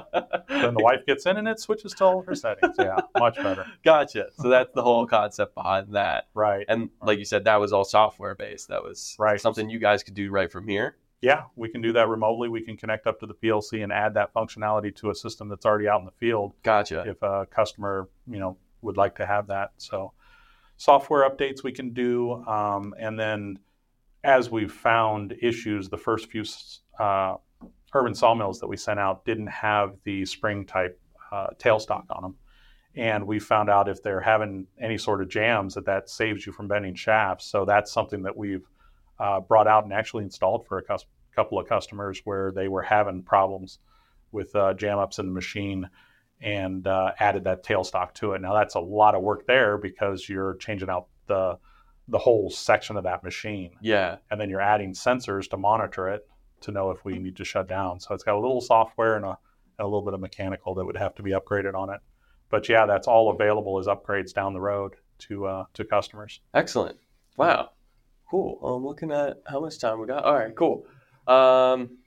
Then 0.48 0.74
the 0.74 0.82
wife 0.82 1.04
gets 1.06 1.26
in 1.26 1.36
and 1.36 1.48
it 1.48 1.58
switches 1.58 1.92
to 1.94 2.04
all 2.04 2.22
her 2.22 2.34
settings. 2.34 2.76
Yeah, 2.78 2.98
much 3.18 3.36
better. 3.36 3.66
Gotcha. 3.84 4.26
So 4.38 4.48
that's 4.48 4.72
the 4.74 4.82
whole 4.82 5.06
concept 5.06 5.54
behind 5.54 5.94
that. 5.94 6.28
Right. 6.34 6.64
And 6.68 6.90
like 7.02 7.18
you 7.18 7.24
said, 7.24 7.44
that 7.44 7.56
was 7.56 7.72
all 7.72 7.84
software 7.84 8.34
based. 8.34 8.68
That 8.68 8.82
was 8.84 9.16
Right. 9.18 9.40
something 9.40 9.68
you 9.68 9.78
guys 9.78 10.02
could 10.02 10.14
do 10.14 10.30
right 10.30 10.50
from 10.50 10.68
here. 10.68 10.96
Yeah, 11.22 11.44
we 11.56 11.68
can 11.70 11.80
do 11.80 11.92
that 11.94 12.08
remotely. 12.08 12.48
We 12.50 12.60
can 12.60 12.76
connect 12.76 13.06
up 13.06 13.18
to 13.20 13.26
the 13.26 13.34
PLC 13.34 13.82
and 13.82 13.90
add 13.90 14.14
that 14.14 14.32
functionality 14.34 14.94
to 14.96 15.10
a 15.10 15.14
system 15.14 15.48
that's 15.48 15.64
already 15.64 15.88
out 15.88 15.98
in 16.00 16.04
the 16.04 16.12
field 16.12 16.52
Gotcha. 16.62 17.04
if 17.08 17.20
a 17.22 17.46
customer, 17.50 18.08
you 18.28 18.38
know, 18.38 18.58
would 18.82 18.98
like 18.98 19.16
to 19.16 19.26
have 19.26 19.46
that. 19.48 19.70
So, 19.78 20.12
software 20.76 21.28
updates 21.28 21.62
we 21.62 21.72
can 21.72 21.92
do, 21.92 22.34
um, 22.46 22.94
and 22.98 23.18
then 23.18 23.58
as 24.24 24.50
we've 24.50 24.72
found 24.72 25.34
issues, 25.40 25.88
the 25.88 25.96
first 25.96 26.30
few 26.30 26.44
uh, 26.98 27.36
urban 27.94 28.14
sawmills 28.14 28.60
that 28.60 28.66
we 28.66 28.76
sent 28.76 28.98
out 28.98 29.24
didn't 29.24 29.46
have 29.46 29.96
the 30.04 30.24
spring 30.24 30.66
type 30.66 31.00
uh, 31.32 31.48
tailstock 31.58 32.04
on 32.10 32.22
them, 32.22 32.34
and 32.96 33.26
we 33.26 33.38
found 33.38 33.70
out 33.70 33.88
if 33.88 34.02
they're 34.02 34.20
having 34.20 34.66
any 34.80 34.98
sort 34.98 35.22
of 35.22 35.28
jams 35.28 35.74
that 35.74 35.86
that 35.86 36.10
saves 36.10 36.46
you 36.46 36.52
from 36.52 36.68
bending 36.68 36.94
shafts. 36.94 37.46
So 37.46 37.64
that's 37.64 37.92
something 37.92 38.22
that 38.22 38.36
we've 38.36 38.66
uh, 39.18 39.40
brought 39.40 39.66
out 39.66 39.84
and 39.84 39.92
actually 39.92 40.24
installed 40.24 40.66
for 40.66 40.78
a 40.78 40.82
cus- 40.82 41.06
couple 41.34 41.58
of 41.58 41.68
customers 41.68 42.20
where 42.24 42.52
they 42.52 42.68
were 42.68 42.82
having 42.82 43.22
problems 43.22 43.78
with 44.32 44.54
uh, 44.56 44.74
jam 44.74 44.98
ups 44.98 45.18
in 45.18 45.26
the 45.26 45.32
machine 45.32 45.88
and 46.40 46.86
uh, 46.86 47.12
added 47.18 47.44
that 47.44 47.64
tailstock 47.64 48.12
to 48.14 48.32
it. 48.32 48.40
Now 48.40 48.54
that's 48.54 48.74
a 48.74 48.80
lot 48.80 49.14
of 49.14 49.22
work 49.22 49.46
there 49.46 49.78
because 49.78 50.28
you're 50.28 50.54
changing 50.56 50.90
out 50.90 51.06
the 51.26 51.58
the 52.08 52.18
whole 52.18 52.48
section 52.50 52.96
of 52.96 53.02
that 53.02 53.24
machine, 53.24 53.70
Yeah. 53.80 54.18
and 54.30 54.40
then 54.40 54.48
you're 54.48 54.60
adding 54.60 54.92
sensors 54.92 55.50
to 55.50 55.56
monitor 55.56 56.08
it 56.08 56.24
to 56.60 56.70
know 56.70 56.92
if 56.92 57.04
we 57.04 57.18
need 57.18 57.34
to 57.36 57.44
shut 57.44 57.66
down. 57.68 57.98
So 57.98 58.14
it's 58.14 58.22
got 58.22 58.36
a 58.36 58.38
little 58.38 58.60
software 58.60 59.16
and 59.16 59.24
a, 59.24 59.30
and 59.30 59.36
a 59.80 59.84
little 59.84 60.02
bit 60.02 60.14
of 60.14 60.20
mechanical 60.20 60.72
that 60.76 60.84
would 60.84 60.96
have 60.96 61.16
to 61.16 61.22
be 61.24 61.32
upgraded 61.32 61.74
on 61.74 61.90
it. 61.90 62.00
But 62.48 62.68
yeah, 62.68 62.86
that's 62.86 63.08
all 63.08 63.30
available 63.30 63.78
as 63.80 63.86
upgrades 63.86 64.32
down 64.32 64.52
the 64.52 64.60
road 64.60 64.94
to 65.18 65.46
uh, 65.46 65.64
to 65.74 65.84
customers. 65.84 66.40
Excellent. 66.54 66.96
Wow. 67.36 67.70
Cool. 68.30 68.60
I'm 68.62 68.86
looking 68.86 69.10
at 69.10 69.42
how 69.48 69.58
much 69.60 69.80
time 69.80 69.98
we 70.00 70.06
got. 70.06 70.24
All 70.24 70.34
right. 70.34 70.54
Cool. 70.54 70.86
Um, 71.26 71.98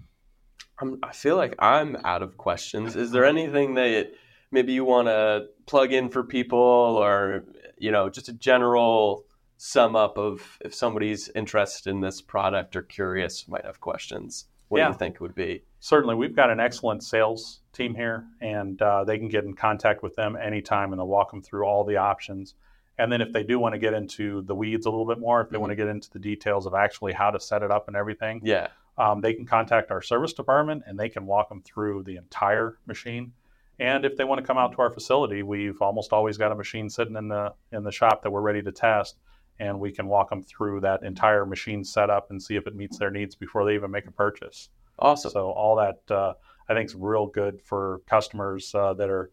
I'm, 0.82 1.00
I 1.04 1.12
feel 1.12 1.36
like 1.36 1.56
I'm 1.60 1.98
out 2.04 2.22
of 2.22 2.38
questions. 2.38 2.96
Is 2.96 3.12
there 3.12 3.26
anything 3.26 3.76
that 3.76 4.12
maybe 4.52 4.74
you 4.74 4.86
want 4.86 5.08
to 5.08 5.48
plug 5.66 5.94
in 5.94 6.10
for 6.10 6.24
people, 6.24 6.58
or 6.60 7.44
you 7.78 7.92
know, 7.92 8.10
just 8.10 8.30
a 8.30 8.34
general 8.34 9.26
sum 9.58 9.96
up 9.96 10.18
of 10.18 10.58
if 10.62 10.74
somebody's 10.74 11.30
interested 11.36 11.90
in 11.90 12.00
this 12.00 12.22
product 12.22 12.76
or 12.76 12.82
curious, 12.82 13.48
might 13.48 13.66
have 13.66 13.80
questions. 13.82 14.46
What 14.70 14.80
do 14.80 14.94
you 14.94 14.98
think 14.98 15.16
it 15.16 15.22
would 15.22 15.36
be? 15.36 15.64
Certainly, 15.80 16.16
we've 16.16 16.36
got 16.36 16.50
an 16.52 16.60
excellent 16.60 17.04
sales 17.04 17.62
team 17.74 17.96
here, 17.96 18.26
and 18.40 18.80
uh, 18.82 19.04
they 19.04 19.18
can 19.18 19.28
get 19.28 19.44
in 19.44 19.54
contact 19.54 20.04
with 20.04 20.16
them 20.16 20.36
anytime, 20.36 20.92
and 20.94 21.00
they'll 21.00 21.08
walk 21.08 21.32
them 21.32 21.42
through 21.42 21.66
all 21.66 21.84
the 21.84 21.98
options. 21.98 22.54
And 22.98 23.12
then, 23.12 23.22
if 23.22 23.34
they 23.34 23.44
do 23.44 23.60
want 23.60 23.74
to 23.74 23.80
get 23.80 23.94
into 23.94 24.42
the 24.44 24.54
weeds 24.54 24.86
a 24.86 24.90
little 24.90 25.08
bit 25.08 25.20
more, 25.20 25.42
if 25.42 25.50
they 25.50 25.58
want 25.58 25.72
to 25.72 25.76
get 25.76 25.88
into 25.88 26.10
the 26.12 26.20
details 26.20 26.66
of 26.66 26.74
actually 26.74 27.14
how 27.14 27.32
to 27.32 27.40
set 27.40 27.64
it 27.64 27.72
up 27.72 27.88
and 27.88 27.98
everything, 27.98 28.42
Yeah. 28.44 28.68
Um, 29.00 29.22
they 29.22 29.34
can 29.34 29.46
contact 29.46 29.92
our 29.92 30.02
service 30.02 30.34
department, 30.34 30.84
and 30.86 31.00
they 31.00 31.10
can 31.10 31.26
walk 31.26 31.48
them 31.48 31.62
through 31.62 32.04
the 32.04 32.18
entire 32.18 32.78
machine. 32.86 33.32
And 33.80 34.04
if 34.04 34.18
they 34.18 34.26
want 34.26 34.42
to 34.42 34.46
come 34.46 34.58
out 34.58 34.74
to 34.74 34.82
our 34.82 34.92
facility, 34.92 35.42
we've 35.42 35.82
almost 35.82 36.12
always 36.12 36.38
got 36.38 36.52
a 36.52 36.56
machine 36.56 36.90
sitting 36.90 37.16
in 37.16 37.30
the 37.30 37.54
in 37.72 37.84
the 37.84 37.94
shop 37.94 38.22
that 38.22 38.30
we're 38.30 38.42
ready 38.42 38.62
to 38.62 38.74
test, 38.74 39.18
and 39.58 39.80
we 39.80 39.94
can 39.94 40.08
walk 40.08 40.30
them 40.30 40.44
through 40.44 40.82
that 40.82 41.02
entire 41.04 41.46
machine 41.46 41.86
setup 41.86 42.30
and 42.30 42.44
see 42.44 42.58
if 42.58 42.68
it 42.68 42.76
meets 42.76 42.98
their 42.98 43.10
needs 43.10 43.36
before 43.36 43.64
they 43.64 43.74
even 43.74 43.90
make 43.90 44.06
a 44.06 44.12
purchase. 44.12 44.70
Awesome. 45.00 45.32
So 45.32 45.52
all 45.52 45.78
that 45.78 46.02
uh, 46.14 46.34
I 46.68 46.74
think 46.74 46.90
is 46.90 46.96
real 46.96 47.28
good 47.28 47.62
for 47.62 48.02
customers 48.06 48.76
uh, 48.76 48.94
that 48.96 49.10
are. 49.10 49.32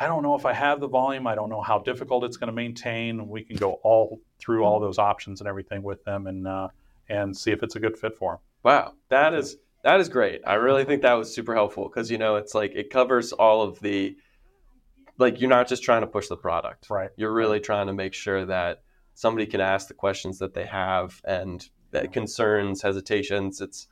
I 0.00 0.08
don't 0.08 0.24
know 0.24 0.34
if 0.34 0.44
I 0.44 0.52
have 0.52 0.80
the 0.80 0.88
volume. 0.88 1.28
I 1.28 1.36
don't 1.36 1.48
know 1.48 1.62
how 1.62 1.78
difficult 1.78 2.24
it's 2.24 2.36
going 2.36 2.48
to 2.48 2.52
maintain. 2.52 3.28
We 3.28 3.44
can 3.44 3.54
go 3.54 3.74
all 3.84 4.20
through 4.40 4.64
all 4.64 4.80
those 4.80 4.98
options 4.98 5.40
and 5.40 5.46
everything 5.46 5.84
with 5.84 6.02
them, 6.02 6.26
and 6.26 6.48
uh, 6.48 6.68
and 7.08 7.36
see 7.36 7.52
if 7.52 7.62
it's 7.62 7.76
a 7.76 7.80
good 7.80 7.96
fit 7.96 8.16
for 8.16 8.32
them. 8.32 8.40
Wow, 8.64 8.94
that 9.10 9.34
is 9.34 9.56
that 9.84 10.00
is 10.00 10.08
great. 10.08 10.40
I 10.46 10.54
really 10.54 10.84
think 10.84 11.02
that 11.02 11.12
was 11.12 11.34
super 11.34 11.54
helpful 11.54 11.88
because 11.88 12.10
you 12.10 12.18
know 12.18 12.36
it's 12.36 12.54
like 12.54 12.72
it 12.74 12.90
covers 12.90 13.32
all 13.32 13.62
of 13.62 13.78
the 13.80 14.16
like 15.18 15.40
you're 15.40 15.50
not 15.50 15.68
just 15.68 15.82
trying 15.82 16.00
to 16.00 16.06
push 16.06 16.28
the 16.28 16.36
product. 16.36 16.88
Right. 16.90 17.10
You're 17.16 17.32
really 17.32 17.60
trying 17.60 17.86
to 17.86 17.92
make 17.92 18.14
sure 18.14 18.46
that 18.46 18.82
somebody 19.14 19.46
can 19.46 19.60
ask 19.60 19.86
the 19.88 19.94
questions 19.94 20.38
that 20.40 20.54
they 20.54 20.64
have 20.66 21.20
and 21.24 21.68
that 21.92 22.12
concerns, 22.12 22.82
hesitations. 22.82 23.60
It's 23.60 23.86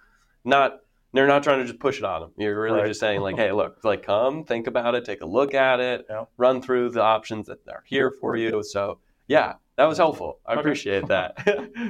not 0.45 0.79
they're 1.13 1.27
not 1.29 1.43
trying 1.43 1.59
to 1.59 1.67
just 1.67 1.79
push 1.79 1.99
it 1.99 2.05
on 2.05 2.23
them. 2.23 2.31
You're 2.39 2.59
really 2.61 2.81
Right. 2.81 2.89
just 2.89 3.01
saying 3.01 3.21
like, 3.21 3.37
hey, 3.43 3.53
look, 3.53 3.85
like 3.85 4.03
come, 4.03 4.45
think 4.45 4.67
about 4.67 4.95
it, 4.95 5.05
take 5.05 5.21
a 5.21 5.27
look 5.27 5.53
at 5.53 5.79
it, 5.79 6.07
Yeah. 6.09 6.25
run 6.39 6.63
through 6.63 6.91
the 6.91 7.03
options 7.03 7.47
that 7.49 7.59
are 7.69 7.85
here 7.87 8.11
for 8.11 8.37
you. 8.37 8.63
So 8.63 8.99
yeah, 9.29 9.55
that 9.77 9.85
was 9.85 9.99
helpful. 9.99 10.41
I 10.47 10.53
Okay. 10.53 10.61
appreciate 10.61 11.07
that. 11.09 11.37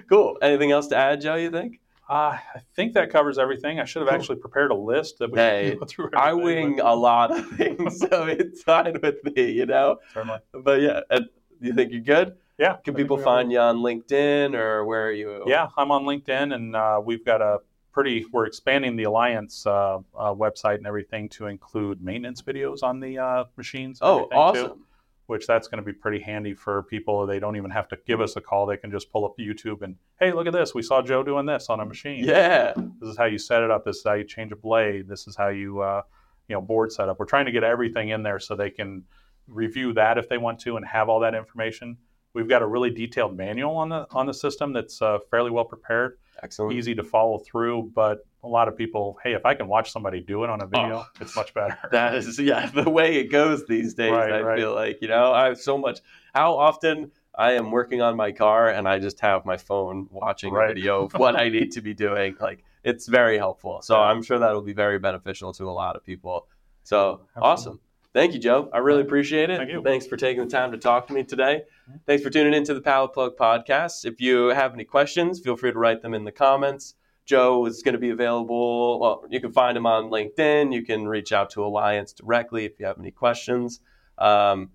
cool. 0.08 0.36
Anything 0.42 0.72
else 0.72 0.88
to 0.88 0.96
add, 0.96 1.20
Joe? 1.20 1.36
You 1.36 1.50
think? 1.50 1.78
Uh, 2.12 2.36
I 2.54 2.60
think 2.76 2.92
that 2.92 3.08
covers 3.08 3.38
everything. 3.38 3.80
I 3.80 3.86
should 3.86 4.02
have 4.02 4.14
actually 4.14 4.36
prepared 4.36 4.70
a 4.70 4.74
list 4.74 5.18
that 5.18 5.32
we 5.32 5.38
Hey, 5.38 5.74
go 5.80 5.86
through. 5.86 6.10
I 6.14 6.34
wing 6.34 6.78
a 6.78 6.94
lot 6.94 7.30
of 7.30 7.48
things, 7.52 8.00
so 8.10 8.26
it's 8.26 8.62
fine 8.62 8.98
with 9.02 9.24
me, 9.24 9.50
you 9.50 9.64
know. 9.64 9.96
but 9.96 10.12
Certainly. 10.12 10.38
But 10.62 10.80
yeah, 10.82 11.00
and 11.08 11.30
you 11.62 11.72
think 11.72 11.90
you're 11.90 12.02
good? 12.02 12.34
Yeah. 12.58 12.76
Can 12.84 12.94
I 12.94 12.98
people 12.98 13.16
we 13.16 13.22
are. 13.22 13.24
find 13.24 13.50
you 13.50 13.60
on 13.60 13.78
LinkedIn 13.78 14.54
or 14.54 14.84
where 14.84 15.06
are 15.06 15.12
you? 15.12 15.42
Yeah, 15.46 15.68
I'm 15.78 15.90
on 15.90 16.02
LinkedIn, 16.04 16.54
and 16.54 16.76
uh, 16.76 17.00
we've 17.02 17.24
got 17.24 17.40
a 17.40 17.60
pretty. 17.92 18.26
We're 18.30 18.44
expanding 18.44 18.94
the 18.94 19.04
Alliance 19.04 19.66
uh, 19.66 20.00
uh, 20.14 20.34
website 20.34 20.76
and 20.76 20.86
everything 20.86 21.30
to 21.30 21.46
include 21.46 22.02
maintenance 22.02 22.42
videos 22.42 22.82
on 22.82 23.00
the 23.00 23.18
uh, 23.20 23.44
machines. 23.56 24.00
Oh, 24.02 24.28
awesome. 24.32 24.66
Too, 24.66 24.78
which 25.26 25.46
that's 25.46 25.68
going 25.68 25.82
to 25.82 25.84
be 25.84 25.92
pretty 25.92 26.20
handy 26.20 26.54
for 26.54 26.82
people. 26.82 27.26
They 27.26 27.38
don't 27.38 27.56
even 27.56 27.70
have 27.70 27.88
to 27.88 27.98
give 28.06 28.20
us 28.20 28.36
a 28.36 28.40
call. 28.40 28.66
They 28.66 28.76
can 28.76 28.90
just 28.90 29.10
pull 29.10 29.24
up 29.24 29.34
YouTube 29.38 29.82
and 29.82 29.96
hey, 30.18 30.32
look 30.32 30.46
at 30.46 30.52
this. 30.52 30.74
We 30.74 30.82
saw 30.82 31.02
Joe 31.02 31.22
doing 31.22 31.46
this 31.46 31.68
on 31.68 31.80
a 31.80 31.84
machine. 31.84 32.24
Yeah. 32.24 32.72
This 33.00 33.10
is 33.10 33.16
how 33.16 33.24
you 33.26 33.38
set 33.38 33.62
it 33.62 33.70
up. 33.70 33.84
This 33.84 33.98
is 33.98 34.04
how 34.04 34.14
you 34.14 34.24
change 34.24 34.52
a 34.52 34.56
blade. 34.56 35.08
This 35.08 35.26
is 35.26 35.36
how 35.36 35.48
you, 35.48 35.80
uh, 35.80 36.02
you 36.48 36.54
know, 36.54 36.60
board 36.60 36.92
setup. 36.92 37.18
We're 37.18 37.26
trying 37.26 37.46
to 37.46 37.52
get 37.52 37.64
everything 37.64 38.10
in 38.10 38.22
there 38.22 38.38
so 38.38 38.56
they 38.56 38.70
can 38.70 39.04
review 39.48 39.92
that 39.94 40.18
if 40.18 40.28
they 40.28 40.38
want 40.38 40.58
to 40.60 40.76
and 40.76 40.86
have 40.86 41.08
all 41.08 41.20
that 41.20 41.34
information. 41.34 41.96
We've 42.34 42.48
got 42.48 42.62
a 42.62 42.66
really 42.66 42.90
detailed 42.90 43.36
manual 43.36 43.76
on 43.76 43.90
the 43.90 44.06
on 44.10 44.26
the 44.26 44.34
system 44.34 44.72
that's 44.72 45.02
uh, 45.02 45.18
fairly 45.30 45.50
well 45.50 45.66
prepared, 45.66 46.18
Excellent. 46.42 46.72
easy 46.72 46.94
to 46.94 47.04
follow 47.04 47.38
through. 47.38 47.92
But 47.94 48.20
a 48.44 48.48
lot 48.48 48.66
of 48.68 48.76
people, 48.76 49.18
hey, 49.22 49.34
if 49.34 49.46
I 49.46 49.54
can 49.54 49.68
watch 49.68 49.92
somebody 49.92 50.20
do 50.20 50.42
it 50.44 50.50
on 50.50 50.60
a 50.62 50.66
video, 50.66 50.98
Oh. 50.98 51.06
it's 51.20 51.36
much 51.36 51.54
better. 51.54 51.78
That 51.92 52.14
is 52.14 52.38
yeah, 52.38 52.66
the 52.74 52.88
way 52.90 53.16
it 53.16 53.30
goes 53.30 53.66
these 53.66 53.94
days. 53.94 54.12
Right, 54.12 54.32
I 54.32 54.40
right. 54.40 54.58
feel 54.58 54.74
like, 54.74 54.98
you 55.00 55.08
know, 55.08 55.32
I 55.32 55.46
have 55.46 55.58
so 55.58 55.78
much 55.78 56.00
how 56.34 56.56
often 56.58 57.12
I 57.34 57.52
am 57.52 57.70
working 57.70 58.02
on 58.02 58.16
my 58.16 58.32
car 58.32 58.68
and 58.68 58.88
I 58.88 58.98
just 58.98 59.20
have 59.20 59.46
my 59.46 59.56
phone 59.56 60.08
watching 60.10 60.52
Right. 60.52 60.70
a 60.70 60.74
video 60.74 61.04
of 61.04 61.12
what 61.14 61.36
I 61.36 61.48
need 61.48 61.72
to 61.72 61.80
be 61.80 61.94
doing. 61.94 62.36
Like 62.40 62.64
it's 62.84 63.06
very 63.06 63.38
helpful. 63.38 63.80
So. 63.82 63.96
I'm 63.96 64.22
sure 64.22 64.38
that'll 64.38 64.60
be 64.62 64.72
very 64.72 64.98
beneficial 64.98 65.52
to 65.54 65.64
a 65.68 65.70
lot 65.70 65.94
of 65.96 66.04
people. 66.04 66.48
So 66.82 67.20
Absolutely. 67.36 67.42
awesome. 67.48 67.80
Thank 68.12 68.34
you, 68.34 68.40
Joe. 68.40 68.68
I 68.74 68.78
really 68.78 69.00
appreciate 69.00 69.48
it. 69.48 69.56
Thank 69.56 69.70
you. 69.70 69.82
Thanks 69.82 70.06
for 70.06 70.18
taking 70.18 70.44
the 70.44 70.50
time 70.50 70.72
to 70.72 70.76
talk 70.78 71.06
to 71.06 71.14
me 71.14 71.22
today. 71.22 71.62
Mm-hmm. 71.88 71.98
Thanks 72.06 72.22
for 72.22 72.28
tuning 72.28 72.52
into 72.52 72.74
the 72.74 72.80
Pallet 72.82 73.14
Plug 73.14 73.36
podcast. 73.38 74.04
If 74.04 74.20
you 74.20 74.48
have 74.48 74.74
any 74.74 74.84
questions, 74.84 75.40
feel 75.40 75.56
free 75.56 75.72
to 75.72 75.78
write 75.78 76.02
them 76.02 76.12
in 76.12 76.24
the 76.24 76.32
comments. 76.32 76.94
Joe 77.24 77.66
is 77.66 77.82
going 77.82 77.94
to 77.94 77.98
be 77.98 78.10
available. 78.10 79.00
Well, 79.00 79.24
you 79.30 79.40
can 79.40 79.52
find 79.52 79.76
him 79.76 79.86
on 79.86 80.10
LinkedIn. 80.10 80.72
You 80.72 80.84
can 80.84 81.06
reach 81.06 81.32
out 81.32 81.50
to 81.50 81.64
Alliance 81.64 82.12
directly 82.12 82.64
if 82.64 82.78
you 82.78 82.86
have 82.86 82.98
any 82.98 83.10
questions. 83.10 83.80
Um, 84.18 84.70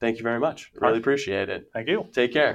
thank 0.00 0.16
you 0.16 0.22
very 0.22 0.40
much. 0.40 0.72
Really 0.80 0.98
appreciate 0.98 1.48
it. 1.48 1.70
Thank 1.72 1.88
you. 1.88 2.06
Take 2.12 2.32
care. 2.32 2.48